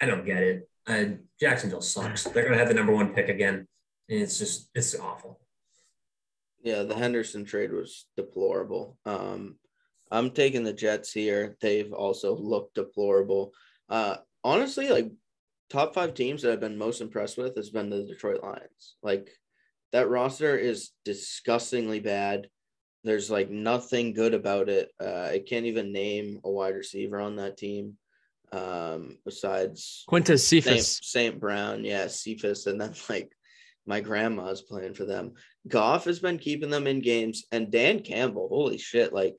I 0.01 0.07
don't 0.07 0.25
get 0.25 0.43
it. 0.43 0.69
And 0.87 1.21
Jacksonville 1.39 1.83
sucks. 1.83 2.25
They're 2.25 2.45
going 2.45 2.55
to 2.55 2.59
have 2.59 2.69
the 2.69 2.75
number 2.75 2.93
one 2.93 3.13
pick 3.13 3.29
again. 3.29 3.67
And 4.09 4.21
it's 4.23 4.39
just, 4.39 4.71
it's 4.75 4.95
awful. 4.99 5.41
Yeah, 6.63 6.83
the 6.83 6.95
Henderson 6.95 7.45
trade 7.45 7.73
was 7.73 8.07
deplorable. 8.17 8.99
Um, 9.07 9.57
I'm 10.11 10.31
taking 10.31 10.65
the 10.65 10.73
Jets 10.73 11.13
here. 11.13 11.57
They've 11.61 11.93
also 11.93 12.37
looked 12.37 12.75
deplorable. 12.75 13.53
Uh, 13.89 14.17
honestly, 14.43 14.89
like 14.89 15.11
top 15.71 15.95
five 15.95 16.15
teams 16.15 16.43
that 16.43 16.53
I've 16.53 16.61
been 16.61 16.79
most 16.79 17.01
impressed 17.01 17.39
with 17.39 17.57
has 17.57 17.71
been 17.71 17.91
the 17.91 18.05
Detroit 18.05 18.43
Lions. 18.43 18.97
Like 19.03 19.31
that 19.93 20.09
roster 20.09 20.57
is 20.57 20.91
disgustingly 21.05 22.01
bad. 22.01 22.49
There's 23.05 23.31
like 23.31 23.51
nothing 23.51 24.13
good 24.13 24.35
about 24.35 24.69
it. 24.69 24.91
Uh, 25.01 25.29
I 25.33 25.43
can't 25.47 25.67
even 25.67 25.93
name 25.93 26.41
a 26.45 26.51
wide 26.51 26.75
receiver 26.75 27.21
on 27.21 27.37
that 27.37 27.57
team. 27.57 27.97
Um, 28.53 29.19
besides 29.25 30.05
Quintez 30.11 30.41
Saint, 30.41 30.65
Cephus. 30.65 31.01
Saint 31.05 31.41
Brown, 31.41 31.85
yeah, 31.85 32.09
Cephus, 32.09 32.67
and 32.67 32.81
then 32.81 32.95
like 33.09 33.31
my 33.87 34.01
grandma's 34.01 34.63
playing 34.63 34.95
for 34.95 35.05
them. 35.05 35.35
Goff 35.69 36.05
has 36.05 36.19
been 36.19 36.39
keeping 36.39 36.71
them 36.71 36.87
in 36.87 37.01
games, 37.01 37.45
and 37.53 37.71
Dan 37.71 38.01
Campbell, 38.01 38.49
holy 38.49 38.79
shit, 38.79 39.13
like, 39.13 39.37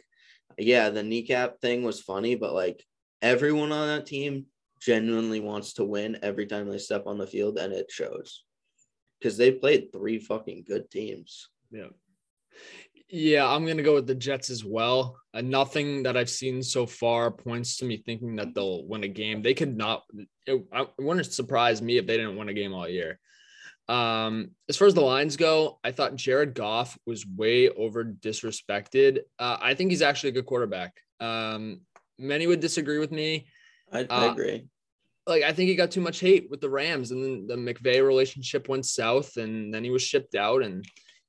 yeah, 0.66 0.90
the 0.90 1.04
kneecap 1.04 1.60
thing 1.60 1.84
was 1.84 2.02
funny, 2.02 2.36
but 2.36 2.54
like 2.54 2.84
everyone 3.22 3.72
on 3.72 3.88
that 3.88 4.06
team 4.06 4.46
genuinely 4.82 5.40
wants 5.40 5.74
to 5.74 5.86
win 5.86 6.18
every 6.22 6.48
time 6.48 6.70
they 6.70 6.78
step 6.78 7.04
on 7.06 7.18
the 7.18 7.28
field, 7.28 7.58
and 7.58 7.74
it 7.74 7.90
shows 7.90 8.44
because 9.20 9.38
they 9.38 9.52
played 9.52 9.92
three 9.92 10.20
fucking 10.20 10.64
good 10.68 10.90
teams. 10.90 11.50
Yeah. 11.72 11.90
Yeah, 13.14 13.46
I'm 13.46 13.66
gonna 13.66 13.84
go 13.84 13.96
with 13.96 14.08
the 14.08 14.16
Jets 14.16 14.50
as 14.50 14.64
well. 14.64 15.18
Uh, 15.34 15.42
nothing 15.42 16.04
that 16.04 16.16
I've 16.16 16.30
seen 16.30 16.64
so 16.64 16.86
far 16.86 17.30
points 17.30 17.76
to 17.78 17.86
me 17.86 17.98
thinking 17.98 18.38
that 18.38 18.56
they'll 18.56 18.86
win 18.86 19.04
a 19.04 19.10
game. 19.10 19.42
They 19.42 19.54
could 19.54 19.76
not. 19.76 20.04
It, 20.48 20.66
it 20.72 20.90
wouldn't 20.98 21.26
surprise 21.26 21.82
me 21.82 21.98
if 21.98 22.08
they 22.08 22.16
didn't 22.16 22.38
win 22.38 22.48
a 22.48 22.54
game 22.54 22.74
all 22.74 22.88
year. 22.88 23.20
Um, 23.88 24.52
as 24.70 24.78
far 24.78 24.88
as 24.88 24.94
the 24.94 25.02
Lions 25.02 25.38
go, 25.38 25.80
I 25.84 25.92
thought 25.92 26.16
Jared 26.16 26.54
Goff 26.54 26.98
was 27.06 27.26
way 27.26 27.70
over 27.70 28.06
disrespected. 28.06 29.20
Uh, 29.38 29.58
I 29.60 29.74
think 29.74 29.92
he's 29.92 30.02
actually 30.02 30.30
a 30.30 30.34
good 30.34 30.46
quarterback. 30.46 30.94
Um, 31.20 31.82
many 32.18 32.48
would 32.48 32.60
disagree 32.60 33.00
with 33.00 33.12
me. 33.12 33.48
I, 33.92 34.00
I 34.10 34.28
Uh, 34.28 34.32
agree. 34.32 34.66
Like 35.28 35.44
I 35.44 35.54
think 35.54 35.70
he 35.70 35.76
got 35.76 35.92
too 35.92 36.02
much 36.02 36.20
hate 36.20 36.50
with 36.50 36.62
the 36.62 36.70
Rams, 36.70 37.12
and 37.12 37.24
then 37.24 37.48
the 37.48 37.74
McVay 37.74 38.06
relationship 38.06 38.68
went 38.70 38.86
south, 38.86 39.38
and 39.38 39.74
then 39.74 39.84
he 39.84 39.92
was 39.92 40.02
shipped 40.02 40.36
out, 40.36 40.64
and 40.64 40.84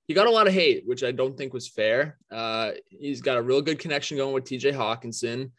he 0.08 0.14
got 0.14 0.26
a 0.26 0.30
lot 0.30 0.46
of 0.46 0.54
hate, 0.54 0.84
which 0.86 1.04
I 1.04 1.12
don't 1.12 1.36
think 1.36 1.52
was 1.52 1.68
fair. 1.68 2.18
Uh, 2.30 2.72
he's 2.88 3.20
got 3.20 3.36
a 3.38 3.42
real 3.42 3.60
good 3.60 3.78
connection 3.78 4.16
going 4.16 4.34
with 4.34 4.44
TJ 4.44 4.72
Hockenson. 4.72 5.50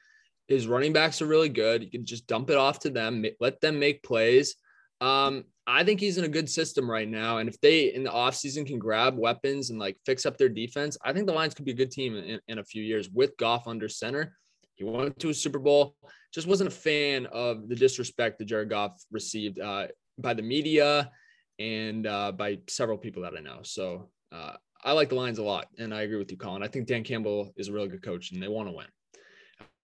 His 0.47 0.67
running 0.67 0.93
backs 0.93 1.21
are 1.21 1.27
really 1.27 1.49
good. 1.49 1.83
You 1.83 1.89
can 1.91 2.05
just 2.05 2.27
dump 2.27 2.49
it 2.49 2.57
off 2.57 2.79
to 2.79 2.89
them, 2.89 3.23
let 3.39 3.61
them 3.61 3.79
make 3.79 4.03
plays. 4.03 4.55
Um, 4.99 5.45
I 5.65 5.83
think 5.83 5.99
he's 5.99 6.17
in 6.17 6.25
a 6.25 6.29
good 6.29 6.49
system 6.49 6.89
right 6.89 7.07
now. 7.07 7.37
And 7.37 7.47
if 7.47 7.59
they 7.61 7.93
in 7.93 8.03
the 8.03 8.09
offseason 8.09 8.67
can 8.67 8.79
grab 8.79 9.17
weapons 9.17 9.69
and 9.69 9.79
like 9.79 9.97
fix 10.05 10.25
up 10.25 10.37
their 10.37 10.49
defense, 10.49 10.97
I 11.03 11.13
think 11.13 11.25
the 11.25 11.33
Lions 11.33 11.53
could 11.53 11.65
be 11.65 11.71
a 11.71 11.75
good 11.75 11.91
team 11.91 12.15
in, 12.15 12.39
in 12.47 12.59
a 12.59 12.63
few 12.63 12.83
years 12.83 13.09
with 13.09 13.37
Goff 13.37 13.67
under 13.67 13.87
center. 13.87 14.37
He 14.75 14.83
went 14.83 15.19
to 15.19 15.29
a 15.29 15.33
Super 15.33 15.59
Bowl. 15.59 15.95
Just 16.33 16.47
wasn't 16.47 16.67
a 16.67 16.71
fan 16.71 17.27
of 17.27 17.69
the 17.69 17.75
disrespect 17.75 18.39
that 18.39 18.45
Jared 18.45 18.69
Goff 18.69 19.01
received 19.11 19.59
uh, 19.59 19.87
by 20.17 20.33
the 20.33 20.41
media 20.41 21.11
and 21.59 22.07
uh, 22.07 22.31
by 22.31 22.59
several 22.67 22.97
people 22.97 23.21
that 23.21 23.35
I 23.37 23.39
know. 23.39 23.59
So 23.61 24.09
uh, 24.31 24.53
I 24.83 24.91
like 24.91 25.09
the 25.09 25.15
Lions 25.15 25.37
a 25.37 25.43
lot, 25.43 25.67
and 25.77 25.93
I 25.93 26.01
agree 26.01 26.17
with 26.17 26.31
you, 26.31 26.37
Colin. 26.37 26.63
I 26.63 26.67
think 26.67 26.87
Dan 26.87 27.03
Campbell 27.03 27.53
is 27.55 27.69
a 27.69 27.73
really 27.73 27.87
good 27.87 28.03
coach, 28.03 28.31
and 28.31 28.41
they 28.41 28.47
want 28.47 28.67
to 28.67 28.75
win. 28.75 28.87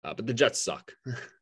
Uh, 0.04 0.14
but 0.14 0.26
the 0.26 0.34
Jets 0.34 0.64
suck. 0.64 0.92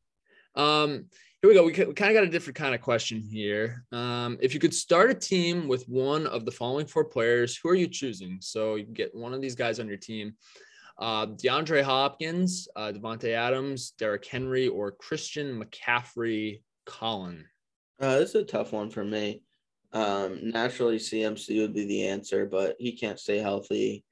um, 0.55 1.05
here 1.45 1.63
we 1.63 1.71
go. 1.73 1.87
We, 1.87 1.93
kind 1.93 2.09
of 2.09 2.15
got 2.15 2.23
a 2.23 2.31
different 2.31 2.57
kind 2.57 2.73
of 2.73 2.81
question 2.81 3.21
here. 3.21 3.85
Um, 3.91 4.39
if 4.41 4.55
you 4.55 4.59
could 4.59 4.73
start 4.73 5.11
a 5.11 5.13
team 5.13 5.67
with 5.67 5.87
one 5.87 6.25
of 6.25 6.43
the 6.43 6.49
following 6.49 6.87
four 6.87 7.05
players, 7.05 7.55
who 7.55 7.69
are 7.69 7.75
you 7.75 7.87
choosing? 7.87 8.39
So 8.41 8.75
you 8.75 8.85
get 8.85 9.13
one 9.13 9.31
of 9.31 9.41
these 9.41 9.53
guys 9.53 9.79
on 9.79 9.87
your 9.87 9.97
team. 9.97 10.33
Uh, 10.97 11.27
DeAndre 11.27 11.83
Hopkins, 11.83 12.67
uh, 12.75 12.91
Adams, 13.25 13.91
Derrick 13.91 14.25
Henry, 14.25 14.69
or 14.69 14.91
Christian 14.93 15.61
McCaffrey. 15.61 16.61
Colin. 16.87 17.45
Uh, 17.99 18.17
this 18.17 18.29
is 18.29 18.35
a 18.35 18.43
tough 18.43 18.73
one 18.73 18.89
for 18.89 19.03
me. 19.03 19.43
Um, 19.93 20.49
naturally, 20.49 20.97
CMC 20.97 21.61
would 21.61 21.75
be 21.75 21.85
the 21.85 22.07
answer, 22.07 22.47
but 22.47 22.75
he 22.79 22.93
can't 22.93 23.19
stay 23.19 23.37
healthy. 23.37 24.03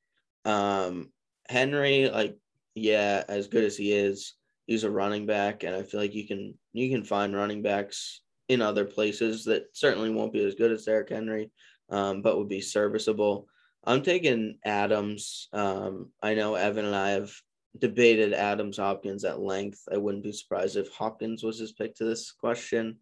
Um, 0.45 1.11
Henry, 1.49 2.09
like, 2.09 2.37
yeah, 2.75 3.23
as 3.27 3.47
good 3.47 3.63
as 3.63 3.75
he 3.75 3.91
is, 3.91 4.35
he's 4.67 4.83
a 4.83 4.91
running 4.91 5.25
back, 5.25 5.63
and 5.63 5.75
I 5.75 5.81
feel 5.81 5.99
like 5.99 6.13
you 6.13 6.27
can 6.27 6.53
you 6.73 6.89
can 6.89 7.03
find 7.03 7.35
running 7.35 7.61
backs 7.61 8.21
in 8.49 8.61
other 8.61 8.85
places 8.85 9.45
that 9.45 9.67
certainly 9.73 10.09
won't 10.09 10.33
be 10.33 10.43
as 10.43 10.55
good 10.55 10.71
as 10.71 10.85
Derrick 10.85 11.09
Henry, 11.09 11.51
um, 11.89 12.21
but 12.21 12.37
would 12.37 12.49
be 12.49 12.61
serviceable. 12.61 13.47
I'm 13.85 14.01
taking 14.01 14.57
Adams. 14.65 15.49
Um, 15.53 16.11
I 16.21 16.33
know 16.33 16.55
Evan 16.55 16.85
and 16.85 16.95
I 16.95 17.11
have 17.11 17.31
debated 17.77 18.33
Adams 18.33 18.77
Hopkins 18.77 19.23
at 19.23 19.39
length. 19.39 19.81
I 19.91 19.97
wouldn't 19.97 20.23
be 20.23 20.31
surprised 20.31 20.77
if 20.77 20.91
Hopkins 20.93 21.43
was 21.43 21.59
his 21.59 21.71
pick 21.71 21.95
to 21.95 22.05
this 22.05 22.31
question. 22.31 22.97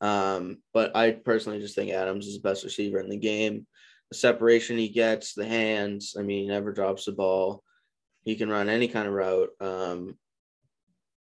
Um, 0.00 0.58
but 0.72 0.96
I 0.96 1.12
personally 1.12 1.60
just 1.60 1.74
think 1.74 1.90
Adams 1.90 2.26
is 2.26 2.34
the 2.34 2.48
best 2.48 2.64
receiver 2.64 2.98
in 2.98 3.08
the 3.08 3.16
game. 3.16 3.66
The 4.10 4.16
separation 4.16 4.78
he 4.78 4.88
gets, 4.88 5.34
the 5.34 5.46
hands, 5.46 6.16
I 6.18 6.22
mean, 6.22 6.44
he 6.44 6.48
never 6.48 6.72
drops 6.72 7.04
the 7.04 7.12
ball. 7.12 7.62
He 8.22 8.36
can 8.36 8.48
run 8.48 8.68
any 8.68 8.88
kind 8.88 9.06
of 9.06 9.14
route. 9.14 9.50
Um, 9.60 10.18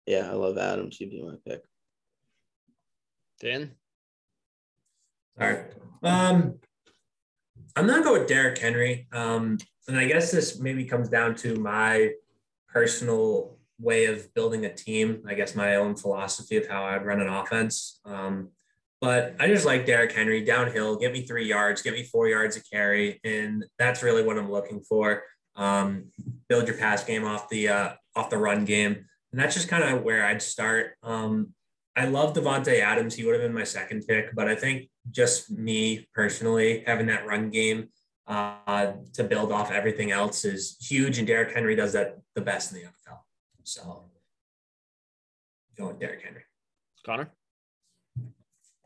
yeah, 0.06 0.30
I 0.30 0.34
love 0.34 0.58
Adams. 0.58 0.98
He'd 0.98 1.10
be 1.10 1.24
my 1.24 1.36
pick. 1.48 1.62
Dan? 3.46 3.70
All 5.40 5.48
right. 5.48 5.60
Um, 6.02 6.56
I'm 7.76 7.86
going 7.86 8.20
with 8.20 8.28
Derrick 8.28 8.58
Henry. 8.58 9.08
Um, 9.12 9.60
and 9.88 10.00
I 10.00 10.08
guess 10.08 10.32
this 10.32 10.60
maybe 10.60 10.84
comes 10.84 11.10
down 11.10 11.36
to 11.36 11.54
my 11.54 12.14
personal 12.68 13.60
way 13.80 14.06
of 14.06 14.34
building 14.34 14.66
a 14.66 14.74
team. 14.74 15.22
I 15.28 15.36
guess 15.36 15.54
my 15.54 15.76
own 15.76 15.96
philosophy 15.96 16.58
of 16.58 16.68
how 16.68 16.86
I'd 16.86 17.06
run 17.06 17.22
an 17.22 17.28
offense. 17.28 18.00
Um, 18.04 18.50
but 19.00 19.36
I 19.40 19.46
just 19.46 19.64
like 19.64 19.86
Derrick 19.86 20.14
Henry 20.14 20.44
downhill. 20.44 20.96
give 20.96 21.12
me 21.12 21.22
three 21.22 21.46
yards, 21.46 21.84
give 21.84 21.94
me 21.94 22.02
four 22.02 22.28
yards 22.28 22.58
of 22.58 22.64
carry, 22.68 23.20
and 23.24 23.64
that's 23.78 24.02
really 24.02 24.24
what 24.24 24.40
I'm 24.40 24.50
looking 24.50 24.82
for. 24.82 25.22
Um, 25.56 26.06
build 26.50 26.68
your 26.68 26.78
pass 26.78 27.04
game 27.04 27.26
off 27.26 27.48
the 27.50 27.68
uh, 27.70 27.90
off 28.16 28.32
the 28.32 28.40
run 28.40 28.66
game, 28.66 29.06
and 29.32 29.40
that's 29.40 29.54
just 29.54 29.68
kind 29.68 29.84
of 29.84 30.02
where 30.02 30.26
I'd 30.26 30.42
start. 30.42 30.96
Um, 31.04 31.54
I 31.96 32.06
love 32.06 32.34
Davante 32.34 32.82
Adams. 32.82 33.16
He 33.16 33.24
would 33.24 33.34
have 33.34 33.42
been 33.42 33.54
my 33.54 33.64
second 33.64 34.06
pick, 34.08 34.36
but 34.36 34.48
I 34.48 34.56
think 34.56 34.90
just 35.12 35.50
me 35.50 36.08
personally 36.14 36.84
having 36.86 37.06
that 37.08 37.26
run 37.26 37.50
game 37.50 37.90
uh, 38.28 38.94
to 39.14 39.24
build 39.24 39.52
off 39.52 39.72
everything 39.72 40.12
else 40.12 40.46
is 40.46 40.78
huge, 40.82 41.20
and 41.20 41.28
Derrick 41.28 41.54
Henry 41.54 41.76
does 41.76 41.94
that 41.94 42.18
the 42.34 42.42
best 42.42 42.74
in 42.74 42.80
the 42.80 42.86
NFL. 42.86 43.20
So, 43.64 44.04
going 45.78 45.92
with 45.92 46.00
Derrick 46.00 46.24
Henry. 46.24 46.42
Connor? 47.06 47.30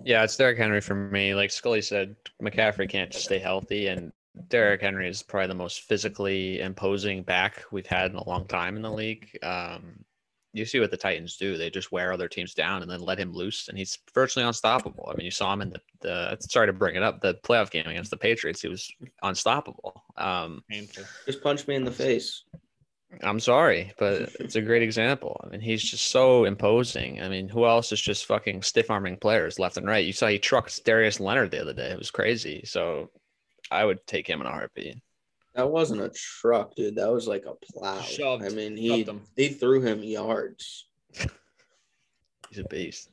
Yeah, 0.03 0.23
it's 0.23 0.35
Derrick 0.35 0.57
Henry 0.57 0.81
for 0.81 0.95
me. 0.95 1.33
Like 1.33 1.51
Scully 1.51 1.81
said, 1.81 2.15
McCaffrey 2.41 2.89
can't 2.89 3.11
just 3.11 3.25
stay 3.25 3.39
healthy, 3.39 3.87
and 3.87 4.11
Derrick 4.49 4.81
Henry 4.81 5.09
is 5.09 5.23
probably 5.23 5.47
the 5.47 5.55
most 5.55 5.81
physically 5.81 6.59
imposing 6.59 7.23
back 7.23 7.63
we've 7.71 7.87
had 7.87 8.11
in 8.11 8.17
a 8.17 8.27
long 8.27 8.45
time 8.45 8.75
in 8.75 8.81
the 8.81 8.91
league. 8.91 9.37
Um, 9.41 10.03
you 10.53 10.65
see 10.65 10.79
what 10.79 10.91
the 10.91 10.97
Titans 10.97 11.37
do; 11.37 11.57
they 11.57 11.69
just 11.69 11.91
wear 11.91 12.11
other 12.11 12.27
teams 12.27 12.53
down 12.53 12.81
and 12.81 12.89
then 12.89 13.01
let 13.01 13.19
him 13.19 13.33
loose, 13.33 13.67
and 13.67 13.77
he's 13.77 13.97
virtually 14.13 14.45
unstoppable. 14.45 15.09
I 15.11 15.15
mean, 15.15 15.25
you 15.25 15.31
saw 15.31 15.53
him 15.53 15.61
in 15.61 15.69
the, 15.69 15.81
the 16.01 16.37
sorry 16.41 16.67
to 16.67 16.73
bring 16.73 16.95
it 16.95 17.03
up, 17.03 17.21
the 17.21 17.35
playoff 17.35 17.71
game 17.71 17.87
against 17.87 18.11
the 18.11 18.17
Patriots. 18.17 18.61
He 18.61 18.67
was 18.67 18.91
unstoppable. 19.21 20.03
Um, 20.17 20.63
Just 21.25 21.43
punch 21.43 21.67
me 21.67 21.75
in 21.75 21.85
the 21.85 21.91
face. 21.91 22.43
I'm 23.23 23.39
sorry, 23.39 23.91
but 23.97 24.29
it's 24.39 24.55
a 24.55 24.61
great 24.61 24.83
example. 24.83 25.41
I 25.43 25.49
mean, 25.49 25.61
he's 25.61 25.83
just 25.83 26.07
so 26.07 26.45
imposing. 26.45 27.21
I 27.21 27.27
mean, 27.27 27.49
who 27.49 27.65
else 27.65 27.91
is 27.91 27.99
just 27.99 28.27
fucking 28.27 28.61
stiff 28.61 28.91
arming 28.91 29.17
players 29.17 29.57
left 29.57 29.77
and 29.77 29.87
right? 29.87 30.05
You 30.05 30.13
saw 30.13 30.27
he 30.27 30.37
trucked 30.37 30.85
Darius 30.85 31.19
Leonard 31.19 31.49
the 31.49 31.61
other 31.61 31.73
day. 31.73 31.89
It 31.89 31.97
was 31.97 32.11
crazy. 32.11 32.61
So 32.65 33.09
I 33.71 33.83
would 33.83 34.05
take 34.05 34.27
him 34.27 34.41
in 34.41 34.47
a 34.47 34.51
heartbeat. 34.51 34.97
That 35.55 35.69
wasn't 35.69 36.01
a 36.01 36.09
truck, 36.09 36.75
dude. 36.75 36.95
That 36.95 37.11
was 37.11 37.27
like 37.27 37.45
a 37.45 37.53
plow. 37.55 38.01
Shoved. 38.01 38.43
I 38.43 38.49
mean, 38.49 38.77
he 38.77 38.89
Shoved 38.89 39.09
him. 39.09 39.21
they 39.35 39.49
threw 39.49 39.81
him 39.81 40.03
yards. 40.03 40.87
He's 42.49 42.59
a 42.59 42.63
beast. 42.63 43.09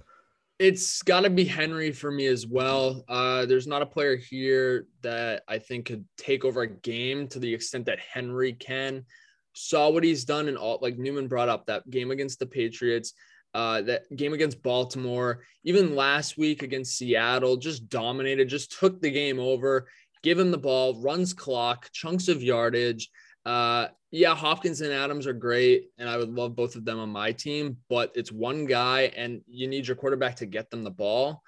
It's 0.59 1.03
got 1.03 1.21
to 1.21 1.31
be 1.31 1.45
Henry 1.45 1.93
for 1.93 2.11
me 2.11 2.27
as 2.27 2.47
well. 2.47 3.05
Uh, 3.09 3.45
there's 3.45 3.67
not 3.67 3.83
a 3.83 3.87
player 3.87 4.17
here 4.17 4.87
that 5.03 5.43
I 5.49 5.59
think 5.59 5.87
could 5.87 6.05
take 6.17 6.45
over 6.47 6.63
a 6.63 6.67
game 6.67 7.29
to 7.29 7.39
the 7.39 7.53
extent 7.53 7.87
that 7.87 7.99
Henry 7.99 8.55
can. 8.55 9.05
Saw 9.53 9.91
what 9.91 10.05
he's 10.05 10.25
done 10.25 10.49
in 10.49 10.57
all, 10.57 10.79
like 10.81 10.97
Newman 10.99 11.29
brought 11.29 11.49
up 11.51 11.67
that 11.67 11.89
game 11.91 12.11
against 12.11 12.39
the 12.39 12.47
Patriots, 12.47 13.13
uh, 13.55 13.83
that 13.83 14.03
game 14.15 14.33
against 14.35 14.63
Baltimore, 14.63 15.43
even 15.65 15.95
last 15.97 16.39
week 16.39 16.63
against 16.63 16.97
Seattle, 16.97 17.57
just 17.57 17.89
dominated, 17.89 18.49
just 18.49 18.79
took 18.79 19.01
the 19.01 19.11
game 19.11 19.39
over, 19.39 19.89
give 20.27 20.41
him 20.41 20.51
the 20.51 20.59
ball, 20.59 21.01
runs 21.01 21.33
clock, 21.33 21.89
chunks 21.93 22.27
of 22.27 22.43
yardage. 22.43 23.11
Uh, 23.45 23.87
yeah, 24.11 24.35
Hopkins 24.35 24.81
and 24.81 24.93
Adams 24.93 25.25
are 25.25 25.33
great, 25.33 25.91
and 25.99 26.09
I 26.09 26.17
would 26.17 26.31
love 26.31 26.57
both 26.57 26.75
of 26.75 26.85
them 26.85 26.99
on 26.99 27.11
my 27.11 27.31
team, 27.31 27.77
but 27.89 28.11
it's 28.17 28.33
one 28.33 28.67
guy, 28.67 29.13
and 29.17 29.41
you 29.47 29.69
need 29.69 29.87
your 29.87 29.95
quarterback 29.95 30.35
to 30.37 30.47
get 30.47 30.69
them 30.69 30.83
the 30.83 30.91
ball. 30.91 31.45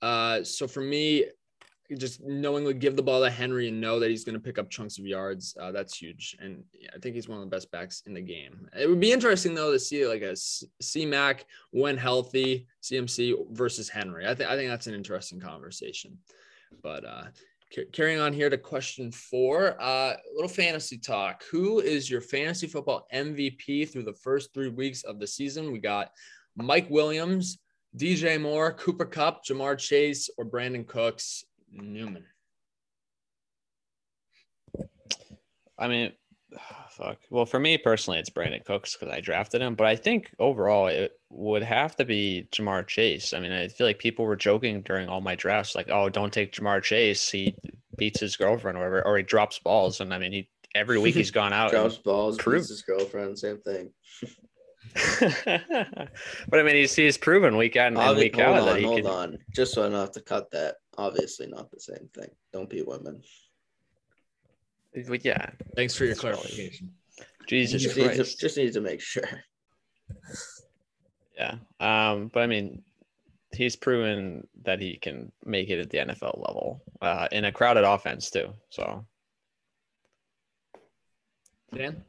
Uh, 0.00 0.42
so 0.44 0.66
for 0.66 0.80
me, 0.80 1.26
just 1.98 2.22
knowingly 2.22 2.72
give 2.72 2.96
the 2.96 3.02
ball 3.02 3.22
to 3.22 3.28
Henry 3.28 3.68
and 3.68 3.78
know 3.78 4.00
that 4.00 4.08
he's 4.08 4.24
going 4.24 4.32
to 4.32 4.40
pick 4.40 4.58
up 4.58 4.70
chunks 4.70 4.98
of 4.98 5.04
yards, 5.04 5.54
uh, 5.60 5.70
that's 5.70 5.94
huge. 5.94 6.34
And 6.40 6.64
yeah, 6.72 6.88
I 6.96 6.98
think 7.00 7.14
he's 7.14 7.28
one 7.28 7.36
of 7.36 7.44
the 7.44 7.54
best 7.54 7.70
backs 7.70 8.02
in 8.06 8.14
the 8.14 8.22
game. 8.22 8.66
It 8.74 8.88
would 8.88 8.98
be 8.98 9.12
interesting 9.12 9.54
though 9.54 9.72
to 9.72 9.78
see 9.78 10.06
like 10.06 10.22
a 10.22 10.34
C 10.34 11.04
Mac 11.04 11.44
when 11.70 11.98
healthy, 11.98 12.66
CMC 12.82 13.34
versus 13.50 13.90
Henry. 13.90 14.26
I 14.26 14.34
think 14.34 14.48
I 14.48 14.56
think 14.56 14.70
that's 14.70 14.86
an 14.86 14.94
interesting 14.94 15.38
conversation. 15.38 16.16
But 16.82 17.04
uh, 17.04 17.24
carrying 17.92 18.20
on 18.20 18.32
here 18.32 18.50
to 18.50 18.58
question 18.58 19.10
four, 19.10 19.80
uh, 19.80 20.14
little 20.34 20.48
fantasy 20.48 20.98
talk. 20.98 21.44
Who 21.50 21.80
is 21.80 22.10
your 22.10 22.20
fantasy 22.20 22.66
football 22.66 23.06
MVP 23.14 23.90
through 23.90 24.04
the 24.04 24.14
first 24.14 24.52
three 24.52 24.68
weeks 24.68 25.02
of 25.04 25.18
the 25.18 25.26
season? 25.26 25.72
We 25.72 25.78
got 25.78 26.10
Mike 26.56 26.88
Williams, 26.90 27.58
DJ 27.96 28.40
Moore, 28.40 28.72
Cooper 28.72 29.04
Kupp 29.04 29.44
Ja'Marr 29.44 29.78
Chase, 29.78 30.30
or 30.38 30.44
Brandin 30.44 30.86
Cooks. 30.86 31.44
Newman. 31.70 32.24
I 35.78 35.88
mean, 35.88 36.12
fuck. 36.90 37.18
Well, 37.30 37.46
for 37.46 37.58
me 37.58 37.78
personally, 37.78 38.18
it's 38.18 38.30
Brandin 38.30 38.64
Cooks 38.64 38.96
because 38.96 39.12
I 39.12 39.20
drafted 39.20 39.62
him. 39.62 39.74
But 39.74 39.86
I 39.86 39.96
think 39.96 40.30
overall, 40.38 40.86
it 40.88 41.12
would 41.30 41.62
have 41.62 41.96
to 41.96 42.04
be 42.04 42.48
Ja'Marr 42.52 42.86
Chase. 42.86 43.32
I 43.32 43.40
mean, 43.40 43.52
I 43.52 43.68
feel 43.68 43.86
like 43.86 43.98
people 43.98 44.24
were 44.24 44.36
joking 44.36 44.82
during 44.82 45.08
all 45.08 45.20
my 45.20 45.34
drafts, 45.34 45.74
like, 45.74 45.88
"Oh, 45.90 46.08
don't 46.08 46.32
take 46.32 46.52
Ja'Marr 46.52 46.82
Chase. 46.82 47.30
He 47.30 47.54
beats 47.96 48.20
his 48.20 48.36
girlfriend, 48.36 48.76
or 48.76 48.80
whatever, 48.80 49.06
or 49.06 49.16
he 49.16 49.22
drops 49.22 49.58
balls." 49.58 50.00
And 50.00 50.12
I 50.12 50.18
mean, 50.18 50.32
he 50.32 50.48
every 50.74 50.98
week 50.98 51.14
he's 51.14 51.30
gone 51.42 51.52
out, 51.52 51.70
drops 51.70 51.98
balls, 51.98 52.38
proves 52.38 52.68
his 52.68 52.82
girlfriend, 52.82 53.38
same 53.38 53.58
thing. 53.58 53.90
but 56.48 56.60
I 56.60 56.62
mean, 56.62 56.76
he's 56.76 56.94
he's 56.94 57.16
proven 57.16 57.56
week 57.56 57.76
out 57.76 57.88
and 57.88 57.96
Obvi- 57.96 58.16
week 58.16 58.38
out 58.38 58.58
on, 58.58 58.66
that 58.66 58.78
he 58.78 58.84
hold 58.84 59.02
can. 59.02 59.06
on, 59.06 59.38
just 59.54 59.72
so 59.72 59.82
I 59.82 59.88
don't 59.88 59.98
have 59.98 60.12
to 60.12 60.20
cut 60.20 60.50
that. 60.50 60.76
Obviously, 60.98 61.46
not 61.46 61.70
the 61.70 61.80
same 61.80 62.10
thing. 62.14 62.28
Don't 62.52 62.68
be 62.68 62.82
women. 62.82 63.22
But 65.08 65.24
yeah. 65.24 65.50
Thanks 65.76 65.96
for 65.96 66.04
your 66.04 66.14
clarification. 66.14 66.92
Jesus 67.48 67.82
just 67.82 67.94
Christ. 67.96 68.18
Need 68.18 68.24
to, 68.24 68.36
just 68.36 68.56
need 68.56 68.72
to 68.74 68.80
make 68.80 69.00
sure. 69.00 69.24
Yeah. 71.36 71.56
Um, 71.80 72.30
but 72.32 72.42
I 72.42 72.46
mean, 72.46 72.82
he's 73.54 73.76
proven 73.76 74.46
that 74.64 74.80
he 74.80 74.96
can 74.96 75.32
make 75.44 75.70
it 75.70 75.80
at 75.80 75.90
the 75.90 75.98
NFL 75.98 76.46
level 76.46 76.82
uh, 77.00 77.28
in 77.32 77.44
a 77.44 77.52
crowded 77.52 77.84
offense 77.84 78.30
too. 78.30 78.52
So. 78.70 79.06
Dan. 81.74 82.04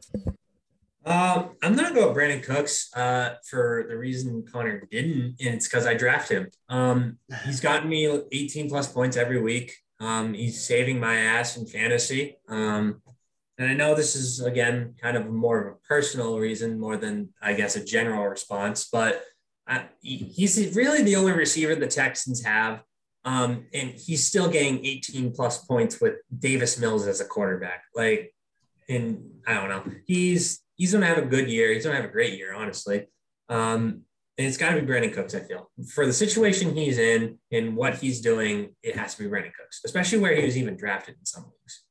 Um, 1.06 1.52
I'm 1.62 1.76
gonna 1.76 1.94
go 1.94 2.08
with 2.08 2.18
Brandin 2.18 2.44
Cooks 2.44 2.90
uh, 2.96 3.36
for 3.50 3.86
the 3.90 3.98
reason 3.98 4.46
Connor 4.50 4.88
didn't, 4.90 5.36
and 5.42 5.56
it's 5.56 5.68
because 5.68 5.86
I 5.86 5.96
drafted 5.96 6.38
him. 6.38 6.52
Um, 6.70 7.18
he's 7.44 7.60
gotten 7.60 7.90
me 7.90 8.08
18 8.32 8.70
plus 8.70 8.92
points 8.92 9.18
every 9.18 9.42
week. 9.42 9.83
Um, 10.04 10.34
he's 10.34 10.62
saving 10.62 11.00
my 11.00 11.16
ass 11.16 11.56
in 11.56 11.66
fantasy. 11.66 12.38
Um, 12.50 13.02
and 13.58 13.70
I 13.70 13.74
know 13.74 13.96
this 13.96 14.16
is 14.16 14.42
again 14.42 14.96
kind 15.02 15.16
of 15.16 15.30
more 15.30 15.62
of 15.62 15.74
a 15.74 15.78
personal 15.88 16.40
reason 16.40 16.80
more 16.80 16.98
than 16.98 17.30
I 17.42 17.54
guess 17.54 17.76
a 17.76 17.86
general 17.86 18.28
response, 18.28 18.90
but 18.92 19.24
I, 19.66 19.86
he's 20.02 20.76
really 20.76 21.04
the 21.04 21.16
only 21.16 21.32
receiver 21.32 21.74
the 21.76 21.88
Texans 21.88 22.44
have. 22.44 22.84
Um, 23.24 23.68
and 23.74 23.92
he's 23.92 24.26
still 24.26 24.50
getting 24.50 24.86
18 24.86 25.32
plus 25.32 25.64
points 25.64 26.02
with 26.02 26.16
Davis 26.38 26.78
Mills 26.78 27.08
as 27.08 27.22
a 27.22 27.26
quarterback. 27.26 27.84
Like, 27.96 28.36
and 28.90 29.24
I 29.48 29.54
don't 29.54 29.70
know, 29.70 29.86
he's 30.06 30.60
he's 30.76 30.92
to 30.92 31.06
have 31.06 31.18
a 31.18 31.22
good 31.22 31.50
year. 31.50 31.72
He's 31.72 31.86
to 31.86 31.94
have 31.94 32.04
a 32.04 32.10
great 32.10 32.38
year, 32.38 32.54
honestly. 32.54 33.08
Um, 33.48 34.02
it's 34.38 34.58
got 34.58 34.72
to 34.74 34.82
be 34.82 34.88
Brandin 34.88 35.14
Cooks, 35.14 35.36
I 35.36 35.42
feel. 35.42 35.70
For 35.94 36.06
the 36.06 36.14
situation 36.14 36.76
he's 36.76 36.98
in 36.98 37.38
and 37.52 37.76
what 37.76 37.96
he's 37.96 38.22
doing, 38.22 38.76
it 38.82 38.96
has 38.96 39.16
to 39.16 39.24
be 39.24 39.30
Brandin 39.30 39.54
Cooks, 39.54 39.82
especially 39.86 40.20
where 40.20 40.36
he 40.36 40.46
was 40.46 40.58
even 40.58 40.76
drafted 40.76 41.16
in 41.20 41.26
some 41.26 41.44
leagues. 41.44 41.84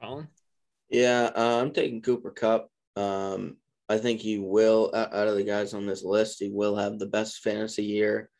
Colin? 0.00 0.28
Yeah, 0.90 1.30
uh, 1.34 1.60
I'm 1.60 1.72
taking 1.72 2.02
Cooper 2.02 2.30
Kupp. 2.30 2.68
Um, 2.96 3.56
I 3.88 3.98
think 3.98 4.20
he 4.20 4.38
will, 4.38 4.90
out 4.94 5.28
of 5.28 5.36
the 5.36 5.44
guys 5.44 5.74
on 5.74 5.86
this 5.86 6.02
list, 6.02 6.40
he 6.40 6.50
will 6.50 6.76
have 6.76 6.98
the 6.98 7.06
best 7.06 7.38
fantasy 7.38 7.84
year. 7.84 8.30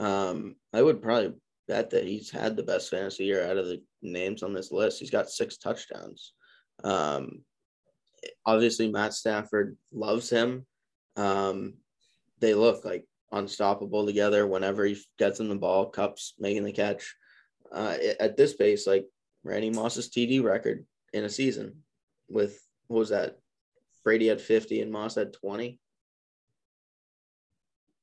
Um, 0.00 0.56
I 0.72 0.82
would 0.82 1.02
probably 1.02 1.34
bet 1.68 1.90
that 1.90 2.04
he's 2.06 2.30
had 2.30 2.56
the 2.56 2.62
best 2.62 2.90
fantasy 2.90 3.24
year 3.24 3.46
out 3.46 3.56
of 3.56 3.66
the 3.66 3.82
names 4.02 4.42
on 4.42 4.52
this 4.52 4.72
list. 4.72 4.98
He's 4.98 5.10
got 5.10 5.30
six 5.30 5.56
touchdowns. 5.56 6.32
Um, 6.82 7.42
obviously 8.44 8.90
Matt 8.90 9.14
Stafford 9.14 9.76
loves 9.92 10.30
him. 10.30 10.66
Um, 11.16 11.74
they 12.44 12.54
look 12.54 12.84
like 12.84 13.06
unstoppable 13.32 14.04
together 14.06 14.46
whenever 14.46 14.84
he 14.84 15.00
gets 15.18 15.40
in 15.40 15.48
the 15.48 15.54
ball, 15.54 15.86
Kupp's 15.86 16.34
making 16.38 16.64
the 16.64 16.72
catch. 16.72 17.14
Uh, 17.72 17.96
at 18.20 18.36
this 18.36 18.54
pace, 18.54 18.86
like 18.86 19.06
Randy 19.42 19.70
Moss's 19.70 20.10
TD 20.10 20.42
record 20.42 20.86
in 21.12 21.24
a 21.24 21.30
season 21.30 21.82
with 22.28 22.60
what 22.86 22.98
was 22.98 23.08
that? 23.08 23.38
Brady 24.04 24.28
had 24.28 24.40
50 24.40 24.82
and 24.82 24.92
Moss 24.92 25.14
had 25.14 25.32
20. 25.32 25.78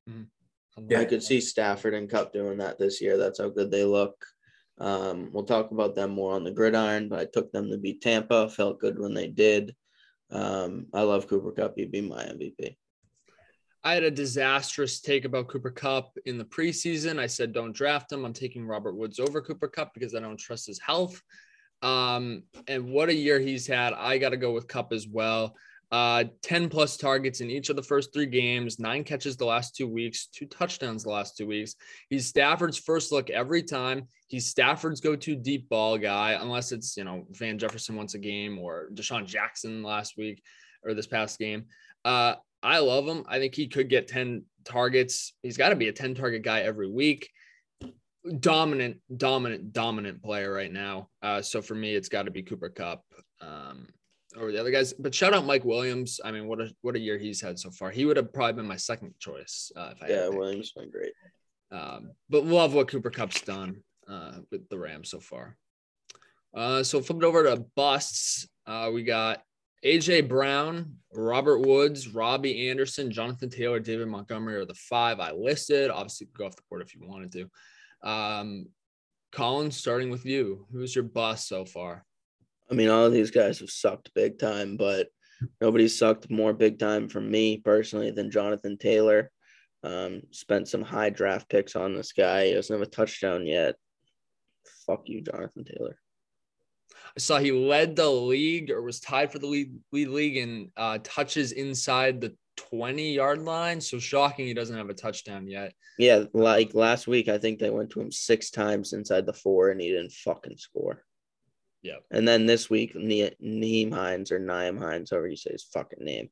Mm-hmm. 0.10 0.24
Yeah. 0.90 1.00
I 1.00 1.06
could 1.06 1.22
see 1.22 1.40
Stafford 1.40 1.94
and 1.94 2.10
Kupp 2.10 2.34
doing 2.34 2.58
that 2.58 2.80
this 2.80 3.02
year. 3.02 3.18
That's 3.18 3.40
how 3.40 3.50
good 3.50 3.70
they 3.70 3.86
look. 3.86 4.16
Um, 4.80 5.30
we'll 5.32 5.44
talk 5.44 5.70
about 5.70 5.94
them 5.94 6.12
more 6.12 6.34
on 6.34 6.44
the 6.44 6.52
gridiron, 6.52 7.08
but 7.08 7.20
I 7.20 7.26
took 7.26 7.52
them 7.52 7.70
to 7.70 7.78
beat 7.78 8.02
Tampa. 8.02 8.50
Felt 8.50 8.80
good 8.80 8.98
when 8.98 9.14
they 9.14 9.28
did. 9.28 9.76
Um, 10.32 10.88
I 10.94 11.04
love 11.04 11.28
Cooper 11.28 11.52
Kupp. 11.52 11.74
He'd 11.76 11.92
be 11.92 12.02
my 12.02 12.24
MVP. 12.24 12.78
I 13.84 13.94
had 13.94 14.04
a 14.04 14.12
disastrous 14.12 15.02
take 15.02 15.26
about 15.26 15.48
Cooper 15.48 15.72
Kupp 15.72 16.18
in 16.26 16.38
the 16.38 16.46
preseason. 16.46 17.20
I 17.20 17.28
said, 17.28 17.52
don't 17.52 17.76
draft 17.76 18.12
him. 18.12 18.26
I'm 18.26 18.34
taking 18.34 18.66
Robert 18.66 18.96
Woods 18.96 19.20
over 19.20 19.42
Cooper 19.42 19.68
Kupp 19.68 19.94
because 19.94 20.14
I 20.14 20.20
don't 20.20 20.38
trust 20.38 20.68
his 20.68 20.80
health. 20.80 21.20
Um, 21.82 22.44
and 22.68 22.92
what 22.92 23.10
a 23.10 23.16
year 23.16 23.40
he's 23.40 23.66
had. 23.66 23.94
I 23.94 24.20
got 24.20 24.30
to 24.30 24.38
go 24.38 24.52
with 24.52 24.68
Kupp 24.68 24.94
as 24.94 25.08
well. 25.08 25.56
Uh, 25.92 26.26
10 26.44 26.70
plus 26.70 26.96
targets 26.96 27.42
in 27.42 27.50
each 27.50 27.70
of 27.70 27.76
the 27.76 27.84
first 27.84 28.14
three 28.14 28.28
games, 28.28 28.80
nine 28.80 29.04
catches 29.04 29.36
the 29.36 29.46
last 29.46 29.76
two 29.76 29.88
weeks, 29.88 30.28
two 30.28 30.46
touchdowns 30.46 31.04
the 31.04 31.10
last 31.10 31.36
two 31.36 31.46
weeks. 31.46 31.76
He's 32.10 32.28
Stafford's 32.28 32.78
first 32.78 33.12
look 33.12 33.30
every 33.30 33.62
time. 33.62 34.08
He's 34.28 34.46
Stafford's 34.46 35.02
go 35.02 35.18
to 35.18 35.36
deep 35.36 35.68
ball 35.68 35.98
guy, 35.98 36.38
unless 36.40 36.72
it's, 36.72 36.96
you 36.96 37.04
know, 37.04 37.26
Van 37.32 37.58
Jefferson 37.58 37.98
once 37.98 38.14
a 38.14 38.20
game 38.20 38.58
or 38.58 38.90
DeSean 38.94 39.26
Jackson 39.26 39.84
last 39.84 40.18
week 40.18 40.42
or 40.86 40.94
this 40.94 41.08
past 41.08 41.38
game. 41.40 41.66
Uh, 42.06 42.36
I 42.64 42.80
love 42.80 43.08
him. 43.08 43.24
I 43.28 43.40
think 43.40 43.56
he 43.56 43.68
could 43.68 43.90
get 43.90 44.08
10 44.08 44.44
targets. 44.66 45.34
He's 45.42 45.58
got 45.58 45.70
to 45.70 45.76
be 45.76 45.88
a 45.88 45.94
10 45.94 46.16
target 46.16 46.44
guy 46.44 46.62
every 46.62 46.90
week. 46.90 47.30
Dominant, 48.40 48.98
dominant, 49.16 49.74
dominant 49.74 50.22
player 50.22 50.54
right 50.54 50.72
now. 50.72 51.10
Uh, 51.24 51.42
so 51.42 51.62
for 51.62 51.74
me, 51.74 51.96
it's 51.96 52.10
got 52.10 52.24
to 52.24 52.32
be 52.32 52.44
Cooper 52.44 52.70
Kupp 52.70 53.04
Um, 53.42 53.88
over 54.38 54.52
the 54.52 54.60
other 54.60 54.72
guys. 54.72 54.94
But 54.94 55.14
shout 55.16 55.34
out 55.34 55.46
Mike 55.46 55.66
Williams. 55.66 56.20
I 56.24 56.32
mean, 56.32 56.48
what 56.48 56.62
a 56.62 56.72
what 56.82 56.96
a 56.96 57.00
year 57.00 57.18
he's 57.18 57.42
had 57.42 57.60
so 57.60 57.72
far. 57.72 57.90
He 57.90 58.06
would 58.06 58.18
have 58.18 58.32
probably 58.32 58.54
been 58.54 58.68
my 58.68 58.78
second 58.78 59.14
choice 59.20 59.72
uh, 59.76 59.94
if 59.96 60.04
I 60.04 60.08
yeah, 60.08 60.28
Williams 60.30 60.72
been 60.72 60.92
great. 60.92 61.14
Um, 61.72 62.12
but 62.30 62.46
love 62.46 62.74
what 62.74 62.90
Cooper 62.90 63.10
Kupp's 63.10 63.42
done 63.42 63.82
uh, 64.08 64.34
with 64.52 64.68
the 64.70 64.78
Rams 64.78 65.10
so 65.10 65.20
far. 65.20 65.58
Uh, 66.54 66.84
so 66.84 67.02
flipping 67.02 67.24
over 67.24 67.44
to 67.44 67.66
busts, 67.76 68.48
uh, 68.68 68.92
we 68.94 69.04
got 69.04 69.42
AJ 69.84 70.28
Brown, 70.28 70.96
Robert 71.14 71.60
Woods, 71.60 72.08
Robbie 72.08 72.70
Anderson, 72.70 73.12
Jonathan 73.12 73.50
Taylor, 73.50 73.80
David 73.80 74.08
Montgomery 74.08 74.56
are 74.56 74.66
the 74.66 74.76
five 74.76 75.20
I 75.20 75.32
listed. 75.32 75.90
Obviously, 75.90 76.28
go 76.38 76.46
off 76.46 76.56
the 76.56 76.62
board 76.70 76.82
if 76.82 76.94
you 76.94 77.02
wanted 77.04 77.32
to. 77.32 78.08
Um, 78.08 78.68
Colin, 79.32 79.72
starting 79.72 80.10
with 80.10 80.26
you, 80.26 80.68
who's 80.72 80.94
your 80.94 81.04
bust 81.04 81.48
so 81.48 81.66
far? 81.66 82.06
I 82.70 82.74
mean, 82.74 82.90
all 82.90 83.06
of 83.06 83.14
these 83.14 83.32
guys 83.32 83.60
have 83.60 83.70
sucked 83.70 84.14
big 84.14 84.40
time, 84.40 84.78
but 84.78 85.08
nobody 85.60 85.88
sucked 85.88 86.30
more 86.30 86.54
big 86.54 86.80
time 86.80 87.10
for 87.10 87.22
me 87.22 87.58
personally 87.58 88.12
than 88.12 88.32
Jonathan 88.32 88.78
Taylor. 88.78 89.32
Um, 89.84 90.22
spent 90.32 90.68
some 90.68 90.84
high 90.84 91.10
draft 91.10 91.50
picks 91.50 91.76
on 91.76 91.96
this 91.96 92.14
guy. 92.14 92.48
He 92.48 92.54
doesn't 92.54 92.74
have 92.74 92.88
a 92.88 92.90
touchdown 92.90 93.48
yet. 93.48 93.76
Fuck 94.86 95.04
you, 95.06 95.22
Jonathan 95.22 95.66
Taylor. 95.66 95.98
I 97.18 97.20
saw 97.20 97.40
he 97.40 97.52
led 97.52 97.96
the 97.96 98.10
league 98.10 98.72
or 98.72 98.82
was 98.82 99.00
tied 99.00 99.32
for 99.32 99.40
the 99.40 99.48
lead, 99.48 99.78
lead 99.92 100.08
league 100.08 100.38
in 100.38 100.72
uh, 100.78 101.00
touches 101.04 101.52
inside 101.52 102.22
the 102.22 102.36
20 102.58 103.14
yard 103.14 103.42
line. 103.42 103.82
So 103.82 104.00
shocking 104.00 104.46
he 104.46 104.54
doesn't 104.54 104.78
have 104.78 104.90
a 104.90 104.94
touchdown 104.94 105.48
yet. 105.48 105.74
Yeah, 105.98 106.24
like 106.34 106.74
last 106.74 107.08
week, 107.08 107.28
I 107.28 107.38
think 107.38 107.60
they 107.60 107.70
went 107.70 107.92
to 107.92 108.02
him 108.02 108.12
six 108.12 108.50
times 108.50 108.94
inside 108.94 109.26
the 109.26 109.34
four 109.34 109.70
and 109.70 109.82
he 109.82 109.90
didn't 109.90 110.14
fucking 110.14 110.58
score. 110.58 111.04
Yeah. 111.82 111.98
And 112.12 112.28
then 112.28 112.46
this 112.46 112.70
week, 112.70 112.96
ne- 112.96 113.36
Neem 113.40 113.92
Hines 113.92 114.32
or 114.32 114.40
Naeem 114.40 114.80
Hines, 114.80 115.10
however 115.10 115.28
you 115.28 115.36
say 115.36 115.52
his 115.52 115.64
fucking 115.64 116.04
name, 116.04 116.30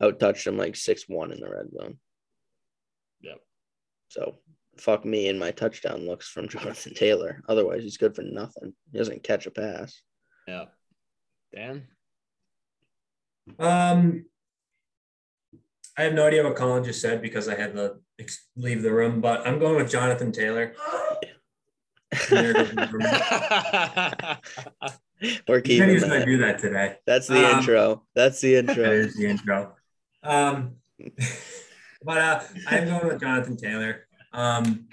out 0.00 0.20
touched 0.20 0.46
him 0.46 0.56
like 0.56 0.76
6 0.76 1.04
1 1.08 1.32
in 1.32 1.40
the 1.40 1.50
red 1.50 1.70
zone. 1.72 1.98
Yep. 3.22 3.40
So 4.08 4.38
fuck 4.78 5.04
me 5.04 5.28
and 5.28 5.38
my 5.38 5.50
touchdown 5.50 6.06
looks 6.06 6.28
from 6.28 6.48
Jonathan 6.48 6.94
Taylor. 6.94 7.42
Otherwise, 7.48 7.82
he's 7.82 7.96
good 7.96 8.14
for 8.14 8.22
nothing. 8.22 8.74
He 8.92 8.98
doesn't 8.98 9.22
catch 9.22 9.46
a 9.46 9.50
pass. 9.50 10.02
Yeah. 10.46 10.64
Dan? 11.54 11.86
Um, 13.58 14.24
I 15.98 16.02
have 16.04 16.14
no 16.14 16.26
idea 16.26 16.44
what 16.44 16.56
Colin 16.56 16.84
just 16.84 17.00
said 17.00 17.20
because 17.22 17.48
I 17.48 17.54
had 17.56 17.74
to 17.74 17.96
leave 18.56 18.82
the 18.82 18.92
room, 18.92 19.20
but 19.20 19.46
I'm 19.46 19.58
going 19.58 19.76
with 19.76 19.90
Jonathan 19.90 20.32
Taylor. 20.32 20.74
We're 25.46 25.60
He 25.64 25.78
said 25.78 25.88
he 25.88 25.94
keeping 25.96 26.00
to 26.00 26.06
that. 26.08 26.24
do 26.26 26.38
that 26.38 26.58
today. 26.58 26.96
That's 27.06 27.26
the 27.26 27.46
Um, 27.46 27.58
intro. 27.58 28.04
That's 28.14 28.40
the 28.40 28.56
intro. 28.60 28.74
There's 28.74 29.14
the 29.14 29.26
intro. 29.26 29.74
Um, 30.22 30.76
but 32.02 32.18
uh, 32.18 32.42
I'm 32.68 32.86
going 32.86 33.06
with 33.06 33.20
Jonathan 33.20 33.56
Taylor. 33.56 34.06
Um, 34.32 34.88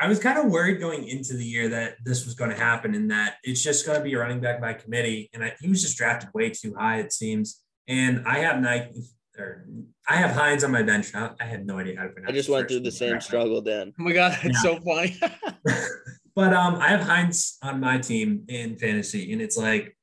I 0.00 0.08
was 0.08 0.18
kind 0.18 0.38
of 0.38 0.50
worried 0.50 0.80
going 0.80 1.06
into 1.06 1.34
the 1.36 1.44
year 1.44 1.68
that 1.68 1.96
this 2.04 2.24
was 2.24 2.34
going 2.34 2.50
to 2.50 2.56
happen 2.56 2.94
and 2.94 3.10
that 3.12 3.36
it's 3.44 3.62
just 3.62 3.86
going 3.86 3.96
to 3.98 4.04
be 4.04 4.12
a 4.14 4.18
running 4.18 4.40
back 4.40 4.60
by 4.60 4.72
committee. 4.74 5.30
And 5.32 5.44
I, 5.44 5.54
he 5.60 5.68
was 5.68 5.82
just 5.82 5.96
drafted 5.96 6.30
way 6.34 6.50
too 6.50 6.74
high, 6.76 6.98
it 6.98 7.12
seems. 7.12 7.62
And 7.86 8.24
I 8.26 8.38
have 8.38 8.60
Nike 8.60 9.02
or 9.38 9.66
I 10.08 10.16
have 10.16 10.32
Hines 10.32 10.64
on 10.64 10.72
my 10.72 10.82
bench. 10.82 11.14
I, 11.14 11.30
I 11.40 11.44
had 11.44 11.66
no 11.66 11.78
idea 11.78 11.96
how 11.96 12.04
to 12.04 12.08
pronounce. 12.10 12.30
I 12.30 12.34
just 12.34 12.48
went 12.48 12.68
through 12.68 12.80
the 12.80 12.90
same 12.90 13.10
correctly. 13.10 13.26
struggle, 13.26 13.60
Dan. 13.60 13.92
Oh 13.98 14.02
my 14.02 14.12
god, 14.12 14.36
it's 14.42 14.62
Yeah. 14.64 14.76
so 14.76 14.80
funny. 14.80 15.18
but 16.34 16.52
um, 16.52 16.76
I 16.76 16.88
have 16.88 17.00
Hines 17.02 17.56
on 17.62 17.80
my 17.80 17.98
team 17.98 18.44
in 18.48 18.76
fantasy, 18.76 19.32
and 19.32 19.40
it's 19.40 19.56
like 19.56 19.96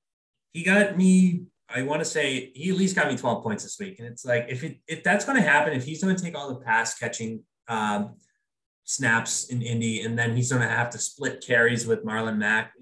he 0.53 0.63
got 0.63 0.97
me. 0.97 1.43
I 1.73 1.83
want 1.83 2.01
to 2.01 2.05
say 2.05 2.51
he 2.53 2.69
at 2.69 2.75
least 2.75 2.95
got 2.97 3.07
me 3.09 3.17
12 3.17 3.43
points 3.43 3.63
this 3.63 3.77
week, 3.79 3.99
and 3.99 4.07
it's 4.07 4.25
like 4.25 4.45
if 4.49 4.63
it 4.63 4.79
if 4.87 5.03
that's 5.03 5.23
going 5.25 5.37
to 5.41 5.47
happen, 5.47 5.73
if 5.73 5.83
he's 5.85 6.03
going 6.03 6.15
to 6.15 6.21
take 6.23 6.35
all 6.37 6.49
the 6.53 6.59
pass 6.65 6.97
catching 6.97 7.43
um, 7.69 8.15
snaps 8.83 9.49
in 9.49 9.61
Indy, 9.61 10.01
and 10.01 10.17
then 10.17 10.35
he's 10.35 10.51
going 10.51 10.61
to 10.61 10.67
have 10.67 10.89
to 10.91 10.97
split 10.97 11.43
carries 11.45 11.85
with 11.85 12.05
Marlon 12.05 12.37
Mack, 12.37 12.73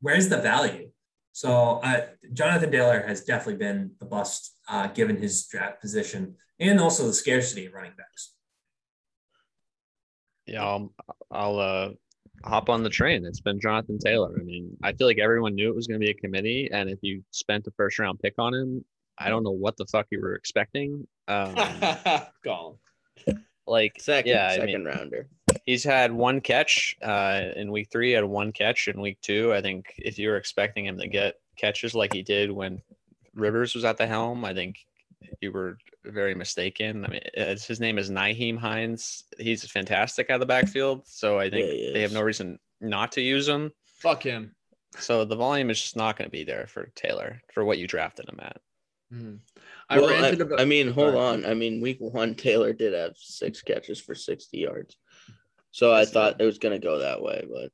where's 0.00 0.28
the 0.28 0.38
value? 0.38 0.90
So 1.32 1.80
uh, 1.82 2.06
Jonathan 2.32 2.70
Taylor 2.70 3.04
has 3.06 3.24
definitely 3.24 3.56
been 3.56 3.90
the 4.00 4.06
bust 4.06 4.56
uh, 4.68 4.86
given 4.88 5.16
his 5.16 5.46
draft 5.48 5.80
position 5.80 6.36
and 6.58 6.80
also 6.80 7.06
the 7.06 7.12
scarcity 7.12 7.66
of 7.66 7.74
running 7.74 7.92
backs. 7.96 8.32
Yeah, 10.46 10.64
I'll, 10.64 10.94
I'll 11.30 11.58
uh, 11.58 11.88
hop 12.44 12.70
on 12.70 12.82
the 12.82 12.88
train. 12.88 13.26
It's 13.26 13.40
been 13.40 13.60
Jonathan 13.60 13.98
Taylor. 13.98 14.34
I 14.40 14.44
mean, 14.44 14.76
I 14.82 14.92
feel 14.92 15.06
like 15.06 15.18
everyone 15.18 15.54
knew 15.54 15.68
it 15.68 15.76
was 15.76 15.86
going 15.86 16.00
to 16.00 16.04
be 16.04 16.10
a 16.10 16.14
committee, 16.14 16.70
and 16.72 16.88
if 16.88 17.00
you 17.02 17.22
spent 17.32 17.66
a 17.66 17.72
first 17.72 17.98
round 17.98 18.20
pick 18.20 18.34
on 18.38 18.54
him, 18.54 18.84
I 19.18 19.28
don't 19.28 19.44
know 19.44 19.50
what 19.50 19.76
the 19.76 19.86
fuck 19.86 20.06
you 20.10 20.20
were 20.20 20.34
expecting. 20.34 21.06
Um, 21.26 21.54
Colin. 22.44 22.76
like, 23.66 23.94
Second, 23.98 24.30
yeah, 24.30 24.46
I 24.46 24.56
second 24.56 24.66
mean, 24.66 24.84
rounder. 24.84 25.28
He's 25.66 25.84
had 25.84 26.12
one 26.12 26.40
catch 26.40 26.96
uh, 27.02 27.42
in 27.56 27.70
week 27.70 27.88
three. 27.90 28.12
Had 28.12 28.24
one 28.24 28.52
catch 28.52 28.88
in 28.88 29.00
week 29.00 29.20
two. 29.20 29.52
I 29.52 29.60
think 29.60 29.92
if 29.98 30.18
you 30.18 30.30
were 30.30 30.36
expecting 30.36 30.86
him 30.86 30.98
to 30.98 31.08
get 31.08 31.34
catches 31.56 31.94
like 31.94 32.12
he 32.12 32.22
did 32.22 32.50
when 32.50 32.80
Rivers 33.34 33.74
was 33.74 33.84
at 33.84 33.98
the 33.98 34.06
helm, 34.06 34.44
I 34.44 34.54
think 34.54 34.76
you 35.40 35.52
were 35.52 35.76
very 36.04 36.34
mistaken. 36.34 37.04
I 37.04 37.08
mean, 37.08 37.20
his 37.34 37.80
name 37.80 37.98
is 37.98 38.10
Naheem 38.10 38.56
Hines. 38.56 39.24
He's 39.38 39.68
fantastic 39.70 40.30
out 40.30 40.34
of 40.34 40.40
the 40.40 40.46
backfield, 40.46 41.02
so 41.06 41.38
I 41.38 41.50
think 41.50 41.68
Yeah, 41.68 41.92
they 41.92 42.02
have 42.02 42.12
no 42.12 42.22
reason 42.22 42.58
not 42.80 43.12
to 43.12 43.20
use 43.20 43.48
him. 43.48 43.72
Fuck 43.84 44.22
him. 44.22 44.54
So 44.98 45.24
the 45.24 45.36
volume 45.36 45.68
is 45.70 45.80
just 45.80 45.96
not 45.96 46.16
going 46.16 46.26
to 46.26 46.32
be 46.32 46.44
there 46.44 46.66
for 46.68 46.90
Taylor 46.94 47.42
for 47.52 47.64
what 47.64 47.78
you 47.78 47.86
drafted 47.86 48.28
him 48.28 48.38
at. 48.40 48.60
Mhm. 49.12 49.38
I 49.88 50.00
Well, 50.00 50.24
I, 50.24 50.28
about. 50.28 50.60
I 50.60 50.64
mean, 50.64 50.90
hold 50.90 51.14
on. 51.14 51.44
I 51.44 51.54
mean, 51.54 51.80
week 51.80 51.98
one, 52.00 52.34
Taylor 52.34 52.72
did 52.72 52.92
have 52.92 53.16
six 53.16 53.62
catches 53.62 54.00
for 54.00 54.14
60 54.14 54.58
yards. 54.58 54.96
So 55.76 55.92
I 55.92 56.00
Yes, 56.00 56.10
thought 56.10 56.40
it 56.40 56.44
was 56.46 56.56
going 56.56 56.72
to 56.72 56.82
go 56.82 57.00
that 57.00 57.20
way, 57.20 57.44
but 57.52 57.70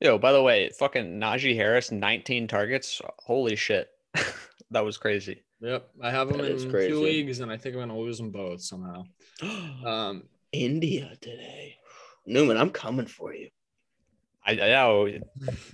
Yo, 0.00 0.18
by 0.18 0.30
the 0.30 0.40
way, 0.40 0.70
fucking 0.78 1.18
Najee 1.18 1.56
Harris, 1.56 1.90
19 1.90 2.46
targets. 2.46 3.02
Holy 3.18 3.56
shit. 3.56 3.88
that 4.70 4.84
was 4.84 4.96
crazy. 4.96 5.42
Yep, 5.60 5.90
I 6.00 6.12
have 6.12 6.30
him 6.30 6.38
That 6.38 6.52
is 6.52 6.62
in 6.62 6.70
crazy. 6.70 6.92
two 6.92 7.00
leagues, 7.00 7.40
and 7.40 7.50
I 7.50 7.56
think 7.56 7.74
I'm 7.74 7.80
gonna 7.80 7.98
lose 7.98 8.18
them 8.18 8.30
both 8.30 8.62
somehow. 8.62 9.02
Um, 9.84 10.28
India 10.52 11.10
today. 11.20 11.74
Newman, 12.24 12.56
I'm 12.56 12.70
coming 12.70 13.06
for 13.06 13.34
you. 13.34 13.48
I, 14.46 14.52
I 14.52 14.54
know. 14.54 15.08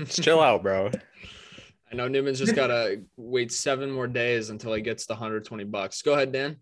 Chill 0.08 0.40
out, 0.40 0.62
bro. 0.62 0.90
I 1.92 1.94
know 1.94 2.08
Newman's 2.08 2.38
just 2.38 2.56
gotta 2.56 3.02
wait 3.18 3.52
seven 3.52 3.90
more 3.90 4.06
days 4.06 4.48
until 4.48 4.72
he 4.72 4.80
gets 4.80 5.04
the 5.04 5.12
120 5.12 5.64
bucks. 5.64 6.00
Go 6.00 6.14
ahead, 6.14 6.32
Dan. 6.32 6.56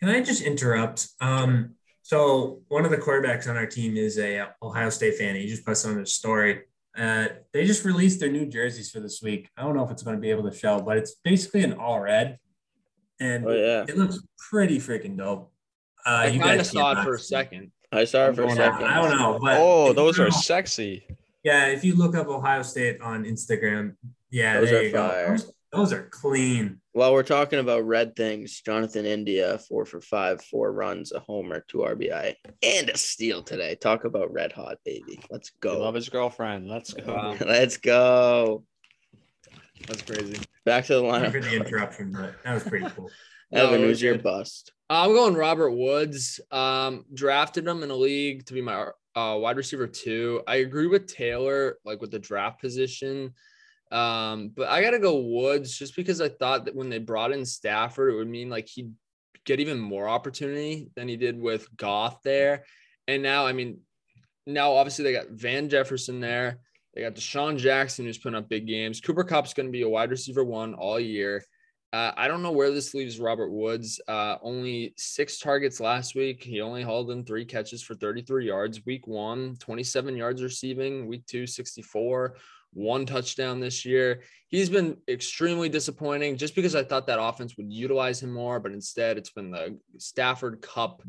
Can 0.00 0.10
I 0.10 0.20
just 0.20 0.42
interrupt? 0.42 1.08
Um, 1.22 1.76
so 2.06 2.60
one 2.68 2.84
of 2.84 2.90
the 2.90 2.98
quarterbacks 2.98 3.48
on 3.48 3.56
our 3.56 3.64
team 3.64 3.96
is 3.96 4.18
a 4.18 4.40
uh, 4.40 4.46
Ohio 4.62 4.90
State 4.90 5.14
fan. 5.16 5.34
He 5.36 5.46
just 5.46 5.64
posted 5.64 5.92
on 5.92 5.98
his 6.00 6.14
story. 6.14 6.60
Uh, 6.96 7.28
they 7.54 7.64
just 7.64 7.82
released 7.82 8.20
their 8.20 8.30
new 8.30 8.44
jerseys 8.44 8.90
for 8.90 9.00
this 9.00 9.22
week. 9.22 9.48
I 9.56 9.62
don't 9.62 9.74
know 9.74 9.82
if 9.84 9.90
it's 9.90 10.02
going 10.02 10.14
to 10.14 10.20
be 10.20 10.30
able 10.30 10.48
to 10.50 10.54
show, 10.54 10.82
but 10.82 10.98
it's 10.98 11.14
basically 11.24 11.64
an 11.64 11.72
all 11.72 11.98
red, 12.00 12.38
and 13.20 13.46
Oh, 13.46 13.52
yeah. 13.52 13.86
it 13.88 13.96
looks 13.96 14.18
pretty 14.50 14.78
freaking 14.78 15.16
dope. 15.16 15.50
Uh, 16.04 16.10
I 16.10 16.26
you 16.26 16.40
kind 16.40 16.60
of 16.60 16.66
saw 16.66 16.92
it 17.00 17.02
for 17.04 17.14
a 17.14 17.18
second. 17.18 17.72
I 17.90 18.04
saw 18.04 18.26
it 18.28 18.36
for 18.36 18.42
a 18.42 18.48
Yeah, 18.48 18.54
second. 18.54 18.84
I 18.86 19.00
don't 19.00 19.16
know, 19.18 19.38
but 19.40 19.56
Oh, 19.58 19.94
those 19.94 20.20
are 20.20 20.24
know- 20.24 20.30
sexy. 20.30 21.06
yeah. 21.42 21.68
If 21.68 21.84
you 21.84 21.94
look 21.96 22.14
up 22.14 22.26
Ohio 22.28 22.60
State 22.62 23.00
on 23.00 23.24
Instagram, 23.24 23.96
yeah, 24.30 24.60
Those 24.60 24.68
there 24.70 24.80
are 24.80 24.82
you 24.82 24.92
go. 24.92 25.08
fire. 25.08 25.30
Those, 25.38 25.52
those 25.74 25.92
are 25.92 26.08
clean. 26.10 26.80
While 26.92 27.12
we're 27.12 27.22
talking 27.22 27.58
about 27.58 27.84
red 27.86 28.14
things, 28.16 28.60
Jonathan 28.60 29.04
India, 29.06 29.58
four 29.58 29.84
for 29.84 30.00
five, 30.00 30.42
four 30.42 30.72
runs, 30.72 31.12
a 31.12 31.20
homer, 31.20 31.64
two 31.68 31.78
RBI, 31.78 32.34
and 32.62 32.88
a 32.90 32.96
steal 32.96 33.42
today. 33.42 33.74
Talk 33.74 34.04
about 34.04 34.32
red 34.32 34.52
hot, 34.52 34.78
baby. 34.84 35.18
Let's 35.30 35.48
He 35.48 35.54
go. 35.60 35.80
love 35.80 35.94
his 35.94 36.08
girlfriend. 36.08 36.68
Let's 36.68 36.92
go. 36.94 37.36
Let's 37.44 37.76
go. 37.78 38.64
That's 39.88 40.02
crazy. 40.02 40.40
Back 40.64 40.86
to 40.86 40.94
the 40.94 41.00
Sorry 41.00 41.30
for 41.30 41.40
lineup. 41.40 41.50
the 41.50 41.56
interruption, 41.56 42.12
but 42.12 42.34
that 42.44 42.54
was 42.54 42.62
pretty 42.62 42.86
cool. 42.94 43.10
Evan, 43.52 43.80
No, 43.82 43.86
who's 43.88 44.00
your 44.02 44.18
bust? 44.18 44.72
I'm 44.88 45.10
going 45.12 45.34
Robert 45.34 45.70
Woods. 45.72 46.40
Um, 46.50 47.04
drafted 47.12 47.66
him 47.66 47.82
in 47.82 47.90
a 47.90 47.94
league 47.96 48.46
to 48.46 48.54
be 48.54 48.62
my 48.62 48.86
uh, 49.16 49.36
wide 49.38 49.56
receiver 49.56 49.86
two. 49.86 50.42
I 50.46 50.56
agree 50.56 50.86
with 50.86 51.06
Taylor, 51.06 51.78
like 51.84 52.00
with 52.00 52.10
the 52.10 52.18
draft 52.18 52.60
position. 52.60 53.32
Um, 53.94 54.48
but 54.48 54.68
I 54.68 54.82
gotta 54.82 54.98
go 54.98 55.20
Woods 55.20 55.78
just 55.78 55.94
because 55.94 56.20
I 56.20 56.28
thought 56.28 56.64
that 56.64 56.74
when 56.74 56.90
they 56.90 56.98
brought 56.98 57.30
in 57.32 57.44
Stafford, 57.44 58.12
it 58.12 58.16
would 58.16 58.28
mean 58.28 58.50
like 58.50 58.66
he'd 58.68 58.92
get 59.44 59.60
even 59.60 59.78
more 59.78 60.08
opportunity 60.08 60.88
than 60.96 61.06
he 61.06 61.16
did 61.16 61.38
with 61.40 61.68
Goff 61.76 62.22
there. 62.22 62.64
And 63.06 63.22
now, 63.22 63.46
I 63.46 63.52
mean, 63.52 63.78
now 64.46 64.72
obviously 64.72 65.04
they 65.04 65.12
got 65.12 65.30
Van 65.30 65.68
Jefferson 65.68 66.18
there. 66.20 66.58
They 66.94 67.02
got 67.02 67.14
DeSean 67.14 67.56
Jackson 67.56 68.04
who's 68.04 68.18
putting 68.18 68.36
up 68.36 68.48
big 68.48 68.66
games. 68.66 69.00
Cooper 69.00 69.24
Kupp's 69.24 69.54
going 69.54 69.66
to 69.66 69.72
be 69.72 69.82
a 69.82 69.88
wide 69.88 70.10
receiver 70.10 70.44
one 70.44 70.74
all 70.74 70.98
year. 70.98 71.44
Uh, 71.92 72.12
I 72.16 72.26
don't 72.26 72.42
know 72.42 72.50
where 72.50 72.72
this 72.72 72.92
leaves 72.92 73.20
Robert 73.20 73.50
Woods. 73.50 74.00
Uh, 74.08 74.36
only 74.42 74.94
six 74.96 75.38
targets 75.38 75.78
last 75.78 76.16
week. 76.16 76.42
He 76.42 76.60
only 76.60 76.82
hauled 76.82 77.12
in 77.12 77.24
three 77.24 77.44
catches 77.44 77.84
for 77.84 77.94
33 77.94 78.46
yards. 78.46 78.84
Week 78.84 79.06
one, 79.06 79.54
27 79.60 80.16
yards 80.16 80.42
receiving. 80.42 81.06
Week 81.06 81.24
two, 81.26 81.46
64. 81.46 82.36
One 82.74 83.06
touchdown 83.06 83.60
this 83.60 83.84
year. 83.84 84.22
He's 84.48 84.68
been 84.68 84.98
extremely 85.08 85.68
disappointing 85.68 86.36
just 86.36 86.54
because 86.54 86.74
I 86.74 86.84
thought 86.84 87.06
that 87.06 87.22
offense 87.22 87.56
would 87.56 87.72
utilize 87.72 88.22
him 88.22 88.32
more, 88.32 88.60
but 88.60 88.72
instead 88.72 89.16
it's 89.16 89.30
been 89.30 89.50
the 89.50 89.78
Stafford 89.98 90.60
Kupp 90.60 91.02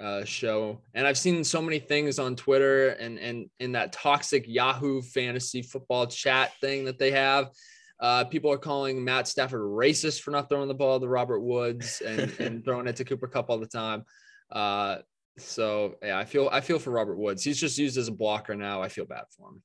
uh, 0.00 0.24
show. 0.24 0.82
And 0.94 1.06
I've 1.06 1.18
seen 1.18 1.42
so 1.42 1.62
many 1.62 1.78
things 1.78 2.18
on 2.18 2.36
Twitter 2.36 2.90
and 2.90 3.18
and 3.18 3.48
in 3.58 3.72
that 3.72 3.92
toxic 3.92 4.44
Yahoo 4.46 5.02
fantasy 5.02 5.62
football 5.62 6.06
chat 6.06 6.52
thing 6.60 6.84
that 6.84 6.98
they 6.98 7.12
have. 7.12 7.50
Uh, 7.98 8.24
people 8.24 8.52
are 8.52 8.58
calling 8.58 9.02
Matt 9.02 9.26
Stafford 9.26 9.62
racist 9.62 10.20
for 10.20 10.30
not 10.30 10.50
throwing 10.50 10.68
the 10.68 10.74
ball 10.74 11.00
to 11.00 11.08
Robert 11.08 11.40
Woods 11.40 12.02
and, 12.06 12.30
and 12.40 12.64
throwing 12.64 12.86
it 12.86 12.96
to 12.96 13.04
Cooper 13.04 13.26
Kupp 13.26 13.48
all 13.48 13.58
the 13.58 13.66
time. 13.66 14.04
Uh, 14.50 14.98
so 15.38 15.96
yeah, 16.02 16.18
I 16.18 16.24
feel 16.24 16.48
I 16.52 16.60
feel 16.60 16.78
for 16.78 16.90
Robert 16.90 17.16
Woods. 17.16 17.42
He's 17.42 17.60
just 17.60 17.78
used 17.78 17.98
as 17.98 18.08
a 18.08 18.12
blocker 18.12 18.54
now. 18.54 18.82
I 18.82 18.88
feel 18.88 19.06
bad 19.06 19.24
for 19.36 19.48
him, 19.48 19.62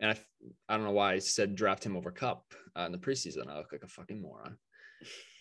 and 0.00 0.10
I 0.10 0.16
I 0.68 0.76
don't 0.76 0.84
know 0.84 0.92
why 0.92 1.14
I 1.14 1.18
said 1.18 1.56
draft 1.56 1.84
him 1.84 1.96
over 1.96 2.10
Kupp 2.10 2.44
uh, 2.76 2.82
in 2.82 2.92
the 2.92 2.98
preseason. 2.98 3.48
I 3.48 3.58
look 3.58 3.72
like 3.72 3.84
a 3.84 3.88
fucking 3.88 4.20
moron. 4.20 4.56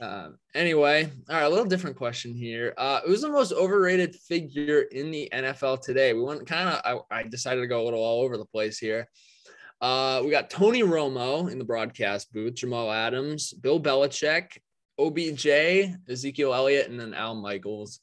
Um, 0.02 0.38
anyway, 0.54 1.10
all 1.30 1.36
right, 1.36 1.44
a 1.44 1.50
little 1.50 1.66
different 1.66 1.96
question 1.96 2.34
here. 2.34 2.74
Uh, 2.78 3.02
who's 3.06 3.22
the 3.22 3.30
most 3.30 3.54
overrated 3.54 4.16
figure 4.16 4.82
in 4.92 5.12
the 5.12 5.30
NFL 5.34 5.82
today? 5.82 6.14
We 6.14 6.24
went 6.24 6.46
kind 6.46 6.70
of, 6.70 7.06
I, 7.12 7.20
I 7.20 7.24
decided 7.24 7.62
to 7.62 7.68
go 7.68 7.82
a 7.82 7.86
little 7.86 8.04
all 8.04 8.24
over 8.24 8.38
the 8.38 8.46
place 8.46 8.78
here. 8.78 9.08
Uh, 9.82 10.22
we 10.24 10.32
got 10.32 10.50
Tony 10.50 10.82
Romo 10.82 11.52
in 11.52 11.60
the 11.60 11.66
broadcast 11.66 12.32
booth, 12.34 12.56
Jamal 12.56 12.92
Adams, 12.92 13.54
Bill 13.54 13.80
Belichick, 13.80 14.58
OBJ, 14.98 15.94
Ezekiel 16.10 16.54
Elliott, 16.54 16.90
and 16.90 17.00
then 17.00 17.14
Al 17.14 17.36
Michaels 17.36 18.00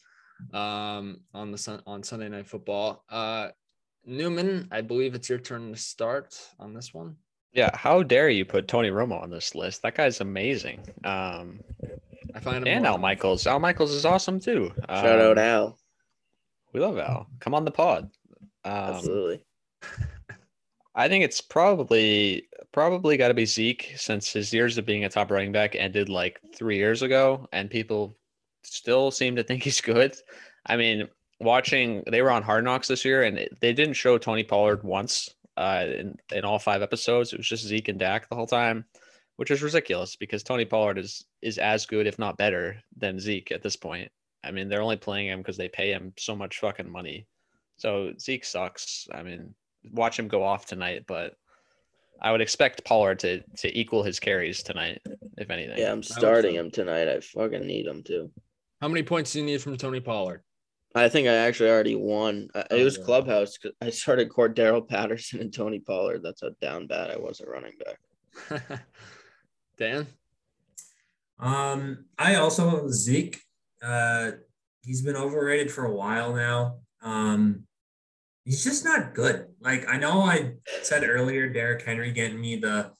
um, 0.53 1.21
on 1.33 1.53
the 1.53 1.59
sun, 1.59 1.83
on 1.87 2.03
Sunday 2.03 2.29
Night 2.29 2.47
Football. 2.47 3.05
Uh, 3.09 3.49
Newman, 4.05 4.69
I 4.71 4.81
believe 4.81 5.15
it's 5.15 5.29
your 5.29 5.39
turn 5.39 5.73
to 5.73 5.79
start 5.79 6.39
on 6.59 6.75
this 6.75 6.93
one. 6.95 7.17
Yeah, 7.53 7.71
how 7.77 8.03
dare 8.03 8.29
you 8.29 8.45
put 8.45 8.69
Tony 8.69 8.91
Romo 8.91 9.21
on 9.21 9.31
this 9.31 9.55
list? 9.55 9.83
That 9.83 9.97
guy's 9.97 10.21
amazing. 10.21 10.81
Um, 11.05 11.61
I 12.35 12.41
find 12.41 12.59
him 12.59 12.69
and 12.69 12.83
more- 12.85 12.93
Al 12.93 12.99
Michaels. 12.99 13.47
Al 13.47 13.59
Michaels 13.59 13.91
is 13.93 14.05
awesome 14.05 14.39
too. 14.41 14.73
Shout 14.89 15.19
out 15.21 15.39
Um, 15.39 15.45
Al. 15.45 15.79
We 16.73 16.81
love 16.81 16.97
Al. 16.99 17.27
Come 17.41 17.55
on 17.55 17.65
the 17.65 17.71
pod. 17.73 18.05
Um, 18.65 18.73
Absolutely. 18.73 19.41
I 20.95 21.09
think 21.09 21.25
it's 21.25 21.41
probably 21.41 22.49
probably 22.73 23.17
got 23.17 23.29
to 23.29 23.35
be 23.35 23.47
Zeke 23.47 23.93
since 23.97 24.33
his 24.33 24.53
years 24.53 24.79
of 24.79 24.87
being 24.87 25.05
a 25.05 25.09
top 25.09 25.31
running 25.31 25.51
back 25.51 25.75
ended 25.75 26.09
like 26.09 26.41
three 26.55 26.77
years 26.77 27.03
ago, 27.03 27.49
and 27.53 27.69
people 27.71 28.17
still 28.63 29.11
seem 29.11 29.35
to 29.37 29.43
think 29.43 29.65
he's 29.65 29.81
good. 29.81 30.15
I 30.67 30.77
mean, 30.77 31.09
watching 31.41 32.03
they 32.09 32.23
were 32.23 32.31
on 32.31 32.43
Hard 32.43 32.65
Knocks 32.65 32.89
this 32.89 33.05
year, 33.05 33.23
and 33.25 33.39
it, 33.39 33.59
they 33.61 33.73
didn't 33.73 33.95
show 33.95 34.19
Tony 34.19 34.45
Pollard 34.45 34.83
once 34.85 35.35
uh, 35.57 35.85
in 35.87 36.17
in 36.33 36.45
all 36.45 36.59
five 36.59 36.83
episodes. 36.83 37.33
It 37.33 37.39
was 37.39 37.49
just 37.49 37.65
Zeke 37.65 37.89
and 37.89 37.99
Dak 37.99 38.29
the 38.29 38.37
whole 38.37 38.47
time, 38.47 38.85
which 39.37 39.51
is 39.51 39.63
ridiculous 39.63 40.17
because 40.17 40.43
Tony 40.43 40.65
Pollard 40.65 40.99
is 40.99 41.25
is 41.43 41.59
as 41.59 41.87
good, 41.87 42.07
if 42.07 42.19
not 42.19 42.39
better, 42.39 42.81
than 42.97 43.19
Zeke 43.19 43.53
at 43.53 43.63
this 43.63 43.77
point. 43.77 44.11
I 44.45 44.51
mean, 44.51 44.69
they're 44.69 44.83
only 44.83 44.97
playing 44.97 45.29
him 45.29 45.41
because 45.41 45.57
they 45.57 45.69
pay 45.69 45.91
him 45.91 46.13
so 46.17 46.35
much 46.35 46.61
fucking 46.61 46.91
money. 46.91 47.27
So 47.77 48.13
Zeke 48.19 48.45
sucks. 48.45 49.09
I 49.13 49.23
mean, 49.23 49.55
watch 49.93 50.19
him 50.19 50.29
go 50.29 50.43
off 50.43 50.67
tonight, 50.67 51.05
but 51.07 51.37
I 52.23 52.33
would 52.33 52.41
expect 52.41 52.85
Pollard 52.85 53.19
to 53.21 53.43
to 53.59 53.79
equal 53.79 54.03
his 54.03 54.21
carries 54.21 54.63
tonight, 54.63 55.01
if 55.39 55.51
anything. 55.51 55.79
Yeah, 55.79 55.93
I'm 55.93 56.03
starting 56.03 56.55
him 56.55 56.71
tonight. 56.71 57.09
I 57.09 57.21
fucking 57.21 57.67
need 57.67 57.87
him 57.87 58.03
to. 58.05 58.31
How 58.81 58.89
many 58.89 59.03
points 59.03 59.33
do 59.33 59.41
you 59.41 59.45
need 59.45 59.61
from 59.61 59.77
Tony 59.77 60.01
Pollard? 60.01 60.43
I 60.95 61.09
think 61.09 61.29
I 61.29 61.35
actually 61.35 61.71
already 61.71 61.95
won. 61.95 62.49
Uh, 62.55 62.65
It 62.71 62.83
was 62.83 62.97
Oh, 62.97 63.01
yeah. 63.01 63.07
Clubhouse. 63.07 63.59
'cause 63.59 63.73
I 63.81 63.91
started 63.91 64.29
Cordarrelle 64.29 64.87
Patterson 64.89 65.41
and 65.41 65.53
Tony 65.53 65.79
Pollard. 65.79 66.23
That's 66.23 66.41
how 66.43 66.51
down 66.61 66.87
bad 66.87 67.11
I 67.11 67.17
was 67.17 67.41
at 67.41 67.49
running 67.49 67.75
back. 67.85 68.87
Dan? 69.79 70.07
Um, 71.39 72.07
I 72.19 72.35
also 72.37 72.89
Zeke. 72.91 73.41
Uh, 73.83 74.33
he's 74.83 75.03
been 75.03 75.17
overrated 75.17 75.71
for 75.71 75.85
a 75.87 75.95
while 75.95 76.35
now. 76.35 76.81
Um, 77.03 77.65
he's 78.45 78.63
just 78.65 78.85
not 78.85 79.15
good. 79.15 79.47
Like 79.61 79.89
I 79.89 79.97
know 79.97 80.23
I 80.23 80.55
said 80.83 81.09
earlier, 81.09 81.49
Derrick 81.49 81.83
Henry 81.83 82.13
getting 82.13 82.41
me 82.41 82.57
the 82.57 82.93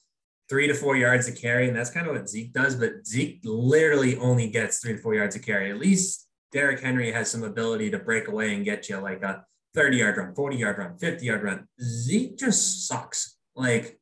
three 0.49 0.67
to 0.67 0.73
four 0.73 0.95
yards 0.97 1.27
to 1.27 1.33
carry, 1.33 1.67
and 1.67 1.77
that's 1.77 1.91
kind 1.91 2.07
of 2.07 2.15
what 2.15 2.29
Zeke 2.29 2.53
does. 2.53 2.75
But 2.75 3.05
Zeke 3.05 3.41
literally 3.43 4.17
only 4.17 4.49
gets 4.49 4.79
three 4.79 4.93
to 4.93 4.99
four 4.99 5.13
yards 5.13 5.35
to 5.35 5.41
carry. 5.41 5.69
At 5.69 5.77
least 5.77 6.27
Derrick 6.51 6.81
Henry 6.81 7.11
has 7.11 7.31
some 7.31 7.43
ability 7.43 7.91
to 7.91 7.99
break 7.99 8.27
away 8.27 8.55
and 8.55 8.65
get 8.65 8.89
you 8.89 8.97
like 8.97 9.23
a 9.23 9.45
30 9.73 9.97
yard 9.97 10.17
run, 10.17 10.35
40 10.35 10.57
yard 10.57 10.77
run, 10.77 10.97
50 10.97 11.25
yard 11.25 11.43
run. 11.43 11.67
Zeke 11.81 12.37
just 12.37 12.87
sucks. 12.87 13.37
Like 13.55 13.99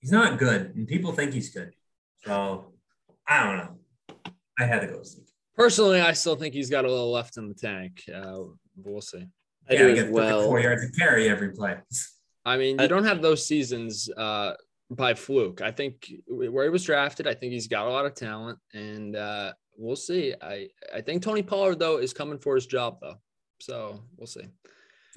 he's 0.00 0.12
not 0.12 0.38
good, 0.38 0.74
and 0.74 0.86
people 0.86 1.12
think 1.12 1.32
he's 1.32 1.50
good. 1.50 1.72
So 2.24 2.72
I 3.26 3.44
don't 3.44 3.56
know. 3.56 4.32
I 4.58 4.64
had 4.64 4.80
to 4.80 4.86
go 4.86 5.02
Zeke. 5.02 5.26
Personally, 5.56 6.00
I 6.00 6.12
still 6.12 6.36
think 6.36 6.54
he's 6.54 6.70
got 6.70 6.84
a 6.84 6.88
little 6.88 7.12
left 7.12 7.36
in 7.36 7.48
the 7.48 7.54
tank. 7.54 8.02
Uh, 8.12 8.44
we'll 8.76 9.00
see. 9.00 9.26
I 9.68 9.74
yeah, 9.74 9.82
do 9.82 9.94
get 9.94 10.10
well. 10.10 10.44
four 10.44 10.60
yards 10.60 10.88
to 10.88 10.92
carry 10.98 11.28
every 11.28 11.50
play. 11.50 11.76
I 12.44 12.56
mean, 12.56 12.80
you 12.80 12.88
don't 12.88 13.04
have 13.04 13.20
those 13.20 13.46
seasons 13.46 14.08
uh, 14.16 14.54
by 14.90 15.14
fluke. 15.14 15.60
I 15.60 15.70
think 15.70 16.10
where 16.26 16.64
he 16.64 16.70
was 16.70 16.84
drafted, 16.84 17.26
I 17.26 17.34
think 17.34 17.52
he's 17.52 17.68
got 17.68 17.86
a 17.86 17.90
lot 17.90 18.06
of 18.06 18.14
talent, 18.14 18.58
and 18.72 19.14
uh, 19.14 19.52
we'll 19.76 19.96
see. 19.96 20.34
I 20.40 20.68
I 20.94 21.00
think 21.00 21.22
Tony 21.22 21.42
Pollard 21.42 21.78
though 21.78 21.98
is 21.98 22.12
coming 22.12 22.38
for 22.38 22.54
his 22.54 22.66
job 22.66 22.98
though, 23.00 23.16
so 23.60 24.02
we'll 24.16 24.26
see. 24.26 24.46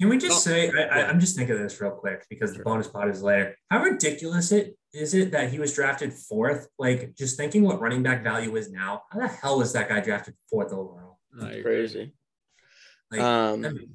Can 0.00 0.08
we 0.08 0.18
just 0.18 0.30
Well, 0.30 0.40
say 0.40 0.70
I, 0.70 0.82
I, 0.82 0.98
yeah. 0.98 1.06
I'm 1.08 1.20
just 1.20 1.36
thinking 1.36 1.54
of 1.54 1.62
this 1.62 1.80
real 1.80 1.92
quick 1.92 2.26
because 2.28 2.54
the 2.56 2.64
bonus 2.64 2.88
pot 2.88 3.08
is 3.08 3.22
later. 3.22 3.56
How 3.70 3.82
ridiculous 3.82 4.50
it 4.50 4.76
is 4.92 5.14
it 5.14 5.30
that 5.32 5.50
he 5.50 5.58
was 5.58 5.72
drafted 5.74 6.12
fourth? 6.12 6.68
Like 6.78 7.14
just 7.16 7.36
thinking 7.36 7.62
what 7.62 7.80
running 7.80 8.02
back 8.02 8.24
value 8.24 8.56
is 8.56 8.70
now. 8.72 9.02
How 9.10 9.20
the 9.20 9.28
hell 9.28 9.58
was 9.58 9.72
that 9.74 9.88
guy 9.88 10.00
drafted 10.00 10.34
fourth 10.50 10.72
overall? 10.72 11.18
I 11.40 11.50
agree. 11.50 11.62
Crazy. 11.62 12.12
Like, 13.10 13.20
Um, 13.20 13.62
that 13.62 13.74
makes- 13.74 13.90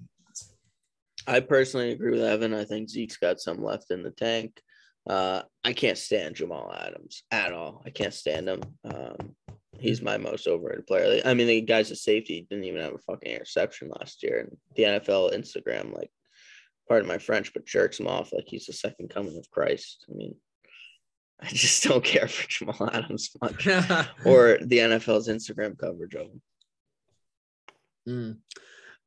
I 1.28 1.42
personally 1.42 1.92
agree 1.92 2.12
with 2.12 2.22
Evan. 2.24 2.54
I 2.54 2.66
think 2.66 2.90
Zeke's 2.90 3.18
got 3.18 3.40
some 3.40 3.62
left 3.64 3.92
in 3.92 4.02
the 4.02 4.10
tank. 4.12 4.60
Uh, 5.08 5.44
I 5.64 5.74
can't 5.74 5.98
stand 5.98 6.36
Jamal 6.36 6.74
Adams 6.74 7.24
at 7.30 7.54
all. 7.54 7.84
I 7.86 7.92
can't 7.92 8.14
stand 8.14 8.48
him. 8.50 8.62
Um, 8.84 9.36
he's 9.80 10.02
my 10.02 10.18
most 10.18 10.48
overrated 10.48 10.88
player. 10.88 11.16
Like, 11.16 11.26
I 11.26 11.34
mean, 11.34 11.48
the 11.48 11.62
guy's 11.62 11.92
a 11.92 11.96
safety. 11.96 12.46
Didn't 12.50 12.66
even 12.66 12.82
have 12.82 12.94
a 12.94 13.00
fucking 13.00 13.32
interception 13.32 13.90
last 14.00 14.24
year. 14.24 14.40
And 14.40 14.58
the 14.76 14.84
NFL 14.84 15.34
Instagram, 15.34 15.94
like, 15.94 16.12
pardon 16.88 17.08
my 17.08 17.18
French, 17.18 17.54
but 17.54 17.66
jerks 17.66 18.00
him 18.00 18.08
off 18.08 18.34
like 18.34 18.46
he's 18.48 18.66
the 18.66 18.74
second 18.74 19.10
coming 19.10 19.38
of 19.38 19.50
Christ. 19.52 20.06
I 20.10 20.14
mean, 20.16 20.36
I 21.42 21.48
just 21.48 21.84
don't 21.84 22.04
care 22.04 22.28
for 22.28 22.48
Jamal 22.48 22.90
Adams 22.92 23.30
much 23.42 23.68
or 24.26 24.58
the 24.62 24.80
NFL's 24.80 25.30
Instagram 25.30 25.78
coverage 25.78 26.16
of 26.16 26.28
him. 26.28 26.42
Mm. 28.08 28.38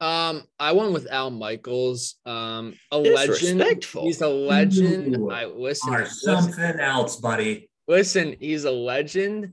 Um, 0.03 0.43
I 0.59 0.73
went 0.73 0.93
with 0.93 1.07
Al 1.11 1.31
Michaels. 1.31 2.17
Um, 2.27 2.75
a 2.91 2.99
legend. 2.99 3.85
He's 3.85 4.21
a 4.21 4.29
legend. 4.29 5.17
Ooh, 5.17 5.31
I 5.31 5.45
listen. 5.45 5.95
or 5.95 6.01
listen, 6.01 6.35
something 6.43 6.81
else, 6.81 7.17
buddy. 7.17 7.71
listen, 7.87 8.35
he's 8.41 8.65
a 8.65 8.71
legend. 8.71 9.53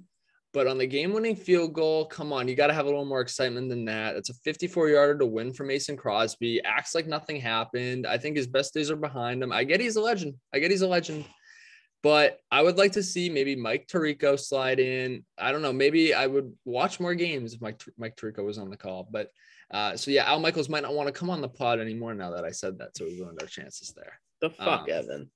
But 0.52 0.66
on 0.66 0.80
the 0.80 0.88
game-winning 0.88 1.36
field 1.36 1.74
goal, 1.74 2.06
come 2.06 2.34
on, 2.34 2.48
you 2.48 2.56
got 2.56 2.68
to 2.68 2.74
have 2.74 2.86
a 2.86 2.90
little 2.90 3.06
more 3.06 3.22
excitement 3.22 3.70
than 3.70 3.86
that. 3.86 4.16
It's 4.16 4.30
a 4.30 4.34
54-yarder 4.34 5.20
to 5.20 5.26
win 5.26 5.54
for 5.54 5.64
Mason 5.64 5.96
Crosby. 5.96 6.60
Acts 6.66 6.96
like 6.96 7.06
nothing 7.06 7.40
happened. 7.40 8.08
I 8.08 8.18
think 8.18 8.36
his 8.36 8.48
best 8.48 8.74
days 8.74 8.90
are 8.90 8.96
behind 8.96 9.44
him. 9.44 9.52
I 9.52 9.64
get 9.64 9.80
he's 9.80 9.96
a 9.96 10.02
legend. 10.02 10.34
I 10.52 10.58
get 10.60 10.72
he's 10.72 10.82
a 10.82 10.88
legend. 10.88 11.26
But 12.02 12.40
I 12.50 12.62
would 12.64 12.78
like 12.78 12.94
to 12.94 13.04
see 13.04 13.30
maybe 13.30 13.56
Mike 13.56 13.88
Tirico 13.88 14.40
slide 14.40 14.80
in. 14.80 15.24
I 15.38 15.52
don't 15.52 15.62
know. 15.62 15.74
Maybe 15.74 16.14
I 16.14 16.26
would 16.28 16.54
watch 16.66 17.00
more 17.00 17.14
games 17.14 17.54
if 17.54 17.62
Mike 17.62 17.84
Mike 17.98 18.16
Tirico 18.16 18.44
was 18.44 18.58
on 18.58 18.70
the 18.70 18.78
call. 18.78 19.08
But 19.12 19.30
uh, 19.70 19.98
so 19.98 20.10
yeah, 20.10 20.24
Al 20.24 20.40
Michaels 20.40 20.70
might 20.70 20.84
not 20.84 20.94
want 20.94 21.08
to 21.08 21.14
come 21.14 21.30
on 21.30 21.42
the 21.42 21.50
pod 21.50 21.80
anymore 21.80 22.16
now 22.16 22.32
that 22.32 22.46
I 22.46 22.52
said 22.52 22.80
that. 22.80 22.96
So 22.96 23.06
we 23.06 23.20
ruined 23.20 23.40
our 23.42 23.48
chances 23.48 23.94
there. 23.96 24.20
The 24.42 24.50
fuck, 24.50 24.84
Um, 24.84 24.90
Evan. 24.90 25.30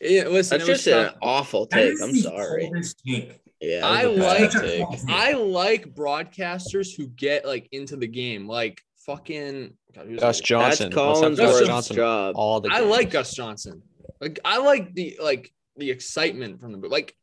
Yeah, 0.00 0.28
listen, 0.28 0.58
That's 0.58 0.68
it 0.68 0.72
was 0.72 0.84
just 0.84 0.86
an 1.14 1.14
awful 1.22 1.66
take. 1.66 1.94
I'm 2.02 2.14
sorry. 2.14 2.70
take. 3.06 3.40
Yeah, 3.60 3.86
I 3.86 4.02
it 4.04 4.10
was 4.10 4.18
a 4.18 4.20
bad 4.20 4.80
like- 4.80 5.00
I 5.08 5.32
like 5.32 5.94
broadcasters 5.94 6.96
who 6.96 7.08
get 7.08 7.46
like 7.46 7.68
into 7.72 7.96
the 7.96 8.06
game, 8.06 8.46
like 8.46 8.82
fucking 9.06 9.72
God, 9.94 10.18
Gus 10.18 10.38
that? 10.38 10.44
Johnson. 10.44 10.90
That's 10.90 10.94
Collins 10.94 11.38
Gus 11.38 11.66
Johnson 11.66 11.96
job. 11.96 12.34
all 12.36 12.60
the 12.60 12.70
I 12.70 12.80
like. 12.80 13.10
Gus 13.10 13.34
Johnson. 13.34 13.82
Like 14.20 14.38
I 14.44 14.58
like 14.58 14.92
the 14.94 15.18
like 15.22 15.52
the 15.76 15.90
excitement 15.90 16.60
from 16.60 16.72
the 16.72 16.88
like. 16.88 17.16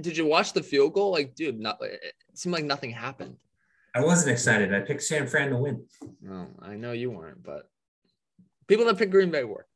Did 0.00 0.16
you 0.16 0.26
watch 0.26 0.52
the 0.52 0.62
field 0.62 0.94
goal? 0.94 1.12
Like, 1.12 1.34
dude, 1.34 1.60
not 1.60 1.78
it 1.80 2.14
seemed 2.34 2.52
like 2.52 2.64
nothing 2.64 2.90
happened. 2.90 3.36
I 3.94 4.00
wasn't 4.00 4.32
excited. 4.32 4.74
I 4.74 4.80
picked 4.80 5.02
San 5.02 5.28
Fran 5.28 5.50
to 5.50 5.56
win. 5.56 5.84
No, 6.20 6.48
I 6.60 6.74
know 6.74 6.90
you 6.90 7.10
weren't, 7.12 7.42
but 7.44 7.68
people 8.66 8.84
that 8.86 8.98
pick 8.98 9.10
Green 9.10 9.30
Bay 9.30 9.44
were. 9.44 9.66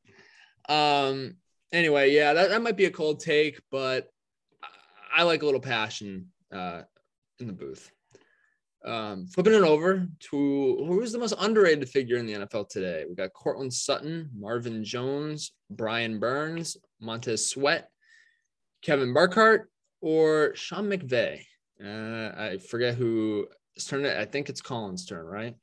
Um. 0.68 1.36
Anyway, 1.72 2.12
yeah, 2.12 2.32
that, 2.32 2.48
that 2.48 2.62
might 2.62 2.76
be 2.78 2.86
a 2.86 2.90
cold 2.90 3.20
take, 3.20 3.60
but 3.70 4.10
I- 5.14 5.22
like 5.24 5.42
a 5.42 5.46
little 5.46 5.60
passion 5.60 6.26
uh, 6.52 6.82
in 7.38 7.46
the 7.46 7.52
booth. 7.52 7.90
Um, 8.84 9.26
flipping 9.26 9.54
it 9.54 9.62
over 9.62 10.06
to 10.30 10.36
who 10.86 11.02
is 11.02 11.12
the 11.12 11.18
most 11.18 11.34
underrated 11.38 11.88
figure 11.88 12.16
in 12.16 12.26
the 12.26 12.34
NFL 12.34 12.68
today? 12.68 13.04
We 13.08 13.14
got 13.16 13.32
Courtland 13.32 13.74
Sutton, 13.74 14.30
Marvin 14.34 14.84
Jones, 14.84 15.52
Brian 15.68 16.20
Burns, 16.20 16.76
Montez 17.00 17.44
Sweat, 17.50 17.90
Kevin 18.82 19.12
Burkhardt, 19.12 19.68
or 20.00 20.54
Sean 20.54 20.88
McVay. 20.88 21.40
Uh, 21.84 22.32
I 22.36 22.58
forget 22.58 22.94
who 22.94 23.48
turn. 23.86 24.04
It. 24.04 24.16
I 24.16 24.24
think 24.24 24.48
it's 24.48 24.60
Colin's 24.60 25.06
turn, 25.06 25.26
right? 25.26 25.54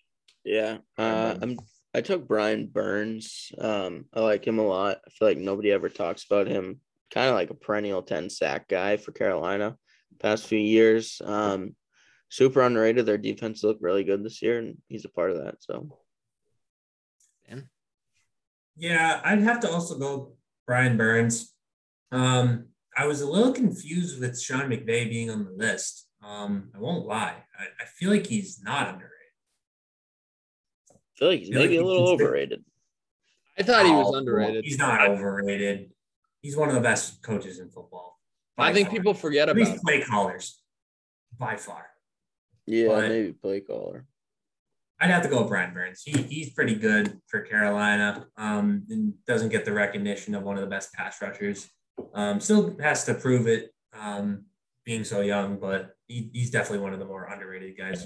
Yeah. 0.44 0.78
Uh, 0.98 1.36
I'm 1.42 1.58
I 1.94 2.02
took 2.02 2.28
Brian 2.28 2.68
Burns. 2.68 3.54
Um, 3.58 4.06
I 4.14 4.20
like 4.20 4.46
him 4.46 4.60
a 4.60 4.68
lot. 4.68 5.00
I 5.08 5.10
feel 5.12 5.30
like 5.30 5.38
nobody 5.38 5.72
ever 5.72 5.88
talks 5.88 6.26
about 6.26 6.48
him. 6.48 6.82
Kind 7.14 7.30
of 7.30 7.36
like 7.36 7.50
a 7.50 7.56
perennial 7.56 8.02
10 8.02 8.30
sack 8.30 8.68
guy 8.68 8.98
for 8.98 9.12
Carolina 9.12 9.78
past 10.20 10.48
few 10.48 10.60
years. 10.60 11.22
Um, 11.24 11.76
super 12.30 12.62
underrated. 12.62 13.06
Their 13.06 13.18
defense 13.18 13.64
looked 13.64 13.82
really 13.82 14.04
good 14.04 14.24
this 14.24 14.42
year, 14.42 14.60
and 14.60 14.78
he's 14.88 15.06
a 15.06 15.10
part 15.10 15.32
of 15.32 15.38
that. 15.44 15.56
So 15.60 15.88
Yeah, 18.78 19.22
I'd 19.24 19.42
have 19.42 19.62
to 19.62 19.72
also 19.72 19.98
go 19.98 20.34
Brian 20.68 20.98
Burns. 20.98 21.54
Um, 22.12 22.68
I 22.98 23.08
was 23.08 23.22
a 23.22 23.30
little 23.30 23.54
confused 23.54 24.20
with 24.20 24.40
Sean 24.40 24.70
McVay 24.70 25.10
being 25.10 25.30
on 25.30 25.46
the 25.46 25.52
list. 25.52 26.08
Um, 26.24 26.72
I 26.76 26.80
won't 26.80 27.06
lie. 27.06 27.36
I, 27.58 27.64
I 27.84 27.86
feel 27.86 28.10
like 28.10 28.28
he's 28.28 28.62
not 28.64 28.88
underrated. 28.88 29.12
I 30.92 30.96
feel 31.16 31.28
like 31.30 31.40
he's 31.40 31.50
Feel 31.50 31.60
like 31.60 31.70
maybe 31.70 31.78
a 31.78 31.86
little 31.86 32.18
can 32.18 32.26
overrated. 32.26 32.66
I 33.58 33.64
thought 33.64 33.86
he 33.86 33.92
was 33.92 34.08
Oh, 34.10 34.18
underrated. 34.18 34.66
He's 34.66 34.78
not 34.78 35.08
overrated. 35.08 35.92
He's 36.46 36.56
one 36.56 36.70
of 36.70 36.76
the 36.76 36.82
best 36.82 37.24
coaches 37.24 37.58
in 37.58 37.70
football. 37.72 38.20
I 38.56 38.72
think 38.72 38.90
far. 38.90 38.98
people 38.98 39.14
forget 39.16 39.50
at 39.50 39.58
about 39.58 39.60
least 39.62 39.72
him. 39.72 39.80
play 39.84 40.02
callers 40.04 40.62
by 41.40 41.56
far. 41.56 41.88
Yeah, 42.68 42.90
But- 42.90 43.10
maybe 43.10 43.34
play 43.34 43.62
caller. 43.62 44.06
I'd 45.00 45.10
have 45.10 45.24
to 45.24 45.28
go 45.28 45.40
with 45.40 45.50
Brian 45.50 45.74
Burns. 45.74 46.04
He, 46.06 46.22
he's 46.22 46.52
pretty 46.52 46.76
good 46.76 47.20
for 47.26 47.42
Carolina 47.42 48.28
um, 48.38 48.86
and 48.92 49.14
doesn't 49.26 49.50
get 49.50 49.66
the 49.66 49.74
recognition 49.74 50.36
of 50.36 50.44
one 50.44 50.56
of 50.56 50.62
the 50.62 50.70
best 50.70 50.94
pass 50.94 51.20
rushers. 51.20 51.68
Um, 52.14 52.40
still 52.40 52.78
has 52.80 53.06
to 53.06 53.16
prove 53.16 53.48
it 53.48 53.74
um, 54.00 54.44
being 54.86 55.04
so 55.04 55.22
young, 55.22 55.58
but 55.58 55.96
he, 56.08 56.30
he's 56.32 56.52
definitely 56.52 56.84
one 56.84 56.94
of 56.94 57.00
the 57.00 57.06
more 57.06 57.26
underrated 57.26 57.76
guys. 57.76 58.06